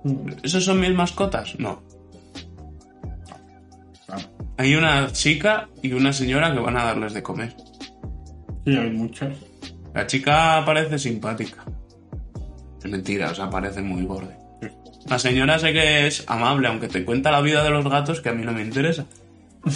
Mm, 0.04 0.30
¿Esos 0.44 0.64
son 0.64 0.80
mis 0.80 0.94
mascotas? 0.94 1.56
No. 1.60 1.82
claro. 4.06 4.28
Hay 4.58 4.76
una 4.76 5.12
chica 5.12 5.70
y 5.82 5.94
una 5.94 6.14
señora 6.14 6.54
que 6.54 6.60
van 6.60 6.78
a 6.78 6.84
darles 6.84 7.14
de 7.14 7.24
comer. 7.24 7.56
Sí, 8.66 8.76
hay 8.76 8.92
muchas. 8.92 9.38
La 9.94 10.06
chica 10.08 10.64
parece 10.66 11.00
simpática. 11.00 11.64
Es 12.84 12.90
mentira, 12.90 13.32
o 13.32 13.36
sea, 13.36 13.50
parece 13.50 13.82
muy 13.82 14.04
borde. 14.04 14.38
La 15.08 15.18
señora 15.18 15.58
sé 15.60 15.74
que 15.74 16.08
es 16.08 16.24
amable, 16.28 16.68
aunque 16.68 16.88
te 16.88 17.04
cuenta 17.04 17.32
la 17.32 17.42
vida 17.42 17.64
de 17.64 17.70
los 17.72 17.88
gatos 17.90 18.22
que 18.22 18.30
a 18.30 18.34
mí 18.34 18.46
no 18.46 18.52
me 18.52 18.62
interesa. 18.62 19.06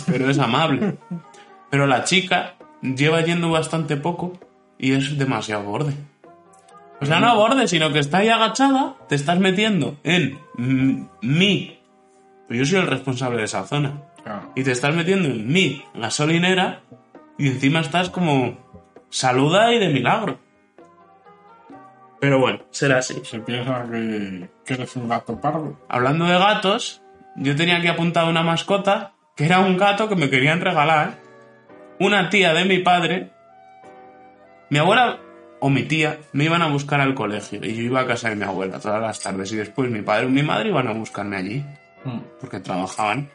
Pero 0.06 0.30
es 0.30 0.40
amable. 0.40 0.96
Pero 1.72 1.88
la 1.88 2.04
chica 2.04 2.56
lleva 2.82 3.22
yendo 3.22 3.50
bastante 3.50 3.98
poco 3.98 4.34
y 4.78 4.92
es 4.92 5.18
demasiado 5.18 5.64
borde. 5.64 5.94
O 7.04 7.06
sea, 7.06 7.20
no 7.20 7.28
a 7.28 7.34
borde, 7.34 7.68
sino 7.68 7.92
que 7.92 8.00
está 8.00 8.20
ahí 8.20 8.30
agachada, 8.30 8.96
te 9.10 9.16
estás 9.16 9.38
metiendo 9.38 9.98
en 10.04 10.40
mi... 11.22 11.80
Pues 12.48 12.60
yo 12.60 12.66
soy 12.66 12.80
el 12.80 12.88
responsable 12.88 13.40
de 13.40 13.44
esa 13.44 13.66
zona. 13.66 14.04
Claro. 14.24 14.54
Y 14.56 14.64
te 14.64 14.72
estás 14.72 14.96
metiendo 14.96 15.28
en 15.28 15.52
mi 15.52 15.84
gasolinera 15.94 16.80
y 17.38 17.50
encima 17.50 17.82
estás 17.82 18.10
como 18.10 18.58
saluda 19.10 19.74
y 19.74 19.80
de 19.80 19.90
milagro. 19.90 20.40
Pero 22.22 22.40
bueno, 22.40 22.60
será 22.72 23.00
así. 23.00 23.20
Se 23.26 23.40
piensa 23.40 23.86
que, 23.92 24.50
que 24.66 24.74
eres 24.76 24.96
un 24.96 25.10
gato 25.10 25.42
pardo. 25.42 25.78
Hablando 25.90 26.24
de 26.24 26.40
gatos, 26.40 27.02
yo 27.36 27.54
tenía 27.58 27.80
aquí 27.80 27.88
apuntado 27.88 28.30
una 28.30 28.44
mascota 28.44 29.12
que 29.36 29.46
era 29.46 29.60
un 29.60 29.76
gato 29.76 30.08
que 30.08 30.16
me 30.16 30.30
querían 30.30 30.62
regalar. 30.62 31.20
Una 32.00 32.30
tía 32.30 32.54
de 32.54 32.64
mi 32.64 32.80
padre, 32.80 33.32
mi 34.70 34.78
abuela 34.78 35.20
o 35.66 35.70
mi 35.70 35.84
tía 35.84 36.20
me 36.34 36.44
iban 36.44 36.62
a 36.62 36.68
buscar 36.68 37.00
al 37.00 37.16
colegio 37.16 37.64
y 37.64 37.74
yo 37.74 37.84
iba 37.84 38.02
a 38.02 38.06
casa 38.06 38.30
de 38.30 38.36
mi 38.36 38.44
abuela 38.44 38.82
todas 38.82 39.02
las 39.02 39.22
tardes 39.22 39.50
y 39.54 39.56
después 39.56 39.90
mi 39.90 40.02
padre 40.02 40.26
o 40.26 40.30
mi 40.30 40.44
madre 40.44 40.68
iban 40.68 40.90
a 40.90 40.92
buscarme 40.92 41.38
allí 41.38 41.64
porque 42.42 42.60
trabajaban. 42.60 43.30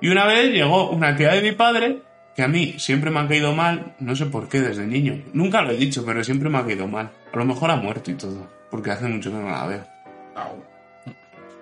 Y 0.00 0.08
una 0.08 0.24
vez 0.24 0.50
llegó 0.50 0.88
una 0.88 1.14
tía 1.14 1.34
de 1.34 1.42
mi 1.42 1.52
padre 1.52 1.98
que 2.34 2.42
a 2.42 2.48
mí 2.48 2.76
siempre 2.78 3.10
me 3.10 3.20
ha 3.20 3.28
caído 3.28 3.52
mal, 3.52 3.94
no 4.00 4.16
sé 4.16 4.24
por 4.24 4.48
qué 4.48 4.62
desde 4.62 4.86
niño. 4.86 5.22
Nunca 5.34 5.60
lo 5.60 5.72
he 5.72 5.76
dicho, 5.76 6.02
pero 6.06 6.24
siempre 6.24 6.48
me 6.48 6.56
ha 6.56 6.64
caído 6.64 6.88
mal. 6.88 7.10
A 7.30 7.36
lo 7.36 7.44
mejor 7.44 7.72
ha 7.72 7.76
muerto 7.76 8.10
y 8.10 8.14
todo, 8.14 8.48
porque 8.70 8.92
hace 8.92 9.06
mucho 9.06 9.30
que 9.30 9.36
no 9.36 9.50
la 9.50 9.66
veo. 9.66 9.84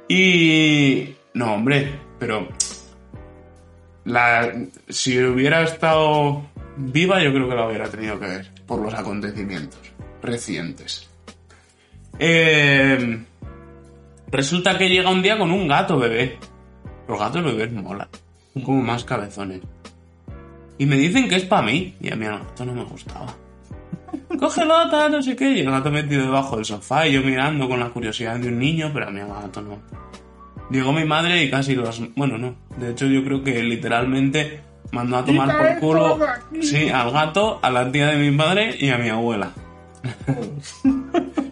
Y... 0.06 1.16
No, 1.34 1.54
hombre, 1.54 1.92
pero... 2.20 2.46
La... 4.04 4.48
Si 4.88 5.18
hubiera 5.18 5.62
estado 5.62 6.46
viva, 6.76 7.20
yo 7.20 7.32
creo 7.32 7.48
que 7.48 7.54
la 7.56 7.66
hubiera 7.66 7.88
tenido 7.88 8.20
que 8.20 8.26
ver, 8.26 8.55
por 8.66 8.80
los 8.80 8.94
acontecimientos 8.94 9.80
recientes. 10.22 11.08
Eh, 12.18 13.18
Resulta 14.30 14.76
que 14.76 14.88
llega 14.88 15.10
un 15.10 15.22
día 15.22 15.38
con 15.38 15.50
un 15.50 15.68
gato 15.68 15.98
bebé. 15.98 16.38
Los 17.08 17.18
gatos 17.18 17.44
bebés 17.44 17.72
mola. 17.72 18.08
Son 18.52 18.62
como 18.62 18.82
más 18.82 19.04
cabezones. 19.04 19.60
Y 20.78 20.86
me 20.86 20.96
dicen 20.96 21.28
que 21.28 21.36
es 21.36 21.44
para 21.44 21.62
mí. 21.62 21.94
Y 22.00 22.12
a 22.12 22.16
mí 22.16 22.26
el 22.26 22.32
gato 22.32 22.64
no 22.64 22.74
me 22.74 22.84
gustaba. 22.84 23.26
Cógelo, 24.38 24.90
tal, 24.90 25.12
no 25.12 25.22
sé 25.22 25.36
qué. 25.36 25.52
Y 25.52 25.60
el 25.60 25.70
gato 25.70 25.90
metido 25.90 26.24
debajo 26.24 26.56
del 26.56 26.64
sofá 26.64 27.06
y 27.06 27.12
yo 27.12 27.22
mirando 27.22 27.68
con 27.68 27.78
la 27.78 27.90
curiosidad 27.90 28.38
de 28.38 28.48
un 28.48 28.58
niño, 28.58 28.90
pero 28.92 29.08
a 29.08 29.10
mí 29.10 29.20
el 29.20 29.28
gato 29.28 29.62
no. 29.62 29.78
Llegó 30.70 30.92
mi 30.92 31.04
madre 31.04 31.44
y 31.44 31.50
casi 31.50 31.76
los... 31.76 32.02
Bueno, 32.16 32.36
no. 32.36 32.56
De 32.78 32.90
hecho, 32.90 33.06
yo 33.06 33.22
creo 33.22 33.44
que 33.44 33.62
literalmente 33.62 34.60
mandó 34.92 35.16
a 35.18 35.24
tomar 35.24 35.56
por 35.56 35.78
culo... 35.78 36.18
de. 36.50 36.62
Sí, 36.62 36.88
al 36.88 37.10
gato, 37.10 37.58
a 37.62 37.70
la 37.70 37.90
tía 37.92 38.08
de 38.08 38.16
mi 38.18 38.30
madre 38.30 38.74
y 38.78 38.90
a 38.90 38.98
mi 38.98 39.08
abuela. 39.08 39.50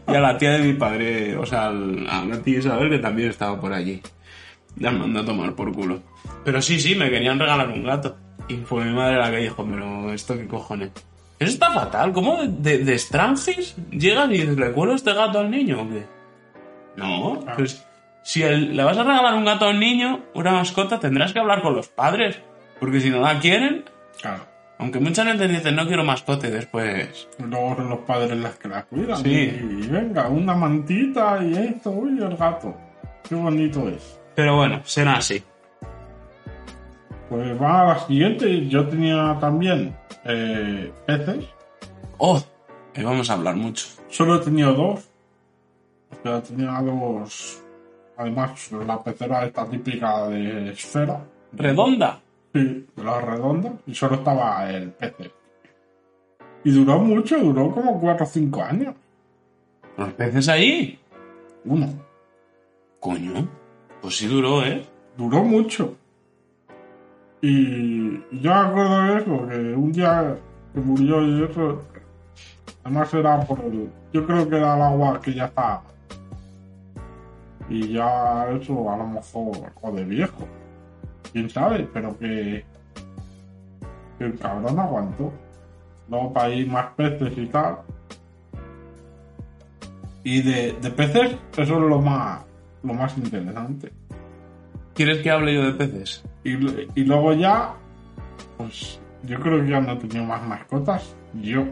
Y 0.07 0.15
a 0.17 0.21
la 0.21 0.39
tía 0.39 0.53
de 0.53 0.59
mi 0.61 0.75
padre, 0.75 1.37
o 1.37 1.45
sea, 1.47 1.67
al- 1.67 2.07
a 2.09 2.25
la 2.25 2.41
tía 2.43 2.59
Isabel 2.59 2.89
que 2.91 2.99
también 2.99 3.31
estaba 3.31 3.61
por 3.61 3.73
allí. 3.73 4.01
La 4.79 4.91
mandó 4.93 5.21
a 5.21 5.25
tomar 5.25 5.55
por 5.55 5.73
culo. 5.73 6.01
Pero 6.45 6.61
sí, 6.63 6.79
sí, 6.81 6.95
me 6.95 7.11
querían 7.11 7.39
regalar 7.39 7.69
un 7.71 7.83
gato. 7.85 8.17
Y 8.49 8.57
fue 8.59 8.85
mi 8.85 8.93
madre 8.95 9.17
la 9.19 9.31
que 9.31 9.39
dijo, 9.39 9.65
pero 9.69 10.13
esto 10.13 10.37
qué 10.37 10.47
cojones. 10.47 10.91
Eso 11.39 11.51
está 11.53 11.71
fatal. 11.73 12.13
¿Cómo 12.13 12.39
de, 12.47 12.79
de 12.85 12.93
extranjis 12.93 13.75
llegan 13.91 14.31
y 14.33 14.39
dices, 14.39 14.57
¿le 14.57 14.71
cuelo 14.73 14.95
este 14.95 15.13
gato 15.15 15.41
al 15.41 15.51
niño 15.51 15.83
o 15.83 15.89
qué? 15.89 16.05
No, 16.97 17.41
pues 17.57 17.85
si 18.23 18.43
el- 18.43 18.77
le 18.77 18.85
vas 18.85 18.97
a 18.99 19.03
regalar 19.05 19.35
un 19.35 19.45
gato 19.47 19.65
a 19.65 19.71
un 19.71 19.81
niño, 19.81 20.21
una 20.35 20.53
mascota, 20.53 21.01
tendrás 21.01 21.33
que 21.33 21.41
hablar 21.41 21.63
con 21.63 21.75
los 21.75 21.89
padres. 21.89 22.41
Porque 22.81 23.01
si 23.01 23.11
no 23.11 23.21
la 23.21 23.39
quieren, 23.41 23.85
Claro. 24.21 24.45
aunque 24.79 24.99
mucha 25.01 25.25
gente 25.25 25.47
dice, 25.49 25.73
no 25.73 25.87
quiero 25.87 26.05
mascote, 26.05 26.51
después... 26.51 27.29
Luego 27.39 27.77
son 27.77 27.89
los 27.91 27.99
padres 28.01 28.37
las 28.39 28.57
que 28.57 28.69
la 28.69 28.83
cuidan. 28.85 29.23
Sí. 29.23 29.31
Y, 29.31 29.85
y 29.85 29.89
venga, 29.89 30.29
una 30.29 30.55
mantita 30.55 31.43
y 31.45 31.55
esto, 31.55 31.91
uy, 31.91 32.19
el 32.23 32.37
gato. 32.37 32.75
Qué 33.29 33.35
bonito 33.35 33.89
es. 33.89 34.19
Pero 34.35 34.57
bueno, 34.57 34.83
será 34.85 35.15
así. 35.17 35.43
Pues 37.29 37.61
va 37.61 37.81
a 37.83 37.95
la 37.95 37.99
siguiente. 38.07 38.67
Yo 38.69 38.87
tenía 38.89 39.37
también 39.41 39.97
eh, 40.25 40.93
peces. 41.07 41.45
Oh, 42.19 42.43
vamos 43.03 43.31
a 43.31 43.33
hablar 43.35 43.57
mucho. 43.57 43.87
Solo 44.11 44.37
he 44.37 44.45
tenido 44.45 44.75
dos. 44.75 45.09
O 46.11 46.23
sea, 46.23 46.43
tenía 46.43 46.81
dos. 46.83 47.63
Además, 48.17 48.71
la 48.87 49.03
pecera 49.03 49.45
esta 49.47 49.65
típica 49.69 50.29
de 50.29 50.71
esfera. 50.71 51.21
Redonda. 51.53 52.21
Sí, 52.55 52.87
de 52.95 53.05
la 53.05 53.21
redonda. 53.21 53.73
Y 53.87 53.95
solo 53.95 54.15
estaba 54.15 54.71
el 54.71 54.93
pez. 54.93 55.15
Y 56.63 56.71
duró 56.71 57.01
mucho, 57.01 57.39
duró 57.39 57.71
como 57.73 58.01
4 58.01 58.25
o 58.25 58.29
5 58.29 58.63
años. 58.63 58.95
Los 59.97 60.13
peces 60.15 60.49
ahí. 60.49 60.99
Uno. 61.65 61.89
Coño. 63.01 63.49
Pues 64.01 64.17
sí 64.17 64.29
duró, 64.29 64.65
¿eh? 64.65 64.87
Duró 65.17 65.43
mucho. 65.43 65.97
Y 67.43 68.13
yo 68.41 68.55
me 68.55 68.61
acuerdo 68.61 69.03
de 69.03 69.19
eso, 69.19 69.49
que 69.49 69.57
un 69.75 69.93
día 69.93 70.37
que 70.73 70.81
murió 70.81 71.23
y 71.23 71.45
eso. 71.45 71.83
Además 72.85 73.13
era 73.13 73.41
por 73.41 73.61
el. 73.61 73.91
Yo 74.13 74.25
creo 74.27 74.49
que 74.49 74.57
era 74.57 74.77
el 74.77 74.83
agua 74.83 75.21
que 75.21 75.35
ya 75.35 75.47
estaba. 75.47 75.83
Y 77.69 77.93
ya 77.93 78.49
eso 78.51 78.91
a 78.91 78.97
lo 78.97 79.07
mejor. 79.09 79.93
De 79.93 80.05
viejo. 80.05 80.47
Quién 81.35 81.51
sabe, 81.51 81.89
pero 81.93 82.17
que. 82.17 82.65
que 84.19 84.25
el 84.25 84.39
cabrón 84.39 84.79
aguantó. 84.79 85.33
Luego 86.09 86.33
para 86.33 86.51
ir 86.51 86.69
más 86.69 86.93
peces 86.95 87.37
y 87.37 87.47
tal. 87.47 87.79
Y 90.23 90.43
de, 90.43 90.77
de 90.81 90.91
peces, 90.91 91.37
eso 91.57 91.63
es 91.63 91.69
lo 91.69 92.01
más. 92.01 92.45
lo 92.85 92.95
más 92.95 93.19
interesante. 93.19 93.91
¿Quieres 94.95 95.23
que 95.23 95.31
hable 95.33 95.55
yo 95.55 95.65
de 95.65 95.73
peces? 95.73 96.25
Y, 96.45 96.53
y 96.95 97.05
luego 97.05 97.33
ya, 97.33 97.75
pues 98.57 99.01
yo 99.25 99.41
creo 99.41 99.61
que 99.61 99.71
ya 99.71 99.81
no 99.81 99.95
he 99.95 99.97
tenido 99.97 100.25
más 100.25 100.47
mascotas. 100.47 101.17
Yo. 101.43 101.65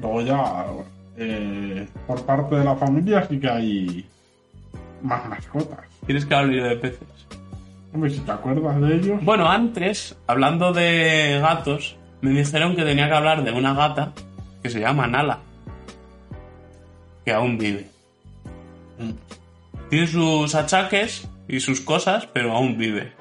Luego 0.00 0.20
ya, 0.22 0.66
eh, 1.16 1.86
por 2.08 2.26
parte 2.26 2.56
de 2.56 2.64
la 2.64 2.74
familia 2.74 3.24
sí 3.28 3.38
que 3.38 3.48
hay 3.48 4.04
más 5.00 5.28
mascotas. 5.28 5.86
¿Quieres 6.04 6.26
que 6.26 6.34
hable 6.34 6.56
yo 6.56 6.64
de 6.64 6.76
peces? 6.76 7.26
Hombre, 7.96 8.10
si 8.10 8.20
te 8.20 8.30
acuerdas 8.30 8.78
de 8.78 8.94
ellos. 8.94 9.24
Bueno, 9.24 9.50
antes, 9.50 10.18
hablando 10.26 10.74
de 10.74 11.38
gatos, 11.40 11.96
me 12.20 12.28
dijeron 12.32 12.76
que 12.76 12.84
tenía 12.84 13.08
que 13.08 13.14
hablar 13.14 13.42
de 13.42 13.52
una 13.52 13.72
gata 13.72 14.12
que 14.62 14.68
se 14.68 14.80
llama 14.80 15.06
Nala. 15.06 15.38
Que 17.24 17.32
aún 17.32 17.56
vive. 17.56 17.88
Tiene 19.88 20.06
sus 20.08 20.54
achaques 20.54 21.26
y 21.48 21.60
sus 21.60 21.80
cosas, 21.80 22.26
pero 22.26 22.52
aún 22.52 22.76
vive. 22.76 23.14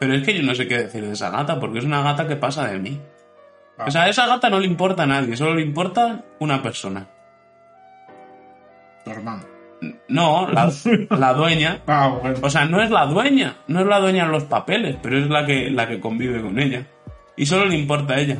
Pero 0.00 0.14
es 0.14 0.24
que 0.24 0.36
yo 0.36 0.42
no 0.42 0.56
sé 0.56 0.66
qué 0.66 0.78
decir 0.78 1.06
de 1.06 1.12
esa 1.12 1.30
gata, 1.30 1.60
porque 1.60 1.78
es 1.78 1.84
una 1.84 2.02
gata 2.02 2.26
que 2.26 2.34
pasa 2.34 2.66
de 2.66 2.80
mí. 2.80 3.00
O 3.78 3.88
sea, 3.92 4.02
a 4.02 4.08
esa 4.08 4.26
gata 4.26 4.50
no 4.50 4.58
le 4.58 4.66
importa 4.66 5.04
a 5.04 5.06
nadie, 5.06 5.36
solo 5.36 5.54
le 5.54 5.62
importa 5.62 6.24
una 6.40 6.60
persona. 6.60 7.06
Tu 9.04 9.12
hermano. 9.12 9.55
No, 10.08 10.48
la, 10.50 10.70
la 11.10 11.34
dueña. 11.34 11.80
Ah, 11.86 12.18
bueno. 12.20 12.38
O 12.42 12.50
sea, 12.50 12.64
no 12.64 12.82
es 12.82 12.90
la 12.90 13.06
dueña, 13.06 13.56
no 13.68 13.80
es 13.80 13.86
la 13.86 14.00
dueña 14.00 14.24
en 14.24 14.32
los 14.32 14.44
papeles, 14.44 14.96
pero 15.02 15.18
es 15.18 15.28
la 15.28 15.46
que, 15.46 15.70
la 15.70 15.88
que 15.88 16.00
convive 16.00 16.40
con 16.42 16.58
ella. 16.58 16.86
Y 17.36 17.46
solo 17.46 17.66
le 17.66 17.76
importa 17.76 18.14
a 18.14 18.20
ella. 18.20 18.38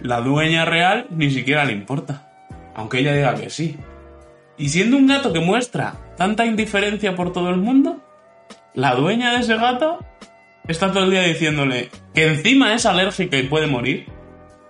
La 0.00 0.20
dueña 0.20 0.64
real 0.64 1.06
ni 1.10 1.30
siquiera 1.30 1.64
le 1.64 1.72
importa. 1.72 2.30
Aunque 2.74 3.00
ella 3.00 3.14
diga 3.14 3.34
que 3.34 3.50
sí. 3.50 3.76
Y 4.56 4.68
siendo 4.68 4.96
un 4.96 5.06
gato 5.06 5.32
que 5.32 5.40
muestra 5.40 5.94
tanta 6.16 6.46
indiferencia 6.46 7.14
por 7.14 7.32
todo 7.32 7.50
el 7.50 7.56
mundo, 7.56 7.98
la 8.74 8.94
dueña 8.94 9.32
de 9.32 9.40
ese 9.40 9.56
gato 9.56 9.98
está 10.66 10.92
todo 10.92 11.04
el 11.04 11.10
día 11.10 11.22
diciéndole 11.22 11.90
que 12.14 12.26
encima 12.26 12.74
es 12.74 12.86
alérgica 12.86 13.36
y 13.38 13.44
puede 13.44 13.66
morir 13.66 14.06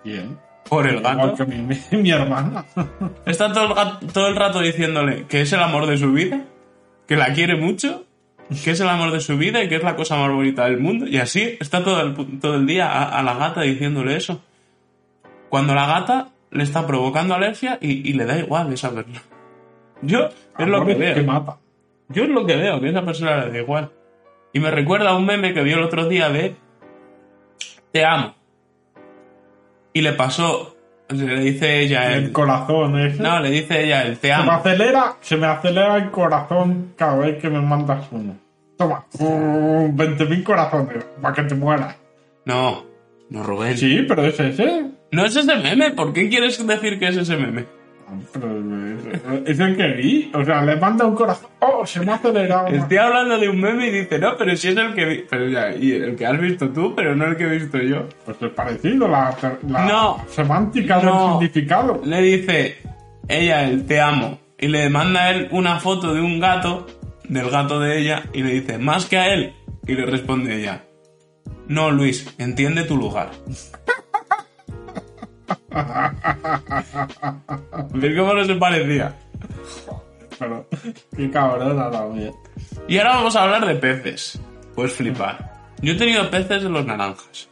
Bien. 0.05 0.39
Por 0.69 0.87
el 0.87 1.01
gato. 1.01 1.35
que 1.37 1.97
mi, 1.97 2.11
hermana. 2.11 2.65
Está 3.27 3.53
todo 3.53 3.65
el, 3.69 3.75
gato- 3.75 4.07
todo 4.13 4.29
el 4.29 4.37
rato 4.37 4.61
diciéndole 4.61 5.27
que 5.27 5.41
es 5.43 5.53
el 5.53 5.61
amor 5.61 5.87
de 5.87 5.97
su 5.97 6.13
vida, 6.13 6.43
que 7.07 7.17
la 7.17 7.33
quiere 7.33 7.57
mucho, 7.57 8.05
que 8.65 8.71
es 8.73 8.81
el 8.81 8.89
amor 8.89 9.11
de 9.13 9.21
su 9.21 9.37
vida 9.39 9.63
y 9.63 9.69
que 9.69 9.77
es 9.77 9.83
la 9.83 9.97
cosa 9.97 10.17
más 10.17 10.31
bonita 10.31 10.65
del 10.65 10.79
mundo. 10.79 11.07
Y 11.07 11.19
así 11.19 11.57
está 11.61 11.83
todo 11.83 12.01
el, 12.03 12.39
todo 12.41 12.55
el 12.57 12.67
día 12.67 12.89
a, 12.91 13.19
a 13.19 13.23
la 13.23 13.35
gata 13.35 13.63
diciéndole 13.63 14.17
eso. 14.17 14.43
Cuando 15.49 15.75
la 15.75 15.87
gata 15.87 16.29
le 16.51 16.63
está 16.65 16.87
provocando 16.87 17.35
alergia 17.35 17.79
y, 17.81 18.09
y 18.09 18.13
le 18.15 18.25
da 18.27 18.39
igual 18.39 18.73
esa 18.73 18.91
persona. 18.91 19.23
Yo 20.03 20.29
es 20.59 20.67
lo 20.69 20.85
que 20.87 20.95
veo. 20.95 21.15
que 21.15 21.23
mata. 21.23 21.57
Yo 22.11 22.23
es 22.25 22.31
lo 22.31 22.47
que 22.47 22.57
veo, 22.57 22.81
que 22.81 22.87
a 22.87 22.91
esa 22.91 23.05
persona 23.05 23.45
le 23.45 23.53
da 23.53 23.59
igual. 23.59 23.91
Y 24.53 24.61
me 24.61 24.71
recuerda 24.71 25.11
a 25.11 25.17
un 25.17 25.27
meme 25.27 25.53
que 25.53 25.63
vio 25.63 25.77
el 25.77 25.83
otro 25.85 26.09
día 26.09 26.31
de 26.31 26.55
Te 27.93 28.05
amo. 28.05 28.35
Y 29.99 30.01
le 30.01 30.13
pasó, 30.13 30.77
le 31.09 31.41
dice 31.41 31.81
ella 31.81 32.15
El 32.15 32.27
el, 32.27 32.33
corazón 32.33 32.93
no, 33.19 33.41
le 33.41 33.51
dice 33.51 33.85
ella 33.85 34.03
el 34.03 34.17
te 34.17 34.29
Se 34.29 34.35
me 34.37 34.43
amo. 34.43 34.53
acelera, 34.53 35.17
se 35.21 35.37
me 35.37 35.47
acelera 35.49 35.97
el 35.97 36.13
corazón 36.13 36.93
cada 36.95 37.17
vez 37.17 37.43
que 37.43 37.51
me 37.51 37.61
mandas 37.61 38.07
uno. 38.13 38.37
Toma, 38.77 39.05
mm, 39.19 39.97
20.000 39.97 40.45
corazones 40.45 41.05
para 41.21 41.35
que 41.35 41.43
te 41.43 41.57
mueras. 41.57 41.97
No, 42.45 42.85
no 43.29 43.43
Rubén. 43.43 43.77
Sí, 43.77 44.05
pero 44.07 44.25
es 44.25 44.39
ese. 44.39 44.85
No 45.11 45.25
es 45.25 45.35
ese 45.35 45.57
meme, 45.57 45.91
¿por 45.91 46.13
qué 46.13 46.29
quieres 46.29 46.65
decir 46.65 47.01
que 47.01 47.09
es 47.09 47.17
ese 47.17 47.37
meme? 47.37 47.65
Es- 49.45 49.51
es 49.51 49.61
el 49.61 49.77
que 49.77 49.87
vi. 49.89 50.31
O 50.35 50.45
sea, 50.45 50.63
le 50.63 50.77
manda 50.77 51.05
un 51.07 51.15
corazón. 51.15 51.49
¡Oh! 51.61 51.85
Se 51.87 52.01
me 52.01 52.13
ha 52.13 52.15
acelerado. 52.17 52.69
Estoy 52.69 52.97
hablando 52.97 53.39
de 53.39 53.49
un 53.49 53.61
meme 53.61 53.87
y 53.89 53.91
dice, 53.91 54.19
no, 54.19 54.37
pero 54.37 54.55
si 54.57 54.69
es 54.69 54.77
el 54.77 54.95
que 54.95 55.05
vi. 55.05 55.25
Pero 55.29 55.49
ya, 55.49 55.75
y 55.75 55.93
el 55.93 56.17
que 56.17 56.27
has 56.27 56.39
visto 56.41 56.69
tú, 56.71 56.95
pero 56.95 57.15
no 57.15 57.27
el 57.27 57.37
que 57.37 57.45
he 57.45 57.49
visto 57.59 57.79
yo. 57.79 58.07
Pues 58.25 58.37
es 58.41 58.51
parecido, 58.51 59.09
la, 59.09 59.37
la 59.69 59.85
No. 59.87 60.25
semántica 60.29 61.01
No. 61.03 61.39
del 61.41 61.49
significado. 61.51 62.01
Le 62.05 62.21
dice 62.23 62.77
ella 63.29 63.65
el 63.69 63.87
te 63.87 64.01
amo. 64.01 64.39
Y 64.59 64.69
le 64.69 64.89
manda 64.91 65.25
a 65.25 65.31
él 65.31 65.49
una 65.53 65.79
foto 65.79 66.15
de 66.15 66.21
un 66.21 66.41
gato, 66.41 66.87
del 67.29 67.49
gato 67.51 67.79
de 67.79 68.01
ella, 68.01 68.25
y 68.33 68.43
le 68.43 68.51
dice, 68.51 68.79
más 68.79 69.07
que 69.07 69.19
a 69.19 69.33
él. 69.33 69.53
Y 69.87 69.95
le 69.95 70.05
responde 70.05 70.57
ella, 70.61 70.83
no, 71.69 71.91
Luis, 71.91 72.35
entiende 72.39 72.83
tu 72.83 72.97
lugar. 72.97 73.31
¿Ves 77.95 78.19
cómo 78.19 78.35
no 78.35 78.45
se 78.45 78.55
parecía? 78.55 79.15
Pero 80.39 80.67
qué 81.17 81.31
cabrona 81.31 81.91
también. 81.91 82.33
Y 82.87 82.99
ahora 82.99 83.17
vamos 83.17 83.37
a 83.37 83.43
hablar 83.43 83.67
de 83.67 83.75
peces. 83.75 84.41
Puedes 84.75 84.93
flipar. 84.93 85.53
Yo 85.81 85.93
he 85.93 85.97
tenido 85.97 86.31
peces 86.31 86.63
de 86.63 86.69
los 86.69 86.85
naranjas. 86.87 87.49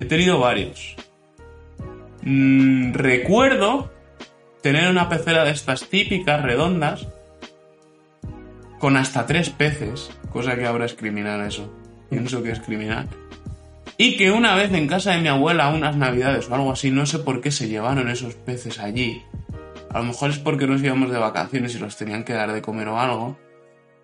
He 0.00 0.04
tenido 0.04 0.38
varios. 0.40 0.96
Mm, 2.22 2.92
recuerdo 2.92 3.90
tener 4.62 4.90
una 4.90 5.08
pecera 5.08 5.44
de 5.44 5.52
estas 5.52 5.88
típicas, 5.88 6.42
redondas, 6.42 7.06
con 8.78 8.96
hasta 8.96 9.26
tres 9.26 9.50
peces, 9.50 10.10
cosa 10.32 10.56
que 10.56 10.66
ahora 10.66 10.86
es 10.86 10.94
criminal 10.94 11.46
eso. 11.46 11.72
Pienso 12.10 12.42
que 12.42 12.52
es 12.52 12.60
criminal. 12.60 13.08
Y 14.00 14.16
que 14.16 14.30
una 14.30 14.54
vez 14.54 14.72
en 14.72 14.86
casa 14.86 15.10
de 15.10 15.20
mi 15.20 15.26
abuela, 15.26 15.68
unas 15.70 15.96
navidades 15.96 16.48
o 16.48 16.54
algo 16.54 16.70
así, 16.70 16.92
no 16.92 17.04
sé 17.04 17.18
por 17.18 17.40
qué 17.40 17.50
se 17.50 17.68
llevaron 17.68 18.08
esos 18.08 18.36
peces 18.36 18.78
allí. 18.78 19.24
A 19.90 19.98
lo 19.98 20.04
mejor 20.04 20.30
es 20.30 20.38
porque 20.38 20.68
nos 20.68 20.80
íbamos 20.80 21.10
de 21.10 21.18
vacaciones 21.18 21.74
y 21.74 21.80
los 21.80 21.96
tenían 21.96 22.22
que 22.22 22.32
dar 22.32 22.52
de 22.52 22.62
comer 22.62 22.86
o 22.86 23.00
algo. 23.00 23.36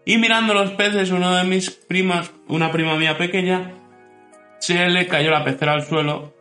Y 0.05 0.19
mirando 0.19 0.53
los 0.53 0.73
peces, 0.73 1.13
uno 1.13 1.37
de 1.37 1.45
mis 1.45 1.71
primas, 1.71 2.33
una 2.49 2.73
prima 2.73 2.97
mía 2.97 3.17
pequeña, 3.17 3.73
se 4.59 4.89
le 4.89 5.07
cayó 5.07 5.31
la 5.31 5.45
pecera 5.45 5.75
al 5.75 5.85
suelo 5.85 6.35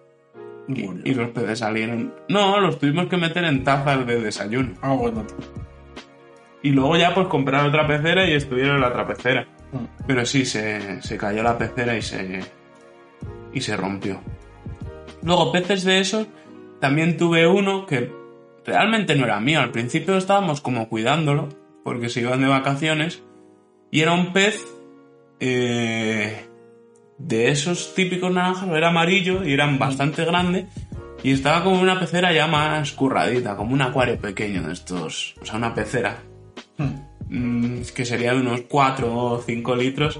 y, 0.68 0.89
y 1.08 1.14
los 1.14 1.30
peces 1.30 1.60
salieron. 1.60 2.12
No, 2.30 2.60
los 2.60 2.80
tuvimos 2.80 3.06
que 3.06 3.18
meter 3.18 3.43
en 3.43 3.64
tazas 3.64 4.04
de 4.08 4.20
desayuno. 4.20 4.74
Ah, 4.82 4.93
bueno. 4.93 5.28
Y 6.64 6.72
luego 6.72 6.97
ya 6.97 7.14
pues 7.14 7.28
comprar 7.28 7.68
otra 7.68 7.86
pecera 7.86 8.28
y 8.28 8.34
estuvieron 8.34 8.78
en 8.78 8.82
la 8.82 8.88
otra 8.88 9.06
pecera. 9.06 9.45
Mm. 9.72 10.06
Pero 10.08 10.26
sí, 10.26 10.43
se, 10.43 11.04
se 11.04 11.18
cayó 11.18 11.43
la 11.43 11.56
pecera 11.56 11.95
y 11.95 12.01
se, 12.01 12.41
y 13.54 13.62
se 13.62 13.78
rompió. 13.78 14.22
Luego, 15.22 15.51
peces 15.51 15.84
de 15.84 15.99
esos, 15.99 16.28
también 16.80 17.18
tuve 17.18 17.47
uno 17.47 17.86
que 17.86 18.12
realmente 18.66 19.16
no 19.16 19.26
era 19.26 19.39
mío. 19.39 19.60
Al 19.60 19.72
principio 19.72 20.18
estábamos 20.18 20.62
como 20.62 20.89
cuidándolo, 20.89 21.49
porque 21.84 22.10
se 22.10 22.22
iban 22.22 22.41
de 22.41 22.47
vacaciones. 22.47 23.24
Y 23.91 24.01
era 24.01 24.14
un 24.14 24.34
pez 24.34 24.66
eh, 25.39 26.45
de 27.18 27.49
esos 27.49 27.93
típicos 27.95 28.32
naranjas, 28.32 28.70
era 28.70 28.89
amarillo 28.89 29.43
y 29.43 29.54
eran 29.54 29.80
bastante 29.80 30.26
grande. 30.26 30.68
Y 31.24 31.32
estaba 31.32 31.64
como 31.64 31.80
una 31.80 31.99
pecera 31.99 32.34
ya 32.34 32.47
más 32.47 32.91
curradita, 32.91 33.56
como 33.56 33.74
un 33.74 33.82
acuario 33.82 34.18
pequeño 34.18 34.64
de 34.64 34.74
estos. 34.74 35.36
O 35.41 35.45
sea, 35.45 35.56
una 35.56 35.74
pecera 35.74 36.18
mm, 37.30 37.82
que 37.95 38.06
sería 38.06 38.34
de 38.34 38.41
unos 38.41 38.62
4 38.62 39.16
o 39.16 39.41
5 39.41 39.76
litros, 39.76 40.20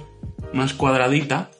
más 0.54 0.74
cuadradita. 0.74 1.52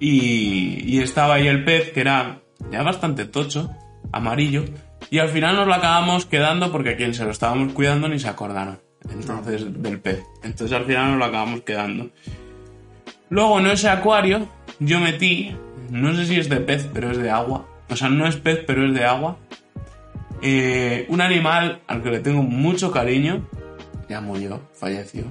Y, 0.00 0.82
y 0.86 1.00
estaba 1.00 1.34
ahí 1.34 1.46
el 1.46 1.62
pez, 1.64 1.90
que 1.92 2.00
era 2.00 2.40
ya 2.72 2.82
bastante 2.82 3.26
tocho, 3.26 3.70
amarillo. 4.12 4.64
Y 5.10 5.18
al 5.18 5.28
final 5.28 5.56
nos 5.56 5.66
lo 5.66 5.74
acabamos 5.74 6.24
quedando 6.26 6.72
porque 6.72 6.90
a 6.90 6.96
quien 6.96 7.14
se 7.14 7.24
lo 7.24 7.30
estábamos 7.30 7.72
cuidando 7.72 8.08
ni 8.08 8.18
se 8.18 8.28
acordaron. 8.28 8.80
Entonces, 9.10 9.82
del 9.82 10.00
pez. 10.00 10.22
Entonces 10.42 10.76
al 10.76 10.84
final 10.86 11.10
nos 11.10 11.18
lo 11.18 11.24
acabamos 11.26 11.60
quedando. 11.62 12.10
Luego 13.28 13.60
en 13.60 13.66
ese 13.66 13.88
acuario 13.88 14.48
yo 14.78 15.00
metí, 15.00 15.54
no 15.90 16.14
sé 16.14 16.26
si 16.26 16.38
es 16.38 16.48
de 16.48 16.56
pez, 16.56 16.88
pero 16.92 17.10
es 17.10 17.18
de 17.18 17.30
agua. 17.30 17.66
O 17.88 17.96
sea, 17.96 18.08
no 18.08 18.26
es 18.26 18.36
pez, 18.36 18.60
pero 18.66 18.86
es 18.86 18.94
de 18.94 19.04
agua. 19.04 19.36
Eh, 20.42 21.06
un 21.08 21.20
animal 21.20 21.80
al 21.86 22.02
que 22.02 22.10
le 22.10 22.20
tengo 22.20 22.42
mucho 22.42 22.90
cariño, 22.90 23.46
ya 24.08 24.20
murió, 24.20 24.60
falleció, 24.72 25.24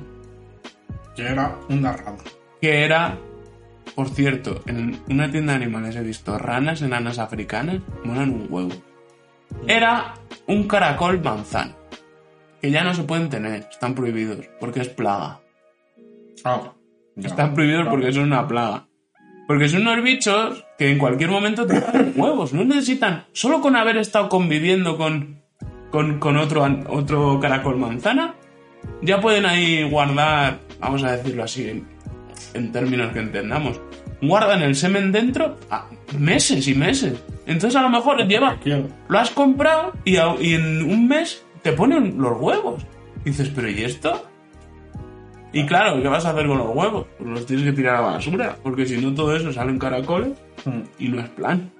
Que 1.15 1.23
era 1.23 1.55
una 1.69 1.93
rana. 1.93 2.17
que 2.61 2.83
era, 2.83 3.17
por 3.95 4.09
cierto, 4.09 4.61
en 4.65 4.99
una 5.09 5.31
tienda 5.31 5.53
de 5.53 5.63
animales 5.63 5.95
he 5.95 6.03
visto 6.03 6.37
ranas 6.37 6.81
enanas 6.81 7.19
africanas, 7.19 7.79
molan 8.03 8.31
un 8.31 8.47
huevo. 8.49 8.71
Era 9.67 10.13
un 10.47 10.67
caracol 10.67 11.21
manzano, 11.21 11.75
que 12.61 12.71
ya 12.71 12.83
no 12.83 12.93
se 12.93 13.03
pueden 13.03 13.29
tener, 13.29 13.67
están 13.71 13.95
prohibidos, 13.95 14.45
porque 14.59 14.81
es 14.81 14.89
plaga. 14.89 15.39
Ah. 16.43 16.73
ya. 17.15 17.27
Están 17.27 17.53
prohibidos 17.53 17.87
porque 17.87 18.11
son 18.13 18.23
una 18.23 18.47
plaga. 18.47 18.87
Porque 19.47 19.67
son 19.67 19.81
unos 19.81 20.03
bichos 20.03 20.63
que 20.77 20.91
en 20.91 20.99
cualquier 20.99 21.31
momento 21.31 21.65
te 21.65 21.79
dan 21.79 22.13
huevos. 22.15 22.53
No 22.53 22.63
necesitan, 22.63 23.25
solo 23.33 23.61
con 23.61 23.75
haber 23.75 23.97
estado 23.97 24.29
conviviendo 24.29 24.97
con, 24.97 25.41
con, 25.91 26.19
con 26.19 26.37
otro, 26.37 26.65
otro 26.89 27.39
caracol 27.39 27.77
manzana, 27.77 28.35
ya 29.01 29.19
pueden 29.19 29.45
ahí 29.45 29.89
guardar, 29.89 30.59
vamos 30.79 31.03
a 31.03 31.13
decirlo 31.13 31.43
así, 31.43 31.83
en, 32.53 32.65
en 32.65 32.71
términos 32.71 33.11
que 33.13 33.19
entendamos, 33.19 33.79
guardan 34.21 34.61
el 34.61 34.75
semen 34.75 35.11
dentro 35.11 35.57
a 35.69 35.85
meses 36.17 36.67
y 36.67 36.75
meses. 36.75 37.21
Entonces 37.45 37.75
a 37.75 37.81
lo 37.81 37.89
mejor 37.89 38.25
lleva, 38.27 38.57
lo 39.07 39.19
has 39.19 39.29
comprado 39.31 39.93
y, 40.05 40.17
a- 40.17 40.35
y 40.39 40.53
en 40.53 40.83
un 40.83 41.07
mes 41.07 41.43
te 41.63 41.71
ponen 41.73 42.17
los 42.17 42.39
huevos. 42.39 42.85
Y 43.25 43.29
dices, 43.31 43.49
pero 43.53 43.69
¿y 43.69 43.83
esto? 43.83 44.25
Y 45.51 45.65
claro, 45.65 45.99
¿qué 46.01 46.07
vas 46.07 46.25
a 46.25 46.29
hacer 46.31 46.45
con 46.47 46.59
los 46.59 46.75
huevos? 46.75 47.07
Pues 47.17 47.29
los 47.29 47.45
tienes 47.45 47.65
que 47.65 47.71
tirar 47.73 47.95
a 47.95 48.01
la 48.01 48.07
basura, 48.11 48.55
porque 48.61 48.85
si 48.85 48.97
no 48.97 49.13
todo 49.15 49.35
eso 49.35 49.51
salen 49.51 49.79
caracoles 49.79 50.33
Mm. 50.65 50.81
y 50.99 51.07
no 51.07 51.21
es 51.21 51.29
plan. 51.29 51.71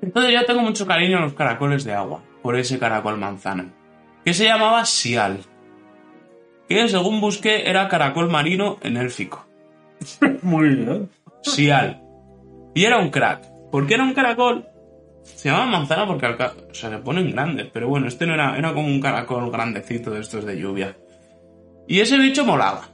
Entonces 0.00 0.32
yo 0.32 0.44
tengo 0.44 0.62
mucho 0.62 0.86
cariño 0.86 1.18
a 1.18 1.22
los 1.22 1.34
caracoles 1.34 1.84
de 1.84 1.92
agua, 1.92 2.22
por 2.42 2.56
ese 2.56 2.78
caracol 2.78 3.18
manzana, 3.18 3.66
que 4.24 4.32
se 4.32 4.44
llamaba 4.44 4.84
Sial, 4.84 5.40
que 6.68 6.88
según 6.88 7.20
busqué 7.20 7.68
era 7.68 7.88
caracol 7.88 8.28
marino 8.28 8.78
en 8.82 8.96
élfico. 8.96 9.46
Muy 10.42 10.68
bien. 10.70 11.10
Sial. 11.42 12.02
Y 12.74 12.84
era 12.84 12.98
un 12.98 13.10
crack. 13.10 13.44
¿Por 13.70 13.86
qué 13.86 13.94
era 13.94 14.04
un 14.04 14.14
caracol? 14.14 14.66
Se 15.22 15.48
llama 15.48 15.66
manzana 15.66 16.06
porque 16.06 16.26
al 16.26 16.34
o 16.34 16.74
sea, 16.74 16.90
se 16.90 16.98
ponen 16.98 17.32
grandes, 17.32 17.68
pero 17.72 17.88
bueno, 17.88 18.06
este 18.06 18.26
no 18.26 18.34
era, 18.34 18.56
era 18.56 18.72
como 18.72 18.86
un 18.86 19.00
caracol 19.00 19.50
grandecito 19.50 20.10
de 20.10 20.20
estos 20.20 20.44
de 20.44 20.58
lluvia. 20.58 20.96
Y 21.88 22.00
ese 22.00 22.18
bicho 22.18 22.44
molaba. 22.44 22.88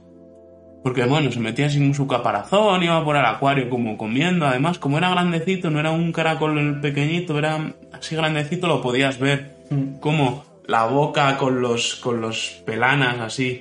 Porque 0.83 1.05
bueno, 1.05 1.31
se 1.31 1.39
metía 1.39 1.69
sin 1.69 1.93
su 1.93 2.07
caparazón, 2.07 2.83
iba 2.83 3.03
por 3.05 3.15
el 3.15 3.25
acuario 3.25 3.69
como 3.69 3.97
comiendo. 3.97 4.45
Además, 4.45 4.79
como 4.79 4.97
era 4.97 5.09
grandecito, 5.09 5.69
no 5.69 5.79
era 5.79 5.91
un 5.91 6.11
caracol 6.11 6.81
pequeñito, 6.81 7.37
era 7.39 7.73
así 7.93 8.15
grandecito, 8.15 8.67
lo 8.67 8.81
podías 8.81 9.17
ver. 9.17 9.55
Como 10.01 10.43
la 10.65 10.85
boca 10.85 11.37
con 11.37 11.61
los, 11.61 11.95
con 11.95 12.21
los 12.21 12.61
pelanas 12.65 13.19
así 13.19 13.59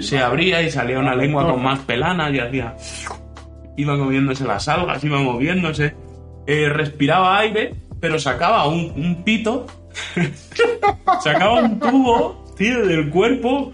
se 0.00 0.18
abría 0.18 0.62
y 0.62 0.70
salía 0.70 0.98
una 0.98 1.14
lengua 1.14 1.50
con 1.50 1.62
más 1.62 1.80
pelanas 1.80 2.32
y 2.32 2.38
hacía 2.38 2.74
iba 3.76 3.98
comiéndose 3.98 4.44
las 4.44 4.68
algas, 4.68 5.02
iba 5.04 5.18
moviéndose, 5.18 5.94
eh, 6.46 6.68
respiraba 6.68 7.38
aire, 7.38 7.74
pero 8.00 8.18
sacaba 8.18 8.66
un, 8.68 8.92
un 8.96 9.24
pito, 9.24 9.66
sacaba 11.22 11.60
un 11.62 11.78
tubo, 11.78 12.54
tío, 12.56 12.86
del 12.86 13.10
cuerpo, 13.10 13.72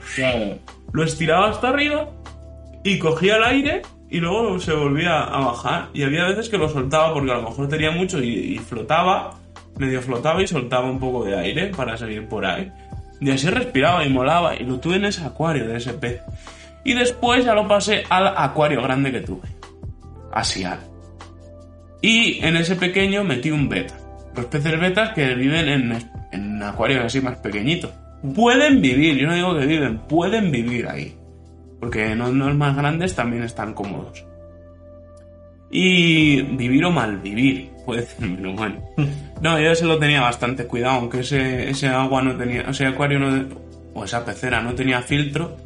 lo 0.93 1.05
estiraba 1.05 1.51
hasta 1.51 1.69
arriba 1.69 2.09
y 2.85 2.99
cogía 2.99 3.37
el 3.37 3.45
aire 3.45 3.83
y 4.09 4.19
luego 4.19 4.59
se 4.59 4.73
volvía 4.73 5.23
a 5.23 5.45
bajar. 5.45 5.89
Y 5.95 6.03
había 6.03 6.27
veces 6.27 6.49
que 6.49 6.59
lo 6.59 6.69
soltaba 6.69 7.13
porque 7.13 7.31
a 7.31 7.37
lo 7.37 7.43
mejor 7.43 7.69
tenía 7.69 7.91
mucho 7.91 8.23
y, 8.23 8.55
y 8.55 8.59
flotaba, 8.59 9.39
medio 9.81 10.03
flotaba 10.03 10.43
y 10.43 10.47
soltaba 10.47 10.91
un 10.91 11.01
poco 11.01 11.25
de 11.25 11.37
aire 11.37 11.69
para 11.69 11.97
seguir 11.97 12.29
por 12.29 12.45
ahí. 12.45 12.71
Y 13.21 13.31
así 13.31 13.49
respiraba 13.49 14.05
y 14.05 14.11
molaba 14.11 14.55
y 14.55 14.65
lo 14.65 14.79
tuve 14.79 14.97
en 14.97 15.07
ese 15.07 15.25
acuario 15.25 15.67
de 15.67 15.77
ese 15.77 15.95
pez. 15.95 16.21
Y 16.85 16.95
después 16.95 17.45
ya 17.45 17.55
lo 17.55 17.67
pasé 17.67 18.05
al 18.09 18.29
acuario 18.29 18.83
grande 18.83 19.11
que 19.11 19.21
tuve. 19.21 19.49
Asial. 20.33 20.79
Y 22.01 22.45
en 22.45 22.57
ese 22.57 22.77
pequeño 22.77 23.25
metí 23.25 23.51
un 23.51 23.69
beta. 23.69 23.95
Los 24.35 24.47
peces 24.47 24.79
betas 24.79 25.13
que 25.15 25.35
viven 25.35 25.69
en, 25.69 25.99
en 26.33 26.63
acuarios 26.63 27.05
así 27.05 27.21
más 27.21 27.39
pequeñitos. 27.39 27.91
Pueden 28.35 28.81
vivir, 28.81 29.17
yo 29.17 29.27
no 29.27 29.35
digo 29.35 29.59
que 29.59 29.67
viven, 29.67 29.99
pueden 29.99 30.51
vivir 30.51 30.87
ahí. 30.89 31.17
Porque 31.81 32.15
no 32.15 32.31
los 32.31 32.55
más 32.55 32.77
grandes 32.77 33.15
también 33.15 33.43
están 33.43 33.75
cómodos. 33.75 34.25
Y 35.71 36.43
vivir 36.43 36.85
o 36.85 36.91
mal 36.91 37.19
vivir, 37.19 37.71
puede 37.85 38.03
ser, 38.03 38.29
pero 38.37 38.53
bueno. 38.55 38.77
No, 39.41 39.59
yo 39.59 39.75
se 39.75 39.87
lo 39.87 39.99
tenía 39.99 40.21
bastante 40.21 40.67
cuidado, 40.67 40.99
aunque 40.99 41.21
ese, 41.21 41.71
ese 41.71 41.89
agua 41.89 42.21
no 42.21 42.37
tenía, 42.37 42.61
ese 42.63 42.85
acuario 42.85 43.19
no, 43.19 43.47
o 43.95 44.05
esa 44.05 44.23
pecera 44.23 44.61
no 44.61 44.75
tenía 44.75 45.01
filtro. 45.01 45.57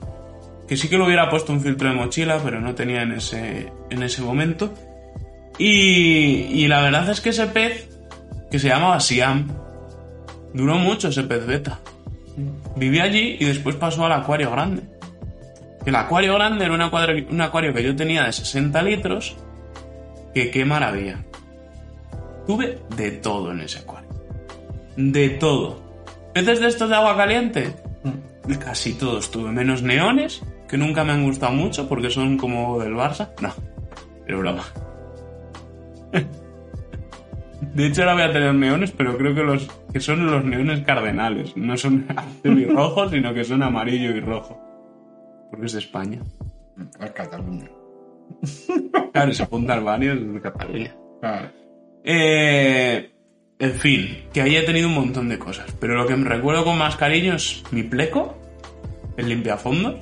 Que 0.69 0.77
sí 0.77 0.89
que 0.89 0.97
lo 0.97 1.07
hubiera 1.07 1.29
puesto 1.29 1.53
un 1.53 1.61
filtro 1.61 1.89
de 1.89 1.97
mochila, 1.97 2.39
pero 2.45 2.61
no 2.61 2.75
tenía 2.77 3.03
en 3.03 3.13
ese, 3.13 3.73
en 3.91 4.03
ese 4.05 4.23
momento. 4.23 4.73
Y, 5.59 6.47
y 6.53 6.69
la 6.69 6.83
verdad 6.83 7.11
es 7.11 7.21
que 7.21 7.31
ese 7.31 7.49
pez, 7.49 7.89
que 8.49 8.61
se 8.61 8.69
llamaba 8.69 9.01
Siam, 9.01 9.49
Duró 10.55 10.77
mucho 10.79 11.09
ese 11.09 11.25
pez 11.25 11.45
beta. 11.45 11.81
Viví 12.77 13.01
allí 13.01 13.37
y 13.41 13.45
después 13.45 13.75
pasó 13.75 14.07
al 14.07 14.13
acuario 14.13 14.53
grande. 14.53 14.83
El 15.85 15.97
acuario 15.97 16.35
grande 16.35 16.65
era 16.65 16.73
un 16.73 16.81
acuario, 16.81 17.27
un 17.29 17.41
acuario 17.41 17.75
que 17.75 17.83
yo 17.83 17.95
tenía 17.95 18.23
de 18.23 18.33
60 18.33 18.81
litros. 18.83 19.37
Que 20.35 20.51
qué 20.51 20.65
maravilla. 20.65 21.25
Tuve 22.47 22.79
de 22.97 23.11
todo 23.13 23.53
en 23.53 23.61
ese 23.61 23.79
acuario. 23.79 24.11
De 24.97 25.31
todo. 25.31 25.81
¿Peces 26.35 26.61
de 26.61 26.69
estos 26.69 26.89
de 26.89 26.97
agua 26.97 27.17
caliente? 27.17 27.75
Casi 28.59 28.95
todos 28.95 29.31
tuve, 29.31 29.51
menos 29.51 29.83
neones, 29.83 30.43
que 30.69 30.77
nunca 30.77 31.05
me 31.05 31.13
han 31.13 31.25
gustado 31.25 31.53
mucho 31.53 31.89
porque 31.89 32.11
son 32.11 32.37
como 32.37 32.79
del 32.81 32.95
Barça. 32.95 33.31
No, 33.41 33.53
pero 34.27 34.41
broma. 34.41 34.65
De 37.75 37.87
hecho, 37.87 38.03
ahora 38.03 38.15
voy 38.15 38.23
a 38.25 38.33
tener 38.33 38.55
neones, 38.55 38.93
pero 38.93 39.17
creo 39.17 39.35
que 39.35 39.43
los 39.43 39.69
que 39.93 40.01
son 40.01 40.27
los 40.27 40.45
neones 40.45 40.81
cardenales. 40.83 41.57
No 41.57 41.77
son 41.77 42.07
azul 42.17 42.59
y 42.59 42.67
rojo, 42.67 43.09
sino 43.09 43.33
que 43.33 43.45
son 43.45 43.63
amarillo 43.63 44.11
y 44.11 44.21
rojo. 44.21 44.61
Porque 45.51 45.67
es 45.67 45.73
de 45.73 45.79
España. 45.79 46.21
Es 47.01 47.11
Cataluña. 47.13 47.71
Claro, 49.13 49.33
se 49.33 49.43
apunta 49.43 49.75
al 49.75 50.03
es 50.03 50.35
de 50.35 50.41
Cataluña. 50.41 50.97
Claro. 51.21 51.49
Eh, 52.05 53.11
en 53.59 53.73
fin, 53.73 54.25
que 54.33 54.43
ahí 54.43 54.57
he 54.57 54.63
tenido 54.63 54.89
un 54.89 54.95
montón 54.95 55.29
de 55.29 55.39
cosas. 55.39 55.67
Pero 55.81 55.95
lo 55.95 56.07
que 56.07 56.17
me 56.17 56.29
recuerdo 56.29 56.65
con 56.65 56.77
más 56.77 56.97
cariño 56.97 57.35
es 57.35 57.63
mi 57.71 57.83
pleco, 57.83 58.37
el 59.17 59.29
limpiafondos, 59.29 60.01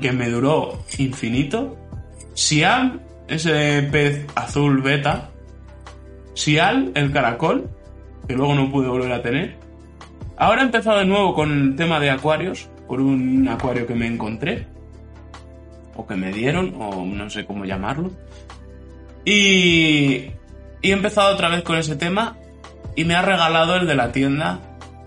que 0.00 0.12
me 0.12 0.28
duró 0.28 0.84
infinito. 0.98 1.76
Siam, 2.34 3.00
ese 3.26 3.88
pez 3.90 4.26
azul 4.34 4.82
beta. 4.82 5.30
Sial, 6.34 6.92
el 6.94 7.10
caracol, 7.10 7.68
que 8.28 8.34
luego 8.34 8.54
no 8.54 8.70
pude 8.70 8.88
volver 8.88 9.12
a 9.12 9.22
tener. 9.22 9.56
Ahora 10.36 10.62
he 10.62 10.64
empezado 10.66 10.98
de 10.98 11.06
nuevo 11.06 11.34
con 11.34 11.50
el 11.50 11.76
tema 11.76 11.98
de 11.98 12.10
acuarios, 12.10 12.68
por 12.86 13.00
un 13.00 13.48
acuario 13.48 13.86
que 13.86 13.94
me 13.94 14.06
encontré, 14.06 14.66
o 15.98 16.06
que 16.06 16.14
me 16.14 16.32
dieron, 16.32 16.74
o 16.78 17.04
no 17.04 17.28
sé 17.28 17.44
cómo 17.44 17.64
llamarlo. 17.64 18.12
Y, 19.24 20.30
y 20.80 20.90
he 20.90 20.92
empezado 20.92 21.34
otra 21.34 21.48
vez 21.48 21.62
con 21.62 21.76
ese 21.76 21.96
tema 21.96 22.36
y 22.94 23.04
me 23.04 23.16
ha 23.16 23.22
regalado 23.22 23.74
el 23.74 23.86
de 23.86 23.96
la 23.96 24.12
tienda 24.12 24.60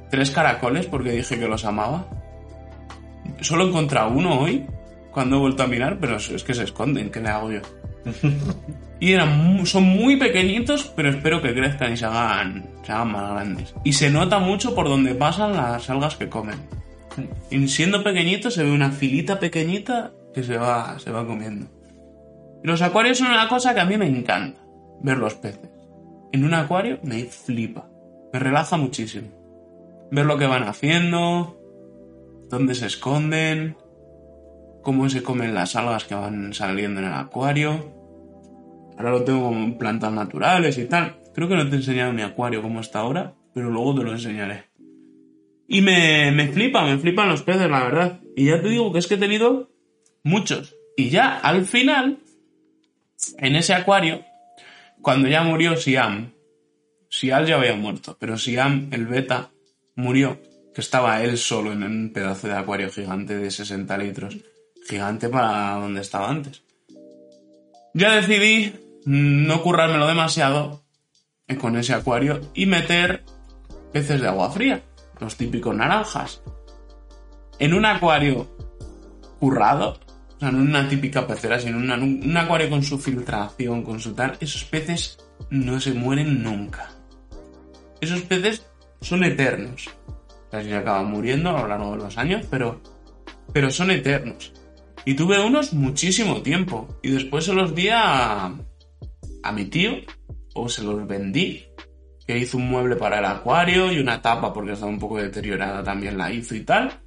tres 0.10 0.32
caracoles 0.32 0.86
porque 0.86 1.14
dije 1.14 1.40
que 1.40 1.48
los 1.48 1.64
amaba. 1.64 2.08
Solo 3.40 3.64
he 3.64 3.70
encontrado 3.70 4.12
uno 4.12 4.42
hoy 4.42 4.66
cuando 5.12 5.38
he 5.38 5.40
vuelto 5.40 5.64
a 5.64 5.68
mirar, 5.68 5.98
pero 6.00 6.18
es 6.18 6.44
que 6.44 6.54
se 6.54 6.64
esconden, 6.64 7.10
¿qué 7.10 7.22
le 7.22 7.30
hago 7.30 7.52
yo? 7.52 7.62
y 9.00 9.14
eran, 9.14 9.66
son 9.66 9.84
muy 9.84 10.18
pequeñitos, 10.18 10.92
pero 10.94 11.10
espero 11.10 11.42
que 11.42 11.54
crezcan 11.54 11.94
y 11.94 11.98
se 11.98 12.06
hagan, 12.06 12.70
se 12.86 12.92
hagan 12.92 13.12
más 13.14 13.32
grandes. 13.32 13.74
Y 13.86 13.94
se 13.94 14.10
nota 14.10 14.40
mucho 14.40 14.76
por 14.76 14.90
donde 14.90 15.16
pasan 15.16 15.54
las 15.54 15.90
algas 15.90 16.18
que 16.18 16.28
comen. 16.28 16.60
Y 17.50 17.66
siendo 17.70 18.04
pequeñitos 18.04 18.54
se 18.54 18.64
ve 18.64 18.72
una 18.72 18.92
filita 18.92 19.40
pequeñita 19.40 20.12
que 20.34 20.44
se 20.44 20.58
va, 20.58 20.98
se 21.00 21.12
va 21.12 21.26
comiendo. 21.26 21.68
Los 22.64 22.82
acuarios 22.82 23.18
son 23.18 23.28
una 23.28 23.48
cosa 23.48 23.74
que 23.74 23.80
a 23.80 23.86
mí 23.86 23.98
me 23.98 24.08
encanta, 24.08 24.62
ver 25.02 25.18
los 25.18 25.36
peces. 25.36 25.70
En 26.32 26.46
un 26.46 26.54
acuario 26.54 27.00
me 27.04 27.24
flipa, 27.26 27.90
me 28.32 28.40
relaja 28.40 28.78
muchísimo. 28.78 29.28
Ver 30.12 30.26
lo 30.26 30.38
que 30.38 30.46
van 30.46 30.64
haciendo, 30.64 31.58
dónde 32.50 32.76
se 32.76 32.86
esconden, 32.86 33.78
cómo 34.82 35.10
se 35.10 35.24
comen 35.24 35.54
las 35.54 35.76
algas 35.76 36.06
que 36.06 36.16
van 36.16 36.54
saliendo 36.54 37.00
en 37.00 37.08
el 37.08 37.14
acuario. 37.14 37.94
Ahora 38.98 39.12
lo 39.12 39.24
tengo 39.24 39.44
como 39.44 39.78
plantas 39.78 40.12
naturales 40.12 40.78
y 40.78 40.86
tal. 40.86 41.18
Creo 41.34 41.48
que 41.48 41.56
no 41.56 41.68
te 41.68 41.76
he 41.76 41.80
enseñado 41.80 42.14
mi 42.14 42.22
acuario 42.22 42.62
como 42.62 42.82
está 42.82 43.00
ahora, 43.00 43.34
pero 43.54 43.70
luego 43.70 43.96
te 43.96 44.04
lo 44.04 44.12
enseñaré. 44.12 44.66
Y 45.68 45.82
me, 45.82 46.32
me 46.32 46.50
flipa, 46.50 46.86
me 46.86 46.98
flipan 46.98 47.30
los 47.30 47.44
peces, 47.44 47.70
la 47.70 47.84
verdad. 47.84 48.20
Y 48.36 48.46
ya 48.46 48.62
te 48.62 48.68
digo 48.68 48.92
que 48.92 49.00
es 49.00 49.08
que 49.08 49.16
he 49.16 49.18
tenido 49.18 49.71
muchos. 50.24 50.76
Y 50.98 51.10
ya 51.10 51.38
al 51.38 51.66
final, 51.66 52.20
en 53.38 53.56
ese 53.56 53.74
acuario, 53.74 54.24
cuando 55.02 55.28
ya 55.28 55.44
murió 55.44 55.76
Siam, 55.78 56.34
Sial 57.10 57.46
ya 57.46 57.56
había 57.56 57.76
muerto, 57.76 58.18
pero 58.20 58.38
Siam, 58.38 58.90
el 58.92 59.06
beta, 59.06 59.52
murió, 59.96 60.40
que 60.74 60.82
estaba 60.82 61.22
él 61.24 61.38
solo 61.38 61.74
en 61.74 61.84
un 61.84 62.14
pedazo 62.14 62.48
de 62.48 62.54
acuario 62.54 62.90
gigante 62.90 63.38
de 63.38 63.52
60 63.52 63.98
litros. 63.98 64.38
Gigante 64.88 65.30
para 65.30 65.74
donde 65.76 66.02
estaba 66.02 66.30
antes. 66.30 66.64
Ya 67.94 68.16
decidí 68.16 68.74
no 69.06 69.62
currármelo 69.62 70.08
demasiado 70.08 70.84
con 71.60 71.76
ese 71.78 71.94
acuario 71.94 72.40
y 72.54 72.66
meter 72.66 73.24
peces 73.92 74.22
de 74.22 74.28
agua 74.28 74.52
fría, 74.52 74.82
los 75.20 75.36
típicos 75.36 75.76
naranjas. 75.76 76.42
En 77.60 77.74
un 77.74 77.86
acuario 77.86 78.48
currado, 79.40 80.00
o 80.42 80.44
sea, 80.44 80.52
no 80.52 80.58
una 80.64 80.90
típica 80.90 81.28
pecera, 81.28 81.60
sino 81.60 81.78
una- 81.78 81.96
un 81.98 82.36
acuario 82.36 82.68
con 82.68 82.82
su 82.82 82.98
filtración, 82.98 83.84
con 83.84 84.00
su 84.00 84.14
tal, 84.16 84.38
esos 84.40 84.64
peces 84.64 85.20
no 85.52 85.80
se 85.80 85.94
mueren 85.94 86.42
nunca. 86.42 86.90
Esos 88.00 88.22
peces 88.22 88.66
son 89.02 89.24
eternos. 89.24 89.88
O 90.08 90.50
sea, 90.50 90.64
se 90.64 90.76
acaban 90.76 91.12
muriendo 91.12 91.52
a 91.56 91.62
lo 91.62 91.68
largo 91.68 91.92
de 91.92 91.98
los 91.98 92.18
años, 92.18 92.44
pero, 92.50 92.82
pero 93.54 93.70
son 93.70 93.92
eternos. 93.92 94.52
Y 95.06 95.14
tuve 95.14 95.40
unos 95.40 95.74
muchísimo 95.74 96.42
tiempo. 96.42 96.88
Y 97.04 97.12
después 97.12 97.46
se 97.46 97.54
los 97.54 97.76
di 97.76 97.90
a, 97.90 98.46
a 99.44 99.52
mi 99.54 99.66
tío, 99.66 99.92
o 100.56 100.68
se 100.70 100.82
los 100.82 101.06
vendí, 101.08 101.66
que 102.26 102.38
hizo 102.40 102.58
un 102.58 102.68
mueble 102.68 102.96
para 102.96 103.20
el 103.20 103.26
acuario 103.26 103.92
y 103.92 104.00
una 104.00 104.22
tapa 104.24 104.52
porque 104.54 104.72
estaba 104.74 104.92
un 104.92 105.00
poco 105.00 105.18
deteriorada 105.20 105.84
también 105.84 106.18
la 106.18 106.32
hizo 106.34 106.56
y 106.56 106.62
tal. 106.62 107.00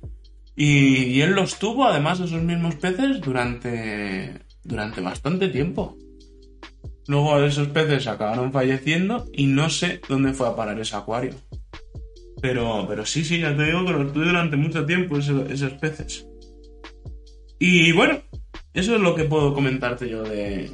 Y, 0.57 1.05
y 1.05 1.21
él 1.23 1.33
los 1.33 1.59
tuvo, 1.59 1.85
además, 1.85 2.21
esos 2.21 2.43
mismos 2.43 2.77
peces, 2.77 3.21
durante, 3.21 4.41
durante 4.63 5.01
bastante 5.01 5.49
tiempo. 5.49 5.97
Luego 7.07 7.39
esos 7.41 7.69
peces 7.69 8.07
acabaron 8.07 8.53
falleciendo 8.53 9.27
y 9.33 9.47
no 9.47 9.69
sé 9.69 10.01
dónde 10.09 10.33
fue 10.33 10.49
a 10.49 10.57
parar 10.57 10.79
ese 10.81 10.97
acuario. 10.97 11.35
Pero, 12.41 12.87
pero 12.89 13.05
sí, 13.05 13.25
sí, 13.25 13.41
ya 13.41 13.57
te 13.57 13.65
digo 13.65 13.85
que 13.85 13.93
los 13.93 14.13
tuve 14.13 14.27
durante 14.27 14.57
mucho 14.57 14.87
tiempo 14.87 15.19
esos 15.19 15.73
peces. 15.75 16.27
Y 17.59 17.93
bueno, 17.93 18.21
eso 18.73 18.95
es 18.95 19.01
lo 19.01 19.15
que 19.15 19.25
puedo 19.25 19.55
comentarte 19.55 20.09
yo 20.09 20.23
de, 20.23 20.71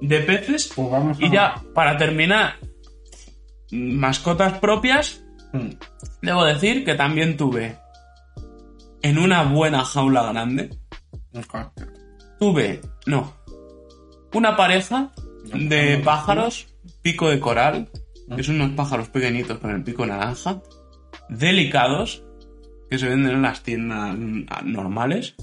de 0.00 0.20
peces. 0.20 0.72
Pues 0.74 0.90
vamos. 0.90 1.18
Y 1.20 1.30
ya, 1.30 1.62
para 1.74 1.96
terminar, 1.96 2.56
mascotas 3.70 4.58
propias, 4.58 5.22
Mm. 5.52 5.70
debo 6.22 6.44
decir 6.44 6.84
que 6.84 6.94
también 6.94 7.36
tuve 7.36 7.76
en 9.02 9.18
una 9.18 9.42
buena 9.44 9.84
jaula 9.84 10.30
grande, 10.32 10.70
Un 11.32 11.44
tuve, 12.38 12.80
no, 13.06 13.34
una 14.32 14.56
pareja 14.56 15.12
de 15.54 15.98
pájaros, 15.98 16.68
pico 17.02 17.28
de 17.28 17.40
coral, 17.40 17.88
que 18.34 18.42
son 18.42 18.56
unos 18.56 18.72
pájaros 18.72 19.08
pequeñitos 19.08 19.58
con 19.58 19.70
el 19.70 19.82
pico 19.82 20.06
naranja, 20.06 20.62
delicados, 21.28 22.24
que 22.88 22.98
se 22.98 23.08
venden 23.08 23.36
en 23.36 23.42
las 23.42 23.62
tiendas 23.62 24.16
mm, 24.16 24.46
normales, 24.64 25.34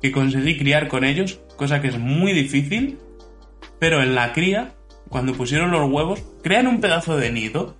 que 0.00 0.12
conseguí 0.12 0.56
criar 0.58 0.88
con 0.88 1.04
ellos, 1.04 1.40
cosa 1.56 1.80
que 1.80 1.88
es 1.88 1.98
muy 1.98 2.32
difícil, 2.32 2.98
pero 3.78 4.02
en 4.02 4.14
la 4.14 4.32
cría, 4.32 4.74
cuando 5.08 5.34
pusieron 5.34 5.70
los 5.70 5.90
huevos, 5.90 6.22
crean 6.42 6.66
un 6.66 6.80
pedazo 6.80 7.16
de 7.16 7.32
nido. 7.32 7.76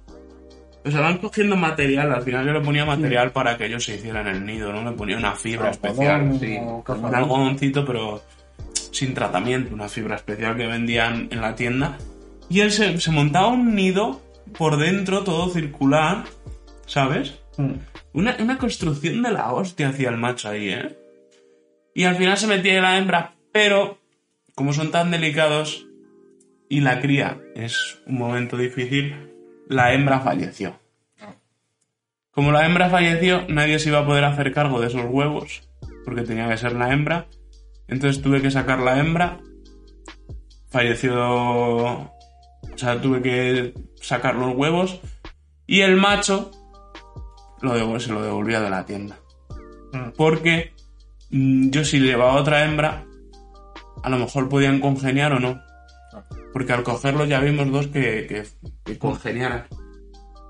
O 0.89 0.91
sea, 0.91 1.03
van 1.03 1.19
cogiendo 1.19 1.55
material, 1.55 2.11
al 2.13 2.23
final 2.23 2.47
yo 2.47 2.53
le 2.55 2.61
ponía 2.63 2.87
material 2.87 3.31
para 3.31 3.59
que 3.59 3.67
ellos 3.67 3.85
se 3.85 3.97
hicieran 3.97 4.27
el 4.27 4.47
nido, 4.47 4.73
¿no? 4.73 4.91
Le 4.91 4.97
ponía 4.97 5.19
una 5.19 5.33
fibra 5.33 5.71
especial, 5.71 6.39
sí, 6.41 6.57
un 6.59 7.15
algodoncito, 7.15 7.85
pero 7.85 8.23
sin 8.73 9.13
tratamiento, 9.13 9.75
una 9.75 9.89
fibra 9.89 10.17
especial 10.17 10.57
que 10.57 10.67
vendían 10.67 11.29
en 11.31 11.43
la 11.43 11.55
tienda. 11.55 11.99
Y 12.49 12.61
él 12.61 12.73
se, 12.73 12.99
se 12.99 13.11
montaba 13.11 13.49
un 13.49 13.75
nido 13.75 14.23
por 14.57 14.79
dentro, 14.79 15.25
todo 15.25 15.51
circular, 15.51 16.25
¿sabes? 16.87 17.35
Mm. 17.59 17.73
Una, 18.15 18.37
una 18.41 18.57
construcción 18.57 19.23
de 19.23 19.31
la 19.31 19.53
hostia 19.53 19.91
hacia 19.91 20.09
el 20.09 20.17
macho 20.17 20.49
ahí, 20.49 20.71
¿eh? 20.71 20.99
Y 21.95 22.05
al 22.05 22.17
final 22.17 22.39
se 22.39 22.47
metía 22.47 22.81
la 22.81 22.97
hembra, 22.97 23.35
pero 23.53 23.99
como 24.55 24.73
son 24.73 24.91
tan 24.91 25.11
delicados 25.11 25.87
y 26.71 26.81
la 26.81 27.01
cría 27.01 27.39
es 27.55 27.99
un 28.07 28.17
momento 28.17 28.57
difícil, 28.57 29.29
la 29.69 29.93
hembra 29.93 30.21
falleció. 30.21 30.79
Como 32.31 32.53
la 32.53 32.67
hembra 32.67 32.89
falleció, 32.89 33.47
nadie 33.49 33.79
se 33.79 33.91
iba 33.91 34.01
a 34.01 34.07
poder 34.07 34.25
hacer 34.25 34.53
cargo 34.53 34.81
de 34.81 34.87
esos 34.87 35.05
huevos, 35.09 35.69
porque 36.05 36.23
tenía 36.23 36.49
que 36.49 36.57
ser 36.57 36.73
la 36.73 36.93
hembra. 36.93 37.27
Entonces 37.87 38.23
tuve 38.23 38.41
que 38.41 38.51
sacar 38.51 38.81
la 38.81 38.99
hembra. 38.99 39.39
Falleció. 40.71 41.15
O 41.17 42.77
sea, 42.77 43.01
tuve 43.01 43.23
que 43.23 43.75
sacar 44.01 44.37
los 44.37 44.55
huevos. 44.55 45.01
Y 45.67 45.81
el 45.81 45.97
macho 45.97 46.51
lo 47.61 48.01
se 48.01 48.13
lo 48.13 48.23
devolvía 48.23 48.61
de 48.61 48.71
la 48.71 48.87
tienda. 48.87 49.19
Mm. 49.93 50.11
Porque 50.17 50.73
mm, 51.31 51.71
yo 51.71 51.85
si 51.85 51.99
llevaba 51.99 52.35
otra 52.35 52.65
hembra, 52.65 53.05
a 54.03 54.11
lo 54.11 54.19
mejor 54.19 54.49
podían 54.49 54.81
congeniar 54.81 55.33
o 55.33 55.41
no. 55.41 55.61
Porque 56.53 56.73
al 56.73 56.83
cogerlos 56.83 57.29
ya 57.29 57.41
vimos 57.41 57.71
dos 57.71 57.89
que, 57.89 58.27
que, 58.27 58.47
que 58.89 58.99
congeniaran. 58.99 59.67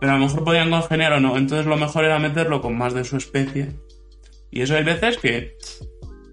pero 0.01 0.13
a 0.13 0.17
lo 0.17 0.25
mejor 0.25 0.45
podían 0.45 0.71
congeniar 0.71 1.13
o 1.15 1.21
no. 1.21 1.37
Entonces 1.37 1.67
lo 1.67 1.77
mejor 1.77 2.05
era 2.05 2.19
meterlo 2.19 2.61
con 2.63 2.79
más 2.79 2.95
de 2.95 3.05
su 3.05 3.17
especie. 3.17 3.73
Y 4.51 4.63
eso 4.63 4.77
hay 4.77 4.85
veces 4.85 5.19
que 5.19 5.57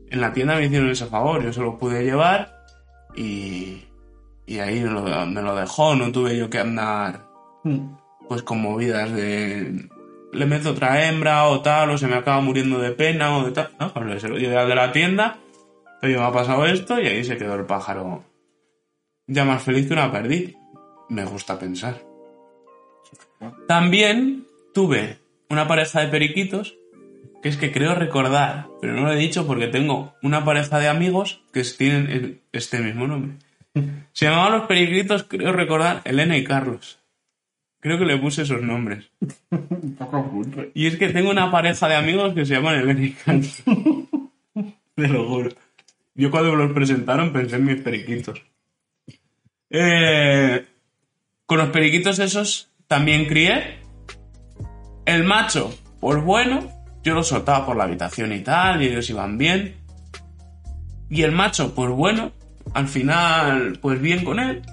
en 0.09 0.21
la 0.21 0.31
tienda 0.31 0.55
me 0.55 0.65
hicieron 0.65 0.89
ese 0.89 1.07
favor, 1.07 1.43
yo 1.43 1.51
se 1.51 1.61
lo 1.61 1.77
pude 1.77 2.03
llevar 2.03 2.53
y, 3.15 3.83
y 4.45 4.59
ahí 4.59 4.79
me 4.81 4.91
lo, 4.91 5.25
me 5.25 5.41
lo 5.41 5.55
dejó, 5.55 5.95
no 5.95 6.11
tuve 6.11 6.37
yo 6.37 6.49
que 6.49 6.59
andar 6.59 7.25
Mm. 7.65 7.97
pues 8.29 8.43
con 8.43 8.61
movidas 8.61 9.11
de 9.11 9.89
le 10.31 10.45
meto 10.45 10.69
otra 10.71 11.07
hembra 11.07 11.45
o 11.47 11.61
tal, 11.61 11.89
o 11.89 11.97
se 11.97 12.05
me 12.07 12.13
acaba 12.15 12.39
muriendo 12.41 12.77
de 12.77 12.91
pena 12.91 13.35
o 13.37 13.43
de 13.43 13.51
tal. 13.51 13.71
No, 13.79 13.91
pues 13.91 14.21
se 14.21 14.29
lo 14.29 14.37
llevé 14.37 14.55
al 14.55 14.67
de 14.67 14.75
la 14.75 14.91
tienda, 14.91 15.37
oye, 16.03 16.15
me 16.15 16.23
ha 16.23 16.31
pasado 16.31 16.65
esto 16.67 16.99
y 17.01 17.07
ahí 17.07 17.23
se 17.23 17.37
quedó 17.37 17.55
el 17.55 17.65
pájaro 17.65 18.23
ya 19.27 19.45
más 19.45 19.63
feliz 19.63 19.87
que 19.87 19.93
una 19.93 20.11
perdiz. 20.11 20.55
Me 21.09 21.25
gusta 21.25 21.59
pensar. 21.59 22.01
También 23.67 24.47
tuve 24.73 25.19
una 25.49 25.67
pareja 25.67 26.01
de 26.01 26.07
periquitos, 26.07 26.77
que 27.41 27.49
es 27.49 27.57
que 27.57 27.71
creo 27.71 27.95
recordar, 27.95 28.67
pero 28.81 28.93
no 28.93 29.03
lo 29.03 29.13
he 29.13 29.17
dicho 29.17 29.45
porque 29.45 29.67
tengo 29.67 30.15
una 30.23 30.43
pareja 30.43 30.79
de 30.79 30.87
amigos 30.87 31.41
que 31.53 31.63
tienen 31.63 32.41
este 32.51 32.79
mismo 32.79 33.07
nombre. 33.07 33.37
Se 34.13 34.25
llamaban 34.25 34.59
los 34.59 34.67
periquitos, 34.67 35.23
creo 35.23 35.51
recordar, 35.51 36.01
Elena 36.05 36.37
y 36.37 36.43
Carlos. 36.43 36.99
Creo 37.81 37.99
que 37.99 38.05
le 38.05 38.17
puse 38.17 38.41
esos 38.41 38.61
nombres. 38.61 39.11
Y 40.73 40.87
es 40.87 40.95
que 40.95 41.09
tengo 41.09 41.29
una 41.29 41.51
pareja 41.51 41.87
de 41.87 41.95
amigos 41.95 42.33
que 42.33 42.45
se 42.45 42.55
llaman 42.55 42.79
Elena 42.79 43.03
y 43.03 43.11
Carlos. 43.11 43.63
Te 44.95 45.07
lo 45.07 45.27
juro. 45.27 45.49
Yo 46.15 46.31
cuando 46.31 46.53
me 46.53 46.63
los 46.63 46.71
presentaron 46.71 47.31
pensé 47.33 47.57
en 47.57 47.65
mis 47.65 47.81
periquitos. 47.81 48.41
Eh, 49.69 50.65
con 51.45 51.59
los 51.59 51.69
periquitos 51.69 52.19
esos 52.19 52.71
también 52.87 53.25
crié. 53.25 53.79
El 55.05 55.23
macho, 55.23 55.73
pues 55.99 56.23
bueno, 56.23 56.67
yo 57.03 57.13
los 57.13 57.27
soltaba 57.27 57.65
por 57.65 57.75
la 57.75 57.83
habitación 57.83 58.33
y 58.33 58.39
tal, 58.39 58.81
y 58.81 58.87
ellos 58.87 59.09
iban 59.09 59.37
bien. 59.37 59.75
Y 61.09 61.21
el 61.21 61.31
macho, 61.31 61.75
pues 61.75 61.91
bueno, 61.91 62.31
al 62.73 62.87
final, 62.87 63.77
pues 63.81 64.01
bien 64.01 64.23
con 64.23 64.39
él. 64.39 64.63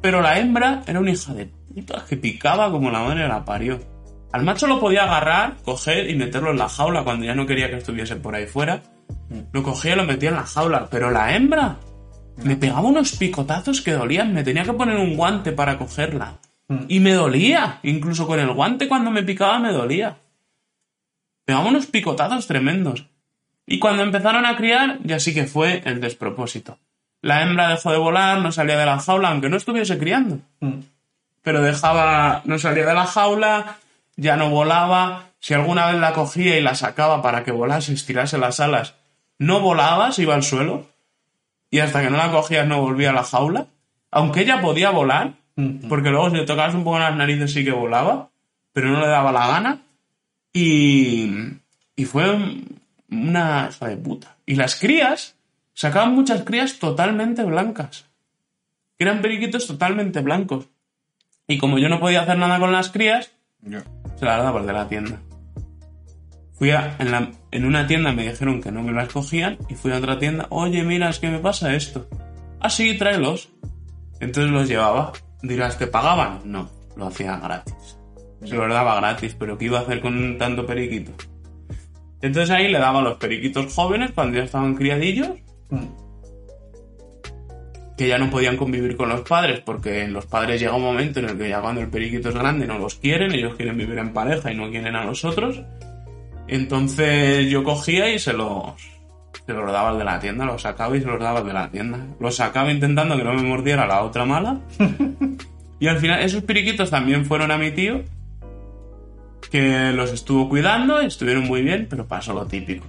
Pero 0.00 0.20
la 0.20 0.38
hembra 0.38 0.82
era 0.86 1.00
una 1.00 1.12
hija 1.12 1.34
de 1.34 1.46
puta 1.46 2.04
que 2.08 2.16
picaba 2.16 2.70
como 2.70 2.90
la 2.90 3.00
madre 3.00 3.28
la 3.28 3.44
parió. 3.44 3.80
Al 4.32 4.44
macho 4.44 4.66
lo 4.66 4.80
podía 4.80 5.04
agarrar, 5.04 5.56
coger 5.64 6.10
y 6.10 6.14
meterlo 6.14 6.50
en 6.50 6.58
la 6.58 6.68
jaula 6.68 7.02
cuando 7.02 7.24
ya 7.24 7.34
no 7.34 7.46
quería 7.46 7.70
que 7.70 7.76
estuviese 7.76 8.16
por 8.16 8.34
ahí 8.34 8.46
fuera. 8.46 8.82
Lo 9.52 9.62
cogía 9.62 9.94
y 9.94 9.96
lo 9.96 10.04
metía 10.04 10.30
en 10.30 10.36
la 10.36 10.44
jaula. 10.44 10.88
Pero 10.90 11.10
la 11.10 11.34
hembra 11.34 11.78
me 12.42 12.56
pegaba 12.56 12.82
unos 12.82 13.16
picotazos 13.16 13.80
que 13.80 13.92
dolían. 13.92 14.32
Me 14.32 14.44
tenía 14.44 14.64
que 14.64 14.72
poner 14.72 14.96
un 14.96 15.16
guante 15.16 15.52
para 15.52 15.78
cogerla. 15.78 16.38
Y 16.88 17.00
me 17.00 17.12
dolía. 17.12 17.80
Incluso 17.82 18.26
con 18.26 18.38
el 18.38 18.52
guante 18.52 18.88
cuando 18.88 19.10
me 19.10 19.22
picaba 19.22 19.58
me 19.58 19.72
dolía. 19.72 20.16
Pegaba 21.44 21.68
unos 21.68 21.86
picotazos 21.86 22.46
tremendos. 22.46 23.06
Y 23.66 23.78
cuando 23.78 24.02
empezaron 24.02 24.46
a 24.46 24.56
criar, 24.56 24.98
ya 25.04 25.20
sí 25.20 25.34
que 25.34 25.46
fue 25.46 25.82
el 25.84 26.00
despropósito. 26.00 26.78
La 27.20 27.42
hembra 27.42 27.68
dejó 27.68 27.90
de 27.90 27.98
volar, 27.98 28.38
no 28.38 28.52
salía 28.52 28.78
de 28.78 28.86
la 28.86 28.98
jaula, 28.98 29.30
aunque 29.30 29.48
no 29.48 29.56
estuviese 29.56 29.98
criando. 29.98 30.38
Mm. 30.60 30.80
Pero 31.42 31.62
dejaba, 31.62 32.42
no 32.44 32.58
salía 32.58 32.86
de 32.86 32.94
la 32.94 33.06
jaula, 33.06 33.78
ya 34.16 34.36
no 34.36 34.50
volaba. 34.50 35.26
Si 35.38 35.54
alguna 35.54 35.86
vez 35.86 36.00
la 36.00 36.12
cogía 36.12 36.58
y 36.58 36.62
la 36.62 36.74
sacaba 36.74 37.22
para 37.22 37.44
que 37.44 37.52
volase, 37.52 37.92
estirase 37.92 38.38
las 38.38 38.60
alas, 38.60 38.94
no 39.38 39.60
volaba, 39.60 40.12
se 40.12 40.22
iba 40.22 40.34
al 40.34 40.42
suelo. 40.42 40.86
Y 41.70 41.80
hasta 41.80 42.02
que 42.02 42.10
no 42.10 42.16
la 42.16 42.30
cogías 42.30 42.66
no 42.66 42.80
volvía 42.80 43.10
a 43.10 43.14
la 43.14 43.24
jaula. 43.24 43.66
Aunque 44.10 44.40
ella 44.40 44.60
podía 44.60 44.90
volar, 44.90 45.34
porque 45.88 46.10
luego 46.10 46.30
si 46.30 46.36
le 46.36 46.46
tocabas 46.46 46.74
un 46.74 46.84
poco 46.84 46.98
las 46.98 47.14
narices 47.16 47.52
sí 47.52 47.64
que 47.64 47.72
volaba, 47.72 48.30
pero 48.72 48.88
no 48.90 49.00
le 49.00 49.08
daba 49.08 49.32
la 49.32 49.46
gana. 49.48 49.78
Y, 50.52 51.30
y 51.96 52.04
fue 52.04 52.30
un- 52.34 52.80
una 53.10 53.68
hija 53.70 53.88
de 53.88 53.96
puta. 53.96 54.36
Y 54.46 54.54
las 54.54 54.76
crías, 54.76 55.36
sacaban 55.74 56.14
muchas 56.14 56.42
crías 56.42 56.78
totalmente 56.78 57.44
blancas. 57.44 58.06
Eran 58.98 59.20
periquitos 59.22 59.66
totalmente 59.66 60.20
blancos. 60.20 60.66
Y 61.46 61.58
como 61.58 61.78
yo 61.78 61.88
no 61.88 62.00
podía 62.00 62.22
hacer 62.22 62.38
nada 62.38 62.58
con 62.58 62.72
las 62.72 62.90
crías, 62.90 63.30
Ya. 63.62 63.82
se 64.18 64.24
las 64.24 64.42
daba 64.42 64.62
de 64.62 64.72
la 64.72 64.88
tienda. 64.88 65.20
Fui 66.58 66.70
a, 66.70 66.96
en, 66.98 67.10
la- 67.12 67.30
en 67.52 67.64
una 67.64 67.86
tienda 67.86 68.12
me 68.12 68.28
dijeron 68.28 68.60
que 68.60 68.72
no 68.72 68.82
me 68.82 68.92
las 68.92 69.08
cogían 69.12 69.58
y 69.68 69.74
fui 69.74 69.92
a 69.92 69.98
otra 69.98 70.18
tienda, 70.18 70.46
oye, 70.50 70.82
mira, 70.82 71.08
es 71.08 71.18
que 71.18 71.28
me 71.28 71.38
pasa 71.38 71.74
esto. 71.74 72.08
Ah, 72.60 72.68
sí, 72.70 72.96
tráelos. 72.98 73.50
Entonces 74.20 74.50
los 74.52 74.68
llevaba. 74.68 75.12
Dirás, 75.42 75.78
¿te 75.78 75.86
pagaban? 75.86 76.40
No, 76.44 76.68
lo 76.96 77.06
hacía 77.06 77.36
gratis. 77.38 77.96
Se 78.44 78.54
los 78.56 78.68
daba 78.68 78.96
gratis, 78.96 79.36
pero 79.38 79.56
¿qué 79.56 79.66
iba 79.66 79.78
a 79.78 79.82
hacer 79.82 80.00
con 80.00 80.36
tanto 80.38 80.66
periquito? 80.66 81.12
Entonces 82.20 82.50
ahí 82.50 82.68
le 82.68 82.78
daba 82.80 82.98
a 82.98 83.02
los 83.02 83.18
periquitos 83.18 83.72
jóvenes 83.72 84.10
cuando 84.12 84.38
ya 84.38 84.44
estaban 84.44 84.74
criadillos, 84.74 85.30
Mm. 85.70 85.84
que 87.96 88.08
ya 88.08 88.16
no 88.18 88.30
podían 88.30 88.56
convivir 88.56 88.96
con 88.96 89.08
los 89.08 89.20
padres, 89.22 89.60
porque 89.60 90.06
los 90.08 90.24
padres 90.26 90.60
llega 90.60 90.74
un 90.74 90.82
momento 90.82 91.18
en 91.20 91.28
el 91.28 91.36
que 91.38 91.48
ya 91.48 91.60
cuando 91.60 91.80
el 91.80 91.88
periquito 91.88 92.28
es 92.30 92.34
grande 92.34 92.66
no 92.66 92.78
los 92.78 92.94
quieren, 92.94 93.32
ellos 93.32 93.54
quieren 93.56 93.76
vivir 93.76 93.98
en 93.98 94.12
pareja 94.12 94.50
y 94.52 94.56
no 94.56 94.70
quieren 94.70 94.94
a 94.96 95.04
los 95.04 95.24
otros. 95.24 95.60
Entonces 96.48 97.48
yo 97.50 97.62
cogía 97.62 98.12
y 98.12 98.18
se 98.18 98.32
los, 98.32 98.72
se 99.46 99.52
los 99.52 99.70
daba 99.70 99.90
al 99.90 99.98
de 99.98 100.04
la 100.04 100.18
tienda, 100.18 100.44
los 100.46 100.62
sacaba 100.62 100.96
y 100.96 101.00
se 101.00 101.06
los 101.06 101.20
daba 101.20 101.40
al 101.40 101.46
de 101.46 101.52
la 101.52 101.70
tienda. 101.70 102.06
Los 102.18 102.36
sacaba 102.36 102.72
intentando 102.72 103.16
que 103.16 103.24
no 103.24 103.34
me 103.34 103.42
mordiera 103.42 103.86
la 103.86 104.02
otra 104.02 104.24
mala. 104.24 104.60
y 105.78 105.86
al 105.86 105.98
final 105.98 106.20
esos 106.20 106.42
periquitos 106.42 106.90
también 106.90 107.26
fueron 107.26 107.50
a 107.50 107.58
mi 107.58 107.70
tío, 107.70 108.02
que 109.50 109.92
los 109.92 110.12
estuvo 110.12 110.48
cuidando 110.48 111.02
y 111.02 111.06
estuvieron 111.06 111.44
muy 111.44 111.62
bien, 111.62 111.86
pero 111.88 112.06
pasó 112.06 112.32
lo 112.32 112.46
típico. 112.46 112.86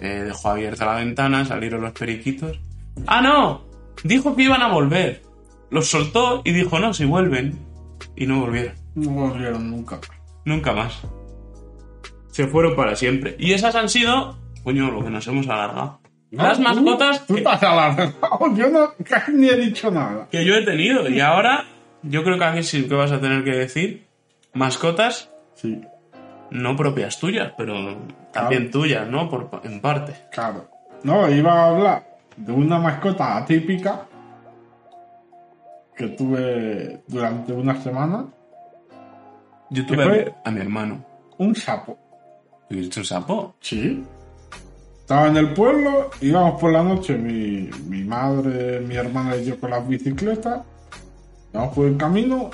Eh, 0.00 0.24
dejó 0.24 0.50
abierta 0.50 0.86
la 0.86 0.96
ventana, 0.96 1.44
salieron 1.44 1.82
los 1.82 1.92
periquitos. 1.92 2.58
¡Ah, 3.06 3.20
no! 3.20 3.64
Dijo 4.04 4.36
que 4.36 4.44
iban 4.44 4.62
a 4.62 4.68
volver. 4.68 5.22
Los 5.70 5.88
soltó 5.88 6.42
y 6.44 6.52
dijo, 6.52 6.78
no, 6.78 6.94
si 6.94 7.04
vuelven. 7.04 7.58
Y 8.14 8.26
no 8.26 8.40
volvieron. 8.40 8.74
No 8.94 9.10
volvieron 9.10 9.70
nunca. 9.70 9.98
Nunca 10.44 10.72
más. 10.72 11.02
Se 12.36 12.46
fueron 12.48 12.76
para 12.76 12.94
siempre. 12.96 13.34
Y 13.38 13.54
esas 13.54 13.74
han 13.76 13.88
sido, 13.88 14.36
coño, 14.62 14.90
lo 14.90 15.02
que 15.02 15.08
nos 15.08 15.26
hemos 15.26 15.48
alargado. 15.48 16.00
Las 16.30 16.58
Ah, 16.58 16.62
mascotas 16.64 17.20
Tú, 17.20 17.28
tú 17.28 17.34
que, 17.36 17.40
te 17.40 17.48
has 17.48 17.62
alargado. 17.62 18.12
Yo 18.56 18.68
no, 18.68 18.90
casi 19.08 19.32
ni 19.32 19.48
he 19.48 19.56
dicho 19.56 19.90
nada. 19.90 20.28
que 20.30 20.44
yo 20.44 20.54
he 20.54 20.62
tenido. 20.62 21.08
Y 21.08 21.18
ahora, 21.20 21.64
yo 22.02 22.22
creo 22.24 22.36
que 22.38 22.44
aquí 22.44 22.62
sí 22.62 22.86
que 22.86 22.94
vas 22.94 23.10
a 23.10 23.20
tener 23.22 23.42
que 23.42 23.52
decir 23.52 24.06
mascotas 24.52 25.30
Sí, 25.54 25.80
no 26.50 26.76
propias 26.76 27.18
tuyas, 27.18 27.52
pero 27.56 27.96
también 28.34 28.70
tuyas, 28.70 29.08
¿no? 29.08 29.30
Por, 29.30 29.62
en 29.64 29.80
parte. 29.80 30.12
claro. 30.30 30.68
No, 31.04 31.30
iba 31.30 31.52
a 31.52 31.68
hablar 31.70 32.06
de 32.36 32.52
una 32.52 32.78
mascota 32.78 33.38
atípica 33.38 34.06
que 35.96 36.08
tuve 36.08 37.00
durante 37.06 37.52
una 37.54 37.80
semana. 37.80 38.26
Yo 39.70 39.86
¿Qué 39.86 39.94
tuve 39.94 40.04
a 40.04 40.08
mi, 40.08 40.18
a 40.44 40.50
mi 40.50 40.60
hermano. 40.60 41.04
Un 41.38 41.54
sapo. 41.54 41.98
¿Tuviste 42.68 43.00
un 43.00 43.06
sapo? 43.06 43.54
Sí. 43.60 44.04
Estaba 45.00 45.28
en 45.28 45.36
el 45.36 45.54
pueblo, 45.54 46.10
íbamos 46.20 46.60
por 46.60 46.72
la 46.72 46.82
noche, 46.82 47.16
mi, 47.16 47.70
mi 47.88 48.02
madre, 48.02 48.80
mi 48.80 48.96
hermana 48.96 49.36
y 49.36 49.44
yo 49.44 49.60
con 49.60 49.70
las 49.70 49.86
bicicletas. 49.86 50.62
Íbamos 51.52 51.74
por 51.74 51.86
el 51.86 51.96
camino 51.96 52.50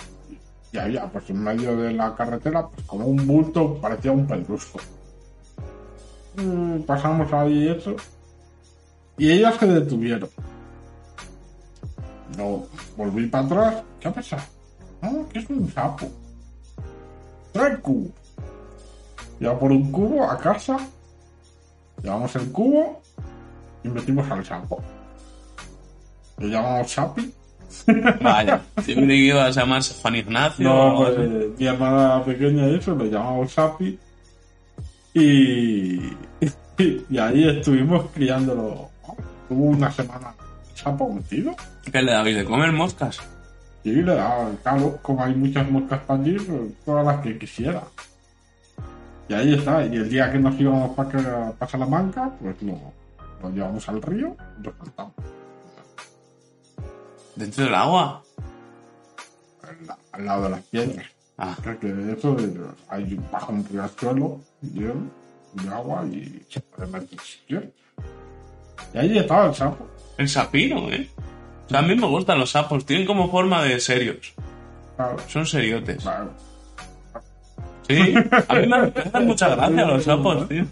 y 0.71 0.79
había, 0.79 1.07
pues 1.11 1.29
en 1.31 1.43
medio 1.43 1.77
de 1.77 1.93
la 1.93 2.15
carretera, 2.15 2.69
pues 2.69 2.87
como 2.87 3.07
un 3.07 3.27
bulto, 3.27 3.79
parecía 3.81 4.13
un 4.13 4.27
pedrusco. 4.27 4.79
Mm, 6.37 6.83
Pasamos 6.83 7.33
ahí 7.33 7.69
eso. 7.69 7.97
Y 9.17 9.31
ellas 9.31 9.57
se 9.59 9.67
detuvieron. 9.67 10.29
Yo 12.37 12.67
volví 12.97 13.27
para 13.27 13.45
atrás. 13.45 13.83
¿Qué 14.01 14.09
ha 14.09 14.13
pasado? 14.13 14.43
No, 15.03 15.29
que 15.29 15.39
es 15.39 15.51
un 15.51 15.71
sapo. 15.71 16.07
Cubo. 17.83 18.11
Ya 19.43 19.59
por 19.59 19.73
un 19.73 19.91
cubo 19.91 20.31
a 20.31 20.39
casa. 20.39 20.79
Llevamos 22.01 22.35
el 22.37 22.53
cubo 22.53 23.03
y 23.83 23.89
metimos 23.89 24.31
al 24.31 24.45
sapo. 24.45 24.81
Lo 26.39 26.47
llamamos 26.47 26.93
Sapi. 26.93 27.35
Vaya. 28.23 28.61
Siempre 28.83 29.09
que 29.09 29.17
ibas 29.17 29.57
a 29.57 29.61
llamarse 29.61 30.01
Juan 30.01 30.15
Ignacio. 30.15 30.69
No, 30.69 30.97
pues 30.97 31.19
eh, 31.19 31.51
mi 31.59 31.67
hermana 31.67 32.25
pequeña 32.25 32.69
y 32.69 32.77
eso, 32.77 32.95
lo 32.95 33.05
llamamos 33.07 33.53
Sapi. 33.53 33.99
Y, 35.15 36.01
y 36.79 37.19
ahí 37.19 37.49
estuvimos 37.49 38.11
criándolo. 38.15 38.91
Tuvo 39.49 39.65
una 39.65 39.91
semana 39.91 40.33
sapo 40.75 41.13
metido. 41.13 41.53
¿Qué 41.91 42.01
le 42.01 42.13
dabais 42.13 42.37
de 42.37 42.45
comer 42.45 42.71
moscas? 42.71 43.21
Y 43.83 43.91
le 43.91 44.15
daba, 44.15 44.51
claro, 44.63 44.99
como 45.03 45.25
hay 45.25 45.35
muchas 45.35 45.69
moscas 45.69 46.01
para 46.07 46.21
allí, 46.21 46.37
pues, 46.37 46.61
todas 46.85 47.05
las 47.05 47.21
que 47.21 47.37
quisiera. 47.37 47.83
Y 49.29 49.35
ahí 49.35 49.55
está. 49.55 49.85
Y 49.87 49.97
el 49.97 50.09
día 50.09 50.31
que 50.33 50.39
nos 50.39 50.59
íbamos 50.61 50.95
para 50.97 51.69
Salamanca, 51.69 52.31
pues 52.41 52.61
lo, 52.63 52.79
lo 53.43 53.51
llevamos 53.51 53.89
al 53.89 54.03
río 54.03 54.37
y 54.61 54.65
lo 54.65 54.73
soltamos. 54.77 55.13
¿Dentro 57.37 57.65
del 57.65 57.75
agua? 57.75 58.23
al, 59.63 59.87
la- 59.87 59.99
al 60.13 60.25
lado 60.27 60.43
de 60.45 60.51
las 60.51 60.63
piedras. 60.63 61.07
Ah, 61.39 61.57
Que, 61.81 62.13
eso 62.13 62.37
hay 62.89 63.19
bajo 63.33 63.53
un 63.53 63.65
riachuelo 63.67 64.41
lleno 64.61 65.11
de 65.55 65.69
agua 65.71 66.05
y 66.07 66.45
se 66.49 66.61
puede 66.61 66.91
meter. 66.91 67.73
Y 68.93 68.99
ahí 68.99 69.19
estaba 69.19 69.47
el 69.47 69.55
sapo. 69.55 69.87
el 70.19 70.29
sapino, 70.29 70.91
¿eh? 70.91 71.09
O 71.67 71.69
sea, 71.71 71.79
a 71.79 71.83
mí 71.83 71.95
me 71.97 72.07
gustan 72.07 72.39
los 72.39 72.51
sapos. 72.51 72.85
Tienen 72.85 73.07
como 73.07 73.31
forma 73.31 73.63
de 73.63 73.81
serios. 73.81 74.35
Claro, 74.97 75.17
Son 75.27 75.47
seriotes. 75.47 76.03
claro. 76.03 76.31
Sí, 77.89 78.15
a 78.49 78.55
mí 78.55 78.67
me 78.67 78.77
hacen 78.77 79.27
mucha 79.27 79.49
gracia 79.49 79.85
los 79.87 80.05
sapos, 80.05 80.49
tío. 80.49 80.65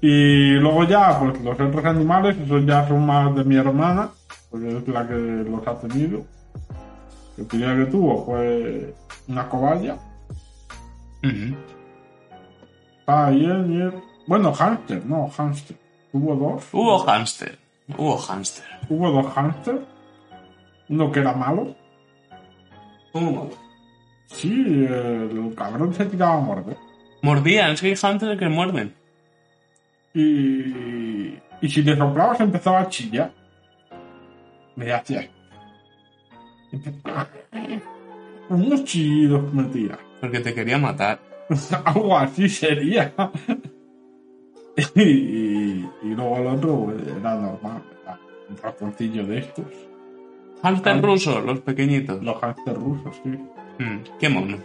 Y 0.00 0.52
luego 0.54 0.84
ya, 0.84 1.18
pues 1.18 1.40
los 1.42 1.58
otros 1.58 1.84
animales, 1.84 2.36
esos 2.38 2.64
ya 2.66 2.86
son 2.86 3.06
más 3.06 3.34
de 3.34 3.44
mi 3.44 3.56
hermana, 3.56 4.10
porque 4.50 4.68
es 4.78 4.88
la 4.88 5.06
que 5.08 5.14
los 5.14 5.66
ha 5.66 5.78
tenido. 5.80 6.22
El 7.38 7.46
primero 7.46 7.84
que 7.84 7.90
tuvo 7.90 8.24
fue 8.26 8.94
una 9.28 9.48
cobaya. 9.48 9.94
Ujú. 11.24 11.56
Ah, 13.06 13.30
y 13.32 13.44
él, 13.44 13.66
y 13.70 13.80
él- 13.80 14.02
Bueno, 14.26 14.52
hámster, 14.52 15.04
no, 15.06 15.28
hámster. 15.28 15.76
Tuvo 16.12 16.34
dos. 16.36 16.64
Hubo 16.72 16.98
hámster. 17.00 17.58
Hubo 17.98 18.16
hámster. 18.18 18.64
Hubo 18.88 19.10
dos 19.10 19.26
hámster. 19.34 19.84
Uno 20.88 21.10
que 21.10 21.20
era 21.20 21.32
malo. 21.34 21.74
¿Cómo? 23.12 23.50
Sí, 24.34 24.50
el 24.88 25.54
cabrón 25.56 25.94
se 25.94 26.04
tiraba 26.06 26.34
a 26.34 26.40
morder. 26.40 26.76
Mordían, 27.22 27.70
es 27.72 27.80
que 27.80 27.86
hay 27.88 27.94
hámsters 27.94 28.38
que 28.38 28.48
muerden. 28.48 28.92
Y, 30.12 31.34
y 31.60 31.68
si 31.68 31.82
le 31.82 31.96
soplabas 31.96 32.40
empezaba 32.40 32.80
a 32.80 32.88
chillar. 32.88 33.32
Me 34.76 34.92
hacía. 34.92 35.28
Unos 38.48 38.84
chillidos 38.84 39.52
me 39.54 39.64
tira. 39.64 39.98
Porque 40.20 40.40
te 40.40 40.52
quería 40.52 40.78
matar. 40.78 41.20
Algo 41.84 42.18
así 42.18 42.48
sería. 42.48 43.12
y, 44.96 45.02
y, 45.02 45.88
luego 46.02 46.38
el 46.38 46.46
otro 46.48 46.84
pues, 46.86 47.02
era 47.06 47.34
normal. 47.36 47.82
era 48.02 48.18
un 48.50 48.56
ratoncillo 48.56 49.24
de 49.26 49.38
estos. 49.38 49.66
Hámster 50.62 50.96
Ah. 50.96 51.00
ruso, 51.00 51.40
los 51.40 51.60
pequeñitos. 51.60 52.22
Los 52.22 52.36
hámster 52.40 52.74
rusos, 52.74 53.14
sí. 53.22 53.38
Mm, 53.78 54.18
qué 54.18 54.28
mono. 54.28 54.56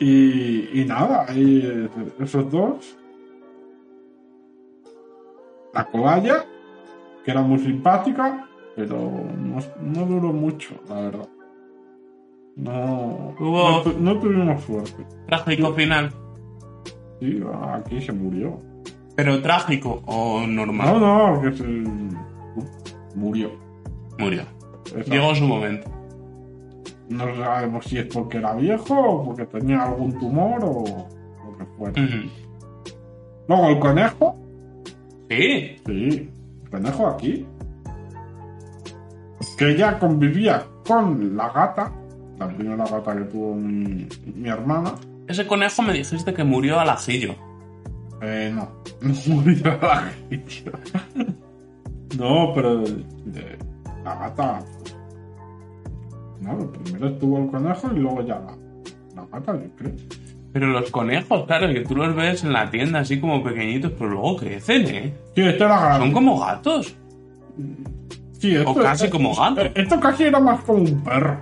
Y, 0.00 0.80
y 0.80 0.84
nada, 0.86 1.26
y 1.34 1.88
esos 2.20 2.50
dos. 2.50 2.96
La 5.72 5.84
cobaya, 5.86 6.44
que 7.24 7.30
era 7.30 7.42
muy 7.42 7.58
simpática, 7.58 8.48
pero 8.76 8.96
no, 9.38 9.58
no 9.80 10.06
duró 10.06 10.32
mucho, 10.32 10.74
la 10.88 10.94
verdad. 11.00 11.28
No, 12.56 13.34
Hubo- 13.38 13.82
no, 13.84 13.92
no 14.14 14.20
tuvimos 14.20 14.62
suerte. 14.62 15.04
Trágico 15.26 15.72
final. 15.72 16.12
Sí, 17.20 17.40
aquí 17.72 18.00
se 18.00 18.12
murió. 18.12 18.58
Pero 19.16 19.40
trágico 19.42 20.02
o 20.06 20.40
No, 20.42 20.46
normal. 20.66 21.00
no, 21.00 21.40
que 21.42 21.52
se 21.56 21.64
murió. 23.16 23.50
Murió. 24.18 24.42
Llegó 25.06 25.34
su 25.34 25.44
momento. 25.44 25.90
No 27.08 27.24
sabemos 27.36 27.84
si 27.84 27.98
es 27.98 28.06
porque 28.06 28.38
era 28.38 28.54
viejo 28.54 28.94
o 28.98 29.24
porque 29.24 29.44
tenía 29.46 29.82
algún 29.82 30.18
tumor 30.18 30.58
o 30.64 30.84
lo 31.44 31.58
que 31.58 31.64
fuera. 31.76 32.02
Luego 33.48 33.68
el 33.68 33.78
conejo, 33.78 34.36
Sí. 35.28 35.76
Sí, 35.86 36.30
el 36.64 36.70
conejo 36.70 37.06
aquí. 37.08 37.46
Que 39.58 39.76
ya 39.76 39.98
convivía 39.98 40.64
con 40.86 41.36
la 41.36 41.48
gata, 41.50 41.92
la 42.38 42.48
primera 42.48 42.84
gata 42.86 43.16
que 43.16 43.24
tuvo 43.24 43.54
mi, 43.54 44.06
mi 44.34 44.48
hermana. 44.48 44.94
Ese 45.26 45.46
conejo 45.46 45.82
me 45.82 45.92
dijiste 45.92 46.34
que 46.34 46.44
murió 46.44 46.78
al 46.80 46.90
ajillo. 46.90 47.34
Eh, 48.20 48.52
no, 48.54 48.68
no 49.00 49.14
murió 49.34 49.78
la 49.80 50.10
tío. 50.28 50.72
No, 52.18 52.52
pero 52.54 52.78
de, 52.78 53.04
de 53.26 53.58
la 54.04 54.14
gata. 54.14 54.60
No, 56.44 56.70
primero 56.72 57.08
estuvo 57.08 57.38
el 57.38 57.50
conejo 57.50 57.90
y 57.94 57.98
luego 57.98 58.22
ya 58.22 58.34
la, 58.40 58.54
la 59.16 59.26
gata, 59.32 59.52
yo 59.54 59.68
creo. 59.76 59.92
Pero 60.52 60.68
los 60.68 60.90
conejos, 60.90 61.46
claro, 61.46 61.68
que 61.72 61.80
tú 61.80 61.96
los 61.96 62.14
ves 62.14 62.44
en 62.44 62.52
la 62.52 62.70
tienda 62.70 63.00
así 63.00 63.18
como 63.18 63.42
pequeñitos, 63.42 63.92
pero 63.98 64.10
luego 64.10 64.36
crecen, 64.36 64.86
¿eh? 64.86 65.14
Sí, 65.34 65.40
esto 65.42 65.64
era 65.64 65.80
grande. 65.80 65.98
Son 66.06 66.12
como 66.12 66.38
gatos. 66.38 66.94
Sí, 68.38 68.54
esto, 68.54 68.70
o 68.70 68.74
casi 68.74 69.08
como 69.10 69.34
gato. 69.34 69.62
eh, 69.62 69.72
Esto 69.74 69.98
casi 69.98 70.24
era 70.24 70.38
más 70.38 70.60
como 70.64 70.78
un 70.82 71.02
perro. 71.02 71.40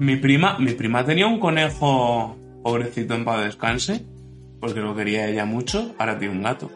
Mi 0.00 0.16
prima, 0.16 0.58
mi 0.58 0.72
prima 0.72 1.02
tenía 1.04 1.26
un 1.26 1.38
conejo, 1.38 2.36
pobrecito 2.62 3.14
en 3.14 3.24
paz 3.24 3.44
descanse, 3.44 4.04
porque 4.60 4.80
lo 4.80 4.94
quería 4.94 5.28
ella 5.28 5.46
mucho, 5.46 5.94
ahora 5.98 6.18
tiene 6.18 6.34
un 6.34 6.42
gato. 6.42 6.70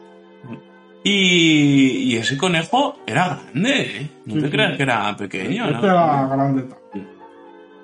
Y, 1.03 2.11
y 2.13 2.15
ese 2.17 2.37
conejo 2.37 2.95
era 3.07 3.39
grande, 3.53 3.81
¿eh? 4.01 4.09
No 4.25 4.35
Sí, 4.35 4.39
te 4.39 4.45
sí. 4.47 4.51
creas 4.51 4.77
que 4.77 4.83
era 4.83 5.15
pequeño, 5.17 5.65
Este 5.65 5.77
¿no? 5.77 5.85
era 5.85 6.27
grande. 6.27 6.65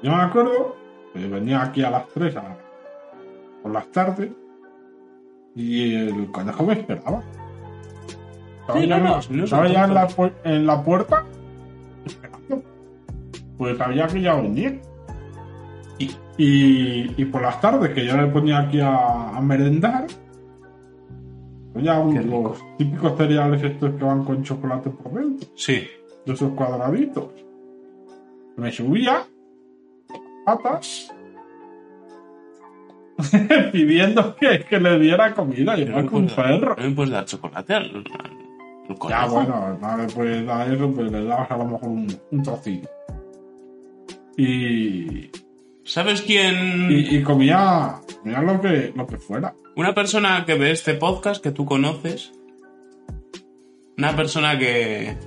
Yo 0.04 0.12
me 0.12 0.22
acuerdo 0.22 0.76
que 1.14 1.28
venía 1.28 1.62
aquí 1.64 1.84
a 1.84 1.90
las 1.90 2.08
3 2.10 2.36
a- 2.38 2.58
por 3.64 3.72
las 3.72 3.88
tardes 3.92 4.30
y 5.56 5.96
el 5.96 6.32
conejo 6.32 6.64
me 6.64 6.74
esperaba. 6.74 7.24
Estaba 8.62 8.80
Sí, 8.80 8.88
ya, 8.88 8.98
no, 8.98 8.98
en 8.98 9.04
la- 9.04 9.16
no, 9.16 9.22
sí, 9.22 9.34
no 9.34 9.44
estaba 9.46 9.64
son 9.64 9.74
ya 9.74 9.86
en, 9.86 9.94
la, 9.94 10.08
tontos. 10.08 10.18
pu- 10.18 10.34
en 10.44 10.66
la 10.68 10.84
puerta 10.84 11.26
esperando. 12.06 12.64
Pues 13.58 13.78
sabía 13.78 14.08
que 14.08 14.22
ya 14.22 14.36
venía. 14.36 14.80
Y- 16.00 16.12
Y, 16.40 17.16
y 17.20 17.26
por 17.26 17.42
las 17.42 17.60
tardes 17.60 17.90
que 17.96 18.06
yo 18.06 18.16
le 18.16 18.28
ponía 18.28 18.60
aquí 18.60 18.80
a, 18.80 19.30
a 19.36 19.42
merendar, 19.42 20.06
ya 21.74 22.04
Qué 22.14 22.20
rico. 22.22 22.44
los 22.44 22.78
típicos 22.78 23.18
cereales 23.18 23.64
estos 23.64 23.96
que 23.96 24.04
van 24.04 24.24
con 24.24 24.44
chocolate 24.44 24.92
por 24.92 25.14
dentro 25.14 25.50
Sí. 25.56 25.88
de 26.28 26.34
esos 26.34 26.52
cuadraditos. 26.54 27.30
Me 28.56 28.72
subía 28.72 29.24
patas 30.48 31.12
pidiendo 33.72 34.36
que, 34.36 34.64
que 34.70 34.80
le 34.80 35.00
diera 35.00 35.34
comida, 35.34 35.74
Pero 35.76 35.88
igual 35.90 36.06
no 36.06 36.10
que 36.12 36.16
un 36.18 36.28
perro. 36.28 36.76
no 36.78 36.84
me 36.84 36.92
puedes 36.96 37.12
dar 37.12 37.26
chocolate 37.26 37.74
al, 37.74 37.84
al- 37.84 38.04
al 38.90 39.10
Ya 39.10 39.26
bueno, 39.26 39.78
no 39.82 39.98
le 39.98 40.08
puedes 40.08 40.46
dar 40.46 40.72
eso, 40.72 40.92
pues 40.94 41.12
le 41.12 41.24
dabas 41.26 41.52
a 41.52 41.58
lo 41.58 41.66
mejor 41.66 41.90
un, 41.90 42.20
un 42.32 42.44
trocito. 42.44 42.88
Y, 44.38 45.30
¿Sabes 45.84 46.22
quién? 46.22 46.88
y, 46.92 47.18
y 47.18 47.24
comía, 47.24 47.96
comía 48.22 48.42
lo 48.42 48.62
que, 48.62 48.94
lo 48.96 49.08
que 49.08 49.18
fuera. 49.18 49.54
Una 49.76 49.94
persona 49.96 50.46
que 50.46 50.54
ve 50.56 50.72
este 50.72 50.94
podcast 50.94 51.44
que 51.44 51.52
tú 51.52 51.66
conoces. 51.66 52.32
Una 53.98 54.16
persona 54.16 54.60
que 54.60 55.18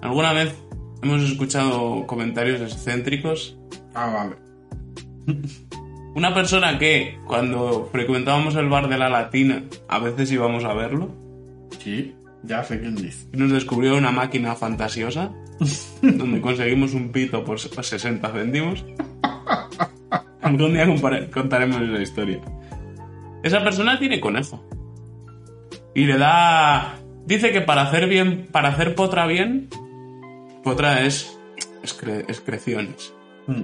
alguna 0.00 0.32
vez 0.32 0.54
hemos 1.02 1.20
escuchado 1.30 2.06
comentarios 2.06 2.60
excéntricos. 2.62 3.58
Ah, 3.94 4.06
vale. 4.12 4.36
Una 6.14 6.34
persona 6.34 6.78
que 6.78 7.18
cuando 7.26 7.88
frecuentábamos 7.92 8.56
el 8.56 8.68
bar 8.68 8.88
de 8.88 8.98
la 8.98 9.08
Latina 9.08 9.62
a 9.88 9.98
veces 10.00 10.30
íbamos 10.32 10.64
a 10.64 10.74
verlo. 10.74 11.08
Sí, 11.78 12.14
ya 12.42 12.64
sé 12.64 12.80
quién 12.80 12.96
dice. 12.96 13.26
Nos 13.32 13.52
descubrió 13.52 13.96
una 13.96 14.10
máquina 14.10 14.56
fantasiosa 14.56 15.30
donde 16.02 16.40
conseguimos 16.40 16.94
un 16.94 17.12
pito 17.12 17.44
por 17.44 17.60
60 17.60 18.28
céntimos. 18.32 18.84
Algún 20.42 20.72
día 20.72 20.86
contaremos 21.32 21.80
esa 21.80 22.02
historia. 22.02 22.40
Esa 23.44 23.62
persona 23.62 23.98
tiene 23.98 24.20
conejo. 24.20 24.64
Y 25.94 26.04
le 26.06 26.18
da... 26.18 26.96
Dice 27.26 27.52
que 27.52 27.60
para 27.60 27.82
hacer 27.82 28.08
bien, 28.08 28.48
para 28.50 28.70
hacer 28.70 28.94
potra 28.94 29.26
bien, 29.26 29.68
potra 30.64 31.02
es 31.04 31.38
excre- 31.84 32.24
excreciones. 32.28 33.12
Mm. 33.46 33.62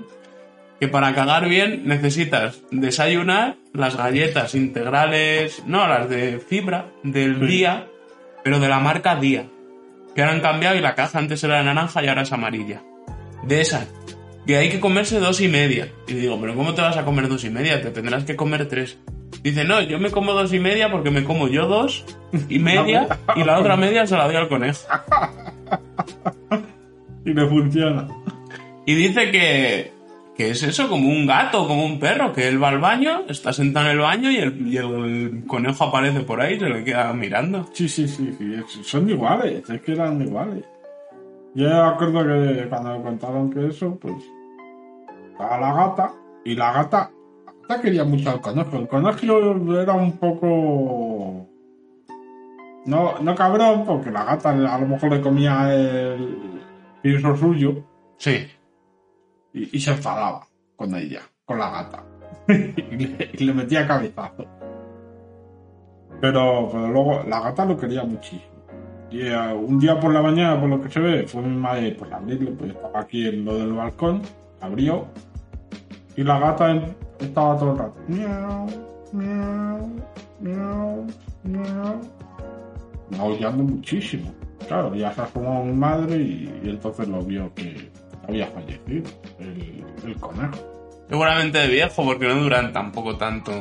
Que 0.81 0.89
para 0.89 1.15
cagar 1.15 1.49
bien 1.49 1.83
necesitas 1.87 2.61
desayunar 2.71 3.57
las 3.73 3.97
galletas 3.97 4.55
integrales, 4.55 5.63
no, 5.67 5.87
las 5.89 6.09
de 6.09 6.39
fibra 6.39 6.87
del 7.03 7.41
Sí. 7.41 7.47
día, 7.47 7.87
pero 8.45 8.61
de 8.61 8.69
la 8.69 8.79
marca 8.79 9.17
Día. 9.17 9.47
Que 10.15 10.23
ahora 10.23 10.35
han 10.35 10.41
cambiado 10.41 10.77
y 10.77 10.81
la 10.81 10.95
caja 10.95 11.19
antes 11.19 11.43
era 11.45 11.63
naranja 11.63 12.03
y 12.03 12.09
ahora 12.09 12.23
es 12.23 12.33
amarilla. 12.33 12.83
De 13.45 13.61
esas. 13.61 13.87
Que 14.47 14.57
hay 14.57 14.69
que 14.69 14.81
comerse 14.81 15.19
dos 15.19 15.41
y 15.41 15.49
media. 15.49 15.89
Y 16.07 16.15
digo, 16.15 16.39
pero 16.41 16.55
¿cómo 16.55 16.73
te 16.75 16.81
vas 16.83 16.97
a 16.97 17.05
comer 17.05 17.29
dos 17.29 17.45
y 17.45 17.51
media? 17.51 17.81
Te 17.83 17.91
tendrás 17.91 18.25
que 18.25 18.37
comer 18.37 18.69
tres. 18.69 18.99
Dice, 19.43 19.65
no, 19.65 19.81
yo 19.83 19.99
me 19.99 20.11
como 20.11 20.33
dos 20.33 20.53
y 20.53 20.59
media 20.59 20.91
porque 20.91 21.11
me 21.11 21.25
como 21.25 21.49
yo 21.49 21.67
dos 21.67 22.05
y 22.49 22.59
media 22.61 23.09
y 23.35 23.45
la 23.45 23.59
otra 23.59 23.77
media 23.79 24.07
se 24.07 24.17
la 24.17 24.27
doy 24.27 24.37
al 24.37 24.49
conejo. 24.49 24.81
Y 27.25 27.35
le 27.35 27.45
funciona. 27.49 28.07
Y 28.87 28.95
dice 28.95 29.33
que, 29.33 29.93
que 30.37 30.51
es 30.51 30.63
eso, 30.63 30.89
como 30.89 31.09
un 31.09 31.27
gato, 31.27 31.67
como 31.67 31.87
un 31.87 31.99
perro, 31.99 32.33
que 32.33 32.47
él 32.47 32.63
va 32.63 32.69
al 32.69 32.79
baño, 32.79 33.23
está 33.29 33.53
sentado 33.53 33.87
en 33.87 33.93
el 33.93 33.99
baño 34.01 34.31
y 34.31 34.37
el, 34.37 34.67
y 34.67 34.77
el 34.77 35.45
conejo 35.47 35.85
aparece 35.85 36.21
por 36.21 36.41
ahí 36.41 36.57
y 36.57 36.61
se 36.61 36.69
le 36.69 36.85
queda 36.85 37.13
mirando. 37.15 37.67
Sí, 37.73 37.89
sí, 37.89 38.07
sí, 38.07 38.35
sí, 38.39 38.81
son 38.83 39.09
iguales, 39.09 39.69
es 39.69 39.81
que 39.81 39.93
eran 39.93 40.21
iguales. 40.21 40.65
Yo 41.55 41.69
me 41.69 41.75
acuerdo 41.75 42.23
que 42.23 42.69
cuando 42.69 42.99
me 42.99 43.03
contaron 43.03 43.51
que 43.51 43.67
eso, 43.69 43.99
pues 43.99 44.15
estaba 45.33 45.59
la 45.59 45.73
gata 45.73 46.13
y 46.45 46.55
la 46.55 46.73
gata, 46.73 47.11
la 47.47 47.53
gata 47.53 47.81
quería 47.81 48.05
mucho 48.05 48.31
al 48.31 48.43
conejo. 48.43 48.77
El 48.77 48.89
conejo 48.89 49.81
era 49.81 49.95
un 49.95 50.13
poco... 50.19 51.49
No, 52.85 53.19
no 53.21 53.35
cabrón, 53.35 53.85
porque 53.87 54.11
la 54.11 54.25
gata 54.25 54.51
a 54.51 54.79
lo 54.79 54.87
mejor 54.87 55.13
le 55.13 55.21
comía 55.21 55.75
el 55.75 56.61
piso 57.03 57.35
suyo 57.37 57.83
Sí. 58.19 58.47
Y, 59.57 59.81
se 59.81 59.91
enfadaba 59.91 60.47
con 60.77 60.95
ella, 60.95 61.23
con 61.45 61.59
la 61.59 61.71
gata. 61.71 62.05
y, 62.49 63.45
le, 63.45 63.55
metía 63.55 63.87
cabezazo. 63.87 64.45
Pero, 66.21 66.89
luego 66.89 67.23
la 67.27 67.41
gata 67.41 67.65
lo 67.65 67.77
quería 67.77 68.05
muchísimo. 68.05 68.57
Y 69.11 69.23
eh, 69.23 69.53
un 69.55 69.79
día 69.79 69.99
por 69.99 70.13
la 70.13 70.21
mañana, 70.21 70.61
por 70.61 70.69
lo 70.69 70.81
que 70.81 70.91
se 70.91 71.01
ve, 71.01 71.27
fue 71.27 71.41
mi 71.43 71.57
madre 71.57 71.93
pues, 71.99 72.13
a 72.13 72.17
abrirle, 72.17 72.51
pues 72.53 72.73
estaba 72.73 73.01
aquí 73.01 73.27
en 73.27 73.45
lo 73.45 73.57
del 73.57 73.73
balcón, 73.73 74.23
abrió, 74.61 75.07
y 76.17 76.23
la 76.23 76.39
gata 76.39 76.75
estaba 77.19 77.59
todo 77.59 77.73
el 77.73 77.79
rato. 77.79 77.95
Miau, 78.09 78.67
miau, 79.13 79.91
miau, 80.41 81.07
miau. 81.45 82.01
Maullando 83.17 83.63
muchísimo. 83.63 84.35
Claro, 84.67 84.95
ya 84.95 85.13
se 85.13 85.23
asomó 85.23 85.65
mi 85.65 85.73
madre 85.73 86.17
y, 86.17 86.61
y 86.65 86.71
entonces 86.71 87.07
lo 87.07 87.23
vio 87.23 87.55
que 87.55 87.89
había 88.29 88.47
fallecido 88.49 89.11
el, 89.39 89.85
el 90.05 90.17
conejo. 90.17 90.57
Seguramente 91.09 91.59
de 91.59 91.69
viejo, 91.69 92.05
porque 92.05 92.27
no 92.27 92.35
duran 92.37 92.73
tampoco 92.73 93.17
tanto. 93.17 93.53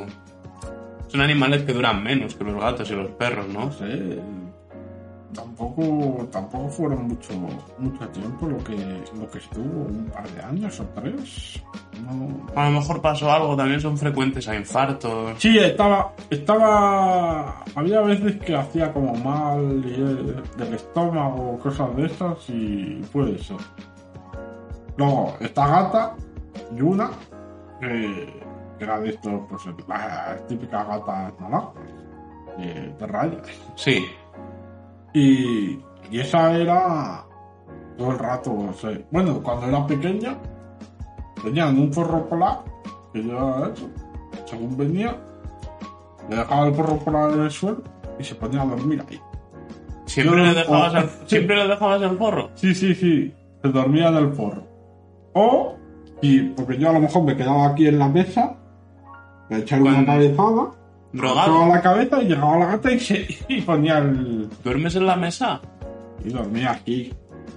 Son 1.07 1.21
animales 1.21 1.63
que 1.63 1.73
duran 1.73 2.03
menos 2.03 2.35
que 2.35 2.43
los 2.43 2.59
gatos 2.59 2.89
y 2.89 2.95
los 2.95 3.11
perros, 3.11 3.47
¿no? 3.47 3.71
Sé, 3.71 4.19
tampoco, 5.35 6.27
tampoco 6.31 6.69
fueron 6.69 7.07
mucho, 7.07 7.33
mucho 7.77 8.07
tiempo 8.09 8.47
lo 8.47 8.57
que, 8.63 8.75
lo 9.17 9.29
que 9.29 9.37
estuvo, 9.37 9.85
un 9.85 10.05
par 10.05 10.27
de 10.29 10.41
años 10.41 10.79
o 10.79 10.85
tres. 10.95 11.61
No, 12.03 12.47
A 12.59 12.69
lo 12.69 12.79
mejor 12.79 13.01
pasó 13.01 13.31
algo, 13.31 13.55
también 13.55 13.79
son 13.79 13.97
frecuentes 13.97 14.47
a 14.47 14.55
infartos. 14.55 15.35
Sí, 15.37 15.57
estaba, 15.57 16.13
estaba, 16.29 17.63
había 17.75 18.01
veces 18.01 18.37
que 18.37 18.55
hacía 18.55 18.91
como 18.91 19.13
mal 19.15 19.81
del 19.81 20.73
estómago, 20.73 21.59
cosas 21.59 21.95
de 21.95 22.05
estas 22.05 22.49
y 22.49 23.01
puede 23.11 23.37
ser. 23.37 23.57
Luego, 24.97 25.35
esta 25.39 25.67
gata, 25.67 26.15
Yuna, 26.73 27.09
que 27.79 28.41
era 28.79 28.99
de 28.99 29.09
estos, 29.09 29.41
pues 29.49 29.61
las 29.87 30.47
típicas 30.47 30.87
gatas 30.87 31.33
naranjas, 31.39 31.73
de, 32.57 32.93
de 32.97 33.07
rayas. 33.07 33.47
Sí. 33.75 34.05
Y, 35.13 35.79
y 36.11 36.19
esa 36.19 36.53
era 36.57 37.23
todo 37.97 38.11
el 38.11 38.19
rato, 38.19 38.53
o 38.53 38.73
sea, 38.73 38.91
bueno, 39.11 39.41
cuando 39.41 39.67
era 39.67 39.85
pequeña, 39.87 40.37
tenían 41.43 41.77
un 41.79 41.91
forro 41.93 42.27
polar 42.27 42.59
que 43.13 43.19
llevaba 43.21 43.69
eso, 43.73 43.87
según 44.45 44.75
venía, 44.77 45.15
le 46.29 46.35
dejaba 46.35 46.67
el 46.67 46.75
forro 46.75 46.97
polar 46.97 47.31
en 47.31 47.41
el 47.43 47.51
suelo 47.51 47.81
y 48.19 48.23
se 48.23 48.35
ponía 48.35 48.61
a 48.61 48.65
dormir 48.65 49.03
ahí. 49.09 49.19
Siempre 50.05 50.37
Yo- 50.39 50.43
le 50.45 50.53
dejabas 50.53 50.93
o- 50.93 50.97
el, 50.97 51.09
siempre 51.27 51.55
le 51.55 51.67
dejabas 51.67 52.01
el 52.01 52.17
forro. 52.17 52.49
Sí, 52.55 52.75
sí, 52.75 52.93
sí, 52.95 53.33
se 53.61 53.69
dormía 53.69 54.09
en 54.09 54.15
el 54.15 54.33
forro. 54.33 54.63
O, 55.37 55.75
y 56.21 56.39
porque 56.41 56.77
yo 56.77 56.89
a 56.89 56.93
lo 56.93 57.01
mejor 57.01 57.23
me 57.23 57.35
quedaba 57.35 57.67
aquí 57.67 57.87
en 57.87 57.99
la 57.99 58.07
mesa, 58.07 58.55
me 59.49 59.57
echaba 59.59 59.83
una 59.83 60.05
cabezada, 60.05 60.71
agachaba 61.13 61.67
la 61.67 61.81
cabeza 61.81 62.21
y 62.21 62.25
llegaba 62.29 62.57
la 62.57 62.65
gata 62.67 62.91
y, 62.91 62.99
se, 62.99 63.27
y 63.49 63.61
ponía 63.61 63.97
el, 63.97 64.47
¿Duermes 64.63 64.95
en 64.95 65.05
la 65.05 65.15
mesa? 65.17 65.59
y 66.23 66.29
dormía 66.29 66.71
aquí. 66.71 67.13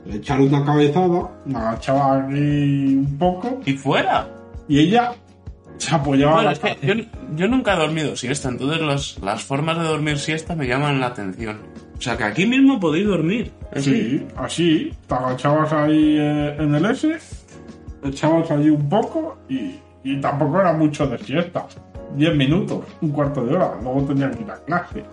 Le 0.06 0.16
echaba 0.16 0.42
una 0.42 0.64
cabezada, 0.64 1.30
me 1.46 1.56
agachaba 1.58 2.18
aquí 2.24 2.96
un 2.96 3.16
poco 3.18 3.60
¿Y 3.64 3.74
fuera? 3.74 4.28
y 4.68 4.80
ella 4.80 5.12
se 5.76 5.94
apoyaba 5.94 6.34
Bueno, 6.42 6.48
la 6.50 6.52
es 6.52 6.58
que 6.58 7.08
yo 7.36 7.46
nunca 7.46 7.74
he 7.74 7.78
dormido 7.78 8.16
siesta, 8.16 8.48
entonces 8.48 8.80
los- 8.80 9.18
las 9.22 9.44
formas 9.44 9.78
de 9.78 9.84
dormir 9.84 10.18
siesta 10.18 10.56
me 10.56 10.66
llaman 10.66 10.98
la 10.98 11.06
atención. 11.06 11.58
O 11.96 12.00
sea, 12.00 12.16
que 12.16 12.24
aquí 12.24 12.46
mismo 12.46 12.78
podéis 12.80 13.06
dormir. 13.06 13.52
Sí, 13.76 14.24
así, 14.36 14.92
te 15.06 15.14
agachabas 15.14 15.72
ahí 15.72 16.16
eh, 16.18 16.56
en 16.58 16.74
el 16.74 16.84
S, 16.86 17.18
echabas 18.08 18.50
allí 18.50 18.70
un 18.70 18.88
poco 18.88 19.38
y, 19.48 19.78
y 20.04 20.20
tampoco 20.20 20.60
era 20.60 20.72
mucho 20.72 21.06
de 21.06 21.18
siesta. 21.18 21.66
Diez 22.14 22.34
minutos, 22.34 22.84
un 23.00 23.10
cuarto 23.10 23.44
de 23.44 23.54
hora, 23.54 23.76
luego 23.82 24.02
tenía 24.02 24.30
que 24.30 24.42
ir 24.42 24.50
a 24.50 24.56
clase. 24.56 25.04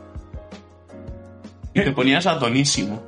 Y 1.74 1.82
te 1.82 1.92
ponías 1.92 2.26
a 2.26 2.40
tonísimo. 2.40 3.02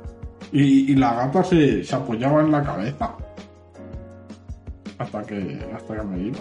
Y, 0.52 0.92
y 0.92 0.94
la 0.94 1.14
gata 1.14 1.42
se, 1.42 1.82
se 1.82 1.94
apoyaba 1.94 2.40
en 2.42 2.52
la 2.52 2.62
cabeza. 2.62 3.14
Hasta 4.98 5.22
que, 5.22 5.70
hasta 5.74 5.96
que 5.96 6.02
me 6.02 6.18
iba. 6.18 6.38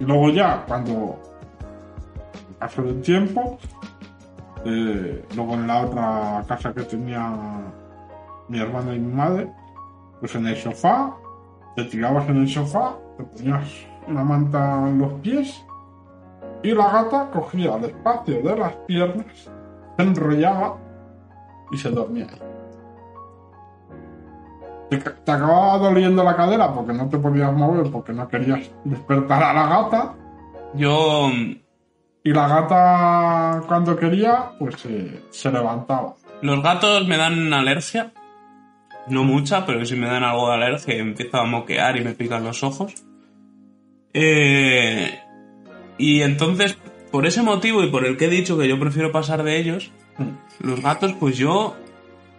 Y 0.00 0.04
luego 0.04 0.30
ya, 0.30 0.64
cuando 0.66 1.18
pasó 2.58 2.82
el 2.82 3.00
tiempo, 3.00 3.58
eh, 4.64 5.24
luego 5.34 5.54
en 5.54 5.66
la 5.66 5.80
otra 5.86 6.44
casa 6.46 6.72
que 6.74 6.82
tenía 6.82 7.30
mi 8.48 8.58
hermana 8.58 8.94
y 8.94 8.98
mi 8.98 9.12
madre, 9.12 9.50
pues 10.20 10.34
en 10.34 10.46
el 10.46 10.56
sofá, 10.56 11.14
te 11.76 11.84
tirabas 11.84 12.28
en 12.28 12.38
el 12.38 12.48
sofá, 12.48 12.94
te 13.16 13.24
ponías 13.24 13.64
una 14.08 14.24
manta 14.24 14.88
en 14.88 14.98
los 14.98 15.12
pies 15.14 15.64
y 16.62 16.72
la 16.72 16.90
gata 16.92 17.30
cogía 17.32 17.76
el 17.76 17.84
espacio 17.86 18.42
de 18.42 18.56
las 18.56 18.72
piernas, 18.86 19.26
se 19.96 20.02
enrollaba 20.02 20.76
y 21.72 21.76
se 21.76 21.90
dormía 21.90 22.26
ahí. 22.30 22.38
Te, 24.90 24.98
te 24.98 25.32
acababa 25.32 25.78
doliendo 25.78 26.22
la 26.22 26.36
cadera 26.36 26.72
porque 26.74 26.92
no 26.92 27.08
te 27.08 27.18
podías 27.18 27.52
mover, 27.52 27.90
porque 27.90 28.12
no 28.12 28.28
querías 28.28 28.70
despertar 28.84 29.42
a 29.42 29.52
la 29.54 29.66
gata. 29.66 30.14
Yo 30.74 31.28
mm, 31.28 31.56
Y 32.24 32.32
la 32.32 32.46
gata, 32.48 33.62
cuando 33.66 33.96
quería, 33.96 34.52
pues 34.58 34.76
se- 34.80 35.22
se 35.30 35.50
levantaba. 35.50 36.14
Los 36.42 36.62
gatos 36.62 37.06
me 37.08 37.16
dan 37.16 37.52
alergia. 37.52 38.12
No 39.08 39.24
mucha, 39.24 39.66
pero 39.66 39.84
sí 39.84 39.96
me 39.96 40.06
dan 40.06 40.22
algo 40.22 40.48
de 40.48 40.54
alergia 40.54 40.94
empiezo 40.94 41.38
a 41.38 41.44
moquear 41.44 41.96
y 41.96 42.04
me 42.04 42.12
pican 42.12 42.44
los 42.44 42.62
ojos. 42.62 42.94
Eh, 44.14 45.18
y 45.98 46.22
entonces, 46.22 46.76
por 47.10 47.26
ese 47.26 47.42
motivo 47.42 47.82
y 47.82 47.90
por 47.90 48.06
el 48.06 48.16
que 48.16 48.26
he 48.26 48.30
dicho 48.30 48.58
que 48.58 48.68
yo 48.68 48.78
prefiero 48.78 49.12
pasar 49.12 49.42
de 49.42 49.58
ellos, 49.58 49.90
los 50.60 50.80
gatos, 50.80 51.14
pues 51.18 51.36
yo 51.36 51.76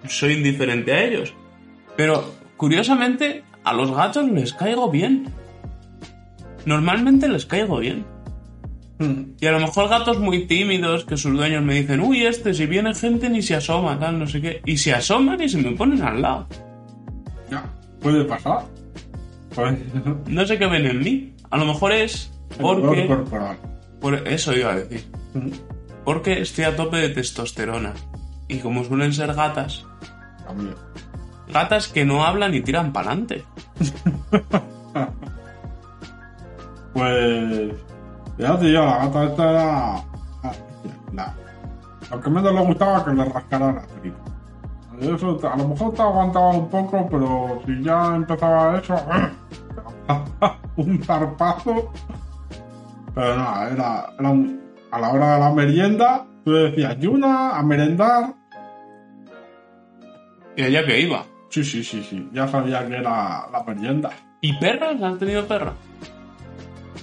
soy 0.07 0.33
indiferente 0.33 0.93
a 0.93 1.03
ellos. 1.03 1.33
Pero, 1.95 2.33
curiosamente, 2.57 3.43
a 3.63 3.73
los 3.73 3.91
gatos 3.91 4.29
les 4.29 4.53
caigo 4.53 4.89
bien. 4.89 5.33
Normalmente 6.65 7.27
les 7.27 7.45
caigo 7.45 7.79
bien. 7.79 8.05
Y 8.99 9.45
a 9.47 9.51
lo 9.51 9.59
mejor 9.59 9.89
gatos 9.89 10.19
muy 10.19 10.45
tímidos 10.45 11.03
que 11.03 11.17
sus 11.17 11.33
dueños 11.35 11.63
me 11.63 11.73
dicen, 11.75 11.99
uy, 11.99 12.25
este, 12.25 12.53
si 12.53 12.65
viene 12.67 12.93
gente 12.95 13.29
ni 13.29 13.41
se 13.41 13.55
asoma, 13.55 13.99
tal, 13.99 14.19
no 14.19 14.27
sé 14.27 14.39
qué. 14.39 14.61
Y 14.65 14.77
se 14.77 14.93
asoman 14.93 15.41
y 15.41 15.49
se 15.49 15.57
me 15.57 15.71
ponen 15.71 16.01
al 16.01 16.21
lado. 16.21 16.47
Ya, 17.51 17.65
puede 17.99 18.23
pasar. 18.23 18.65
Pues, 19.53 19.75
No 20.27 20.45
sé 20.45 20.57
qué 20.57 20.67
ven 20.67 20.85
en 20.85 20.99
mí. 20.99 21.33
A 21.49 21.57
lo 21.57 21.65
mejor 21.65 21.91
es 21.91 22.31
porque... 22.59 23.07
corporal. 23.07 23.57
Por 23.99 24.15
eso 24.27 24.53
iba 24.55 24.71
a 24.71 24.75
decir. 24.75 25.03
Porque 26.05 26.41
estoy 26.41 26.65
a 26.65 26.75
tope 26.75 26.97
de 26.97 27.09
testosterona. 27.09 27.93
Y 28.47 28.59
como 28.59 28.83
suelen 28.83 29.11
ser 29.13 29.33
gatas, 29.33 29.85
También. 30.45 30.75
gatas 31.51 31.87
que 31.87 32.05
no 32.05 32.23
hablan 32.25 32.53
y 32.53 32.61
tiran 32.61 32.93
para 32.93 33.11
adelante. 33.11 33.43
Pues, 36.93 37.71
ya 38.37 38.57
te 38.59 38.65
digo, 38.65 38.81
la 38.85 38.97
gata 39.05 39.23
esta 39.25 39.49
era... 39.51 40.03
la- 41.13 41.33
Lo 42.11 42.19
que 42.21 42.29
menos 42.29 42.53
le 42.53 42.61
gustaba 42.61 43.05
que 43.05 43.11
le 43.13 43.25
rascara 43.25 43.71
la 43.73 43.81
tripa. 44.01 44.17
Eso 44.99 45.39
a 45.51 45.55
lo 45.57 45.67
mejor 45.69 45.93
te 45.93 46.01
aguantaba 46.01 46.49
un 46.49 46.69
poco, 46.69 47.07
pero 47.09 47.61
si 47.65 47.83
ya 47.83 48.15
empezaba 48.15 48.77
eso, 48.77 48.95
un 50.77 51.03
zarpazo. 51.03 51.91
Pero 53.15 53.35
no, 53.37 53.63
era, 53.67 54.05
era 54.19 54.29
un- 54.29 54.61
a 54.91 54.99
la 54.99 55.09
hora 55.11 55.33
de 55.35 55.39
la 55.39 55.51
merienda, 55.51 56.25
tú 56.45 56.51
decías, 56.53 56.97
Yuna, 56.99 57.57
a 57.57 57.63
merendar. 57.63 58.33
Y 60.55 60.61
allá 60.63 60.85
que 60.85 60.99
iba. 61.01 61.23
Sí, 61.49 61.63
sí, 61.63 61.83
sí, 61.83 62.03
sí, 62.03 62.29
ya 62.31 62.47
sabía 62.47 62.87
que 62.87 62.95
era 62.97 63.47
la 63.51 63.63
merienda. 63.65 64.09
¿Y 64.41 64.53
perros? 64.57 65.01
¿Has 65.01 65.17
tenido 65.19 65.45
perro? 65.47 65.73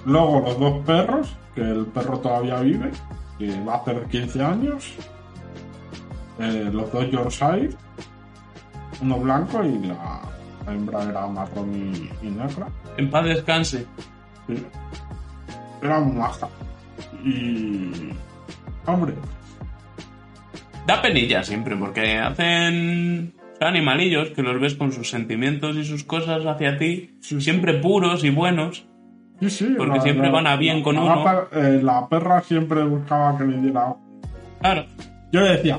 Luego 0.07 0.41
los 0.41 0.59
dos 0.59 0.85
perros, 0.85 1.37
que 1.55 1.63
el 1.63 1.87
perro 1.87 2.19
todavía 2.19 2.61
vive, 2.61 2.91
que 3.39 3.61
va 3.65 3.75
a 3.75 3.77
hacer 3.79 4.05
15 4.05 4.43
años. 4.43 4.95
Eh, 6.39 6.71
los 6.73 6.91
dos 6.91 7.11
Yorkshire, 7.11 7.71
uno 9.03 9.19
blanco 9.19 9.63
y 9.63 9.79
la, 9.87 10.23
la 10.67 10.73
hembra 10.73 11.03
era 11.03 11.27
marrón 11.27 11.75
y, 11.75 12.27
y 12.27 12.31
negra. 12.31 12.69
En 12.97 13.11
paz 13.11 13.25
descanse. 13.25 13.87
Sí. 14.47 14.65
Era 15.83 16.01
muy 16.01 16.17
maja. 16.17 16.49
Y. 17.23 18.11
Hombre, 18.87 19.15
Da 20.87 21.03
penilla 21.03 21.43
siempre, 21.43 21.77
porque 21.77 22.19
hacen 22.19 23.33
animalillos 23.61 24.31
que 24.31 24.43
los 24.43 24.61
ves 24.61 24.75
con 24.75 24.93
sus 24.93 25.11
sentimientos 25.11 25.77
y 25.77 25.85
sus 25.85 26.05
cosas 26.05 26.45
hacia 26.47 26.79
ti, 26.79 27.17
siempre 27.21 27.75
puros 27.75 28.25
y 28.25 28.31
buenos. 28.31 28.87
Sí, 29.41 29.51
sí. 29.51 29.75
Porque 29.77 29.97
la- 29.97 30.03
siempre 30.03 30.27
la- 30.27 30.33
van 30.33 30.47
a 30.47 30.57
bien 30.57 30.83
con 30.83 30.97
uno. 30.99 31.25
per- 31.25 31.49
eh, 31.65 31.83
la 31.83 32.07
perra 32.09 32.43
siempre 32.43 32.85
buscaba 32.85 33.37
que 33.39 33.45
le 33.45 33.59
diera. 33.61 33.95
Claro. 34.61 34.85
Yo 35.33 35.41
le 35.41 35.51
decía, 35.57 35.79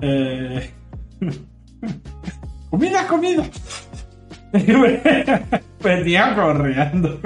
eh, 0.00 0.70
comida, 2.70 3.06
comida. 3.06 3.44
Venía 5.82 6.34
corriendo. 6.34 7.18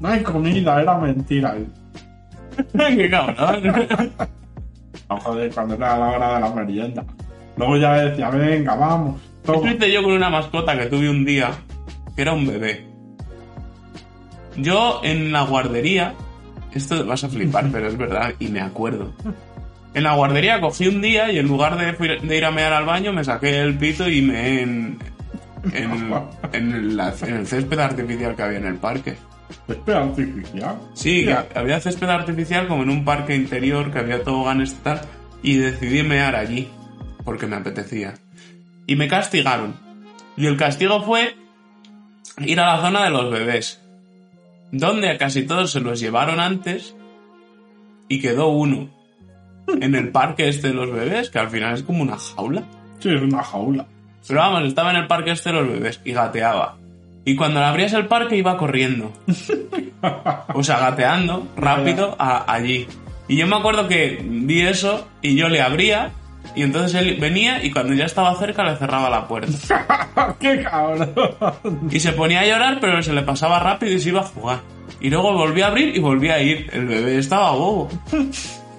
No 0.00 0.08
hay 0.08 0.22
comida, 0.22 0.82
era 0.82 0.98
mentira. 0.98 1.54
Qué 2.72 3.10
cabrón. 3.10 4.12
No, 5.08 5.16
joder, 5.18 5.50
cuando 5.52 5.74
era 5.74 5.96
la 5.98 6.06
hora 6.08 6.34
de 6.34 6.40
la 6.40 6.50
merienda. 6.54 7.04
Luego 7.56 7.76
ya 7.76 7.92
decía, 7.94 8.30
venga, 8.30 8.74
vamos. 8.74 9.20
Hice 9.64 9.92
yo 9.92 10.02
con 10.02 10.12
una 10.12 10.28
mascota 10.28 10.76
que 10.76 10.86
tuve 10.86 11.08
un 11.08 11.24
día, 11.24 11.50
que 12.14 12.22
era 12.22 12.32
un 12.32 12.46
bebé. 12.46 12.85
Yo 14.56 15.00
en 15.04 15.32
la 15.32 15.42
guardería, 15.42 16.14
esto 16.72 17.04
vas 17.06 17.24
a 17.24 17.28
flipar, 17.28 17.68
pero 17.70 17.88
es 17.88 17.96
verdad, 17.96 18.34
y 18.38 18.48
me 18.48 18.60
acuerdo. 18.60 19.12
En 19.94 20.02
la 20.02 20.14
guardería 20.14 20.60
cogí 20.60 20.88
un 20.88 21.00
día 21.00 21.32
y 21.32 21.38
en 21.38 21.48
lugar 21.48 21.76
de, 21.78 22.36
ir 22.36 22.44
a 22.44 22.50
mear 22.50 22.72
al 22.72 22.84
baño, 22.84 23.12
me 23.12 23.24
saqué 23.24 23.60
el 23.60 23.78
pito 23.78 24.08
y 24.08 24.20
me 24.20 24.62
en, 24.62 24.98
en, 25.72 26.12
en 26.52 26.72
el, 26.72 27.00
en 27.00 27.34
el 27.34 27.46
césped 27.46 27.78
artificial 27.78 28.36
que 28.36 28.42
había 28.42 28.58
en 28.58 28.66
el 28.66 28.76
parque. 28.76 29.16
Espera 29.68 30.02
artificial. 30.02 30.76
Sí, 30.94 31.24
que 31.24 31.36
había 31.54 31.80
césped 31.80 32.08
artificial 32.08 32.68
como 32.68 32.82
en 32.82 32.90
un 32.90 33.04
parque 33.04 33.34
interior 33.34 33.92
que 33.92 33.98
había 33.98 34.22
toboganes 34.22 34.72
y 34.72 34.82
tal, 34.82 35.00
y 35.42 35.56
decidí 35.56 36.02
mear 36.02 36.36
allí, 36.36 36.68
porque 37.24 37.46
me 37.46 37.56
apetecía. 37.56 38.14
Y 38.86 38.96
me 38.96 39.08
castigaron. 39.08 39.76
Y 40.36 40.46
el 40.46 40.56
castigo 40.56 41.02
fue 41.02 41.36
ir 42.38 42.60
a 42.60 42.76
la 42.76 42.82
zona 42.82 43.04
de 43.04 43.10
los 43.10 43.30
bebés, 43.30 43.82
donde 44.72 45.10
a 45.10 45.18
casi 45.18 45.46
todos 45.46 45.70
se 45.72 45.80
los 45.80 46.00
llevaron 46.00 46.40
antes 46.40 46.94
y 48.08 48.20
quedó 48.20 48.48
uno 48.48 48.90
en 49.80 49.94
el 49.94 50.10
parque 50.10 50.48
este 50.48 50.68
de 50.68 50.74
los 50.74 50.90
bebés, 50.92 51.30
que 51.30 51.38
al 51.38 51.50
final 51.50 51.74
es 51.74 51.82
como 51.82 52.02
una 52.02 52.16
jaula. 52.18 52.62
Sí, 53.00 53.08
es 53.12 53.20
una 53.22 53.42
jaula. 53.42 53.86
Pero 54.26 54.40
vamos, 54.40 54.64
estaba 54.64 54.90
en 54.90 54.96
el 54.96 55.06
parque 55.06 55.32
este 55.32 55.50
de 55.50 55.54
los 55.56 55.68
bebés 55.68 56.00
y 56.04 56.12
gateaba. 56.12 56.76
Y 57.24 57.34
cuando 57.34 57.58
le 57.60 57.66
abrías 57.66 57.92
el 57.92 58.06
parque 58.06 58.36
iba 58.36 58.56
corriendo. 58.56 59.12
O 60.54 60.62
sea, 60.62 60.78
gateando 60.78 61.48
rápido 61.56 62.14
a- 62.18 62.52
allí. 62.52 62.86
Y 63.28 63.36
yo 63.36 63.46
me 63.48 63.56
acuerdo 63.56 63.88
que 63.88 64.20
vi 64.24 64.60
eso 64.60 65.08
y 65.22 65.34
yo 65.36 65.48
le 65.48 65.60
abría 65.60 66.12
y 66.54 66.62
entonces 66.62 66.94
él 66.94 67.16
venía 67.20 67.62
y 67.64 67.70
cuando 67.70 67.94
ya 67.94 68.04
estaba 68.04 68.34
cerca 68.36 68.64
le 68.64 68.76
cerraba 68.76 69.10
la 69.10 69.26
puerta. 69.26 70.36
¡Qué 70.40 70.62
cabrón! 70.62 71.88
Y 71.90 72.00
se 72.00 72.12
ponía 72.12 72.40
a 72.40 72.46
llorar 72.46 72.78
pero 72.80 73.02
se 73.02 73.12
le 73.12 73.22
pasaba 73.22 73.58
rápido 73.58 73.92
y 73.92 74.00
se 74.00 74.10
iba 74.10 74.20
a 74.20 74.24
jugar. 74.24 74.60
Y 75.00 75.10
luego 75.10 75.32
volvía 75.32 75.66
a 75.66 75.68
abrir 75.68 75.94
y 75.94 76.00
volvía 76.00 76.34
a 76.34 76.40
ir. 76.40 76.70
El 76.72 76.86
bebé 76.86 77.18
estaba 77.18 77.50
bobo. 77.52 77.88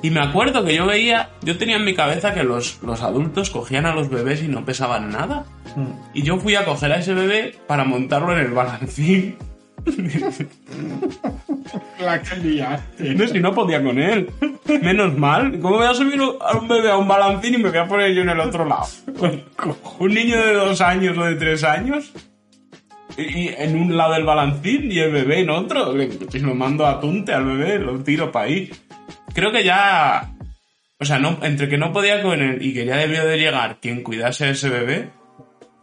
Y 0.01 0.09
me 0.11 0.19
acuerdo 0.19 0.63
que 0.63 0.75
yo 0.75 0.85
veía, 0.85 1.29
yo 1.41 1.57
tenía 1.57 1.77
en 1.77 1.85
mi 1.85 1.95
cabeza 1.95 2.33
que 2.33 2.43
los, 2.43 2.79
los 2.83 3.01
adultos 3.01 3.49
cogían 3.49 3.85
a 3.85 3.95
los 3.95 4.09
bebés 4.09 4.43
y 4.43 4.47
no 4.47 4.63
pesaban 4.63 5.09
nada. 5.09 5.45
Y 6.13 6.23
yo 6.23 6.37
fui 6.37 6.55
a 6.55 6.65
coger 6.65 6.91
a 6.91 6.97
ese 6.97 7.13
bebé 7.13 7.55
para 7.67 7.83
montarlo 7.83 8.33
en 8.33 8.39
el 8.39 8.51
balancín. 8.51 9.37
La 11.99 12.21
que 12.21 12.35
liaste. 12.37 13.15
No, 13.15 13.27
si 13.27 13.39
no 13.39 13.53
podía 13.53 13.83
con 13.83 13.99
él. 13.99 14.29
Menos 14.81 15.17
mal. 15.17 15.59
¿Cómo 15.59 15.77
voy 15.77 15.87
a 15.87 15.93
subir 15.93 16.19
a 16.21 16.57
un 16.57 16.67
bebé 16.67 16.91
a 16.91 16.97
un 16.97 17.07
balancín 17.07 17.55
y 17.55 17.57
me 17.57 17.69
voy 17.69 17.77
a 17.77 17.87
poner 17.87 18.13
yo 18.13 18.21
en 18.21 18.29
el 18.29 18.39
otro 18.39 18.65
lado? 18.65 18.87
Un 19.99 20.13
niño 20.13 20.37
de 20.37 20.53
dos 20.53 20.81
años 20.81 21.17
o 21.17 21.23
de 21.23 21.35
tres 21.35 21.63
años. 21.63 22.13
Y 23.17 23.49
en 23.49 23.77
un 23.77 23.97
lado 23.97 24.13
del 24.13 24.25
balancín 24.25 24.91
y 24.91 24.99
el 24.99 25.11
bebé 25.11 25.41
en 25.41 25.49
otro. 25.49 25.93
Si 26.29 26.39
lo 26.39 26.53
mando 26.53 26.85
a 26.85 26.99
tunte 26.99 27.33
al 27.33 27.45
bebé, 27.45 27.79
lo 27.79 27.99
tiro 28.03 28.31
para 28.31 28.45
ahí. 28.45 28.69
Creo 29.33 29.51
que 29.51 29.63
ya. 29.63 30.33
O 30.99 31.05
sea, 31.05 31.19
no, 31.19 31.39
entre 31.41 31.69
que 31.69 31.77
no 31.77 31.91
podía 31.91 32.21
con 32.21 32.41
él 32.41 32.59
y 32.61 32.73
que 32.73 32.85
ya 32.85 32.97
debió 32.97 33.25
de 33.25 33.37
llegar 33.37 33.79
quien 33.79 34.03
cuidase 34.03 34.45
a 34.45 34.49
ese 34.49 34.69
bebé, 34.69 35.09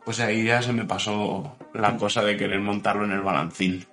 pues 0.05 0.21
ahí 0.21 0.45
ya 0.45 0.61
se 0.61 0.73
me 0.73 0.85
pasó 0.85 1.57
la 1.73 1.97
cosa 1.97 2.25
de 2.25 2.37
querer 2.37 2.61
montarlo 2.61 3.05
en 3.05 3.13
el 3.13 3.21
balancín. 3.21 3.85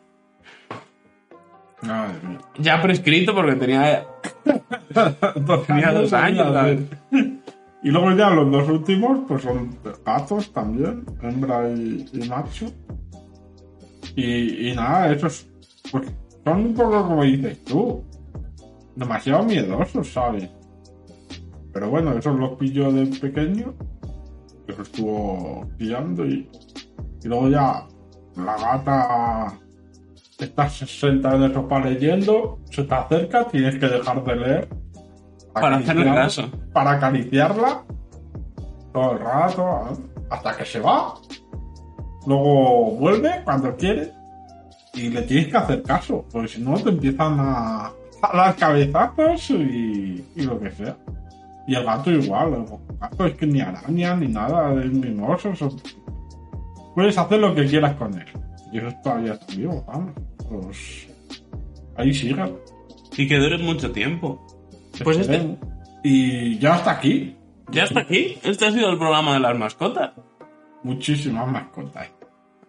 Madre 1.81 2.27
mía. 2.27 2.39
Ya 2.59 2.81
prescrito 2.81 3.33
porque 3.33 3.55
tenía 3.55 4.05
Tenía 5.67 5.91
dos 5.93 6.13
años. 6.13 6.79
Y 7.83 7.89
luego 7.89 8.11
ya 8.15 8.29
los 8.29 8.51
dos 8.51 8.69
últimos, 8.69 9.21
pues 9.27 9.41
son 9.41 9.75
gatos 10.05 10.53
también, 10.53 11.03
hembra 11.21 11.67
y, 11.69 12.07
y 12.13 12.29
macho. 12.29 12.71
Y, 14.15 14.69
y 14.69 14.75
nada, 14.75 15.11
esos 15.11 15.47
pues 15.91 16.07
son 16.43 16.57
un 16.59 16.73
poco 16.75 17.07
como 17.07 17.23
dices 17.23 17.63
tú, 17.63 18.03
demasiado 18.95 19.43
miedosos, 19.43 20.11
¿sabes? 20.11 20.49
Pero 21.73 21.89
bueno, 21.89 22.13
esos 22.17 22.37
los 22.37 22.51
pillo 22.51 22.91
de 22.91 23.05
pequeño, 23.07 23.73
que 24.67 24.73
los 24.73 24.87
estuvo 24.87 25.67
pillando 25.77 26.25
y, 26.25 26.47
y 27.23 27.27
luego 27.27 27.49
ya 27.49 27.87
la 28.35 28.57
gata 28.57 29.59
está 30.45 30.69
sentada 30.69 31.35
en 31.37 31.43
el 31.43 31.53
sofá 31.53 31.79
leyendo, 31.79 32.59
se 32.69 32.83
te 32.83 32.93
acerca, 32.95 33.45
tienes 33.45 33.77
que 33.77 33.87
dejar 33.87 34.23
de 34.23 34.35
leer. 34.35 34.69
Para 35.53 35.77
hacerle 35.77 36.03
acariciarla- 36.09 36.15
caso. 36.23 36.49
Para 36.73 36.91
acariciarla 36.91 37.83
todo 38.93 39.11
el 39.13 39.19
rato, 39.19 39.81
hasta 40.29 40.57
que 40.57 40.65
se 40.65 40.79
va. 40.79 41.13
Luego 42.27 42.91
vuelve 42.97 43.41
cuando 43.43 43.75
quiere 43.75 44.11
y 44.93 45.09
le 45.09 45.21
tienes 45.23 45.47
que 45.47 45.57
hacer 45.57 45.83
caso, 45.83 46.25
porque 46.31 46.47
si 46.47 46.61
no 46.61 46.75
te 46.75 46.89
empiezan 46.89 47.39
a, 47.39 47.87
a 48.21 48.37
dar 48.37 48.55
cabezazos 48.55 49.49
y, 49.49 50.23
y 50.35 50.41
lo 50.43 50.59
que 50.59 50.71
sea. 50.71 50.95
Y 51.67 51.75
el 51.75 51.83
gato 51.85 52.11
igual, 52.11 52.53
el 52.53 52.65
gato 52.99 53.25
es 53.25 53.35
que 53.35 53.45
ni 53.47 53.61
araña 53.61 54.15
ni 54.15 54.27
nada, 54.27 54.73
es 54.83 54.91
mimoso. 54.91 55.49
eso- 55.49 55.75
Puedes 56.95 57.17
hacer 57.17 57.39
lo 57.39 57.55
que 57.55 57.65
quieras 57.65 57.95
con 57.95 58.13
él. 58.13 58.25
Y 58.73 58.77
eso 58.79 58.89
todavía 59.03 59.33
está 59.33 59.55
vivo, 59.55 59.83
vamos. 59.87 60.11
Pues 60.51 61.07
ahí 61.95 62.13
sigue. 62.13 62.35
y 63.15 63.27
que 63.27 63.37
dure 63.37 63.57
mucho 63.57 63.91
tiempo. 63.91 64.45
Pues 65.01 65.17
este. 65.17 65.57
Y 66.03 66.57
ya 66.59 66.75
hasta 66.75 66.91
aquí. 66.91 67.37
ya 67.69 67.83
está 67.83 68.01
aquí. 68.01 68.37
Este 68.43 68.65
ha 68.65 68.71
sido 68.71 68.89
el 68.89 68.97
programa 68.97 69.33
de 69.35 69.39
las 69.39 69.57
mascotas. 69.57 70.11
Muchísimas 70.83 71.47
mascotas. 71.47 72.09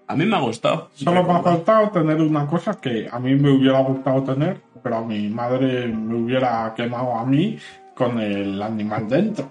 A 0.06 0.14
mí 0.14 0.24
me 0.26 0.36
ha 0.36 0.40
gustado. 0.40 0.90
Solo 0.94 1.24
me 1.24 1.32
ha 1.32 1.42
faltado 1.42 1.90
tener 1.90 2.20
una 2.20 2.46
cosa 2.46 2.74
que 2.74 3.08
a 3.10 3.18
mí 3.18 3.34
me 3.34 3.50
hubiera 3.50 3.80
gustado 3.80 4.22
tener, 4.22 4.60
pero 4.82 4.98
a 4.98 5.02
mi 5.04 5.28
madre 5.28 5.88
me 5.88 6.14
hubiera 6.16 6.72
quemado 6.76 7.14
a 7.16 7.24
mí 7.26 7.58
con 7.96 8.20
el 8.20 8.62
animal 8.62 9.08
dentro. 9.08 9.50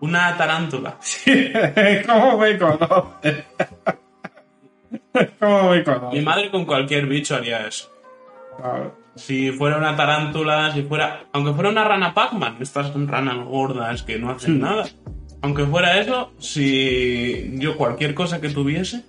Una 0.00 0.36
tarántula. 0.36 0.96
¿Cómo 2.06 2.38
me 2.38 2.58
conoces? 2.58 3.44
¿Cómo 5.40 5.70
me 5.70 5.78
Mi 5.78 5.84
conoces? 5.84 6.24
madre 6.24 6.50
con 6.50 6.64
cualquier 6.64 7.06
bicho 7.06 7.34
haría 7.36 7.66
eso. 7.66 7.90
Claro. 8.56 8.94
Si 9.16 9.50
fuera 9.52 9.78
una 9.78 9.96
tarántula, 9.96 10.72
si 10.72 10.82
fuera. 10.82 11.24
Aunque 11.32 11.52
fuera 11.52 11.70
una 11.70 11.84
rana 11.84 12.14
Pac-Man, 12.14 12.58
estas 12.60 12.92
son 12.92 13.08
ranas 13.08 13.44
gordas 13.46 14.02
que 14.02 14.18
no 14.18 14.30
hacen 14.30 14.54
Sí. 14.54 14.60
nada. 14.60 14.84
Aunque 15.42 15.64
fuera 15.66 15.98
eso, 16.00 16.32
si 16.38 17.50
yo 17.58 17.76
cualquier 17.76 18.14
cosa 18.14 18.40
que 18.40 18.48
tuviese, 18.48 19.04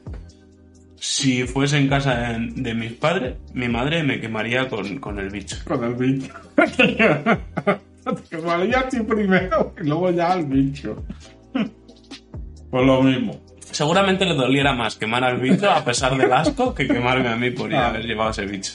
si 0.95 1.43
fuese 1.47 1.77
en 1.77 1.87
casa 1.89 2.15
de, 2.15 2.47
de 2.61 2.73
mis 2.75 2.93
padres, 2.93 3.35
mi 3.53 3.67
madre 3.67 4.03
me 4.03 4.19
quemaría 4.19 4.67
con, 4.69 4.99
con 4.99 5.19
el 5.19 5.29
bicho. 5.29 5.57
Con 5.65 5.83
el 5.83 5.93
bicho. 5.95 6.33
Te 6.55 8.37
quemaría 8.37 8.79
a 8.79 8.89
ti 8.89 8.99
primero 9.01 9.73
y 9.81 9.87
luego 9.87 10.09
ya 10.11 10.31
al 10.33 10.45
bicho. 10.45 11.03
Pues 12.71 12.85
lo 12.85 13.01
mismo. 13.01 13.39
Seguramente 13.71 14.25
le 14.25 14.33
doliera 14.35 14.73
más 14.73 14.95
quemar 14.95 15.23
al 15.23 15.39
bicho 15.39 15.69
a 15.69 15.83
pesar 15.85 16.17
del 16.17 16.31
asco 16.33 16.73
que 16.73 16.87
quemarme 16.87 17.29
a 17.29 17.35
mí 17.35 17.51
por 17.51 17.69
ya 17.69 17.85
Ah. 17.85 17.89
haber 17.89 18.05
llevado 18.05 18.31
ese 18.31 18.45
bicho. 18.45 18.73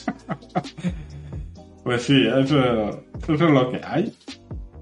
Pues 1.83 2.03
sí, 2.03 2.25
eso, 2.27 3.03
eso 3.23 3.33
es 3.33 3.39
lo 3.41 3.71
que 3.71 3.81
hay. 3.85 4.11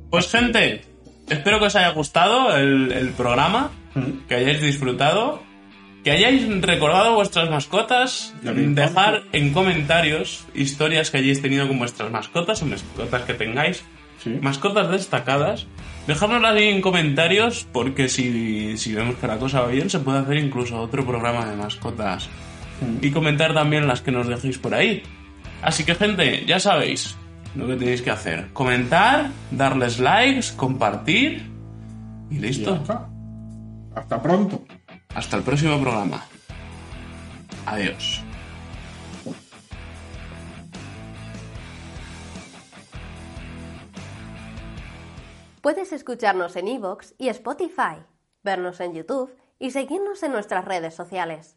Pues 0.09 0.29
gente, 0.31 0.81
espero 1.29 1.59
que 1.59 1.65
os 1.65 1.75
haya 1.75 1.89
gustado 1.89 2.55
el, 2.55 2.91
el 2.91 3.09
programa, 3.09 3.71
que 4.29 4.35
hayáis 4.35 4.61
disfrutado, 4.61 5.41
que 6.03 6.11
hayáis 6.11 6.47
recordado 6.61 7.15
vuestras 7.15 7.49
mascotas, 7.49 8.33
dejar 8.43 9.23
en 9.33 9.51
comentarios 9.53 10.45
historias 10.53 11.11
que 11.11 11.17
hayáis 11.17 11.41
tenido 11.41 11.67
con 11.67 11.79
vuestras 11.79 12.09
mascotas 12.11 12.61
o 12.61 12.65
mascotas 12.67 13.21
que 13.23 13.33
tengáis, 13.33 13.83
Sí. 14.23 14.37
mascotas 14.41 14.89
destacadas. 14.89 15.67
Dejárnoslas 16.07 16.55
ahí 16.55 16.67
en 16.69 16.81
comentarios 16.81 17.67
porque 17.71 18.09
si, 18.09 18.77
si 18.77 18.93
vemos 18.93 19.15
que 19.15 19.27
la 19.27 19.37
cosa 19.37 19.61
va 19.61 19.67
bien 19.67 19.89
se 19.89 19.99
puede 19.99 20.19
hacer 20.19 20.37
incluso 20.37 20.79
otro 20.79 21.05
programa 21.05 21.45
de 21.45 21.55
mascotas 21.55 22.29
y 23.01 23.11
comentar 23.11 23.53
también 23.53 23.87
las 23.87 24.01
que 24.01 24.11
nos 24.11 24.27
dejéis 24.27 24.57
por 24.57 24.73
ahí. 24.73 25.03
Así 25.61 25.85
que 25.85 25.95
gente, 25.95 26.45
ya 26.45 26.59
sabéis 26.59 27.15
lo 27.55 27.67
que 27.67 27.75
tenéis 27.75 28.01
que 28.01 28.11
hacer. 28.11 28.49
Comentar, 28.51 29.29
darles 29.51 29.99
likes, 29.99 30.47
compartir 30.55 31.43
y 32.29 32.39
listo. 32.39 32.83
Hasta 33.95 34.21
pronto. 34.21 34.65
Hasta 35.15 35.37
el 35.37 35.43
próximo 35.43 35.79
programa. 35.79 36.25
Adiós. 37.65 38.22
Puedes 45.63 45.93
escucharnos 45.93 46.57
en 46.57 46.67
iVoox 46.67 47.13
y 47.17 47.29
Spotify, 47.29 48.03
vernos 48.43 48.81
en 48.81 48.93
YouTube 48.93 49.33
y 49.59 49.71
seguirnos 49.71 50.21
en 50.23 50.33
nuestras 50.33 50.65
redes 50.65 50.93
sociales. 50.93 51.55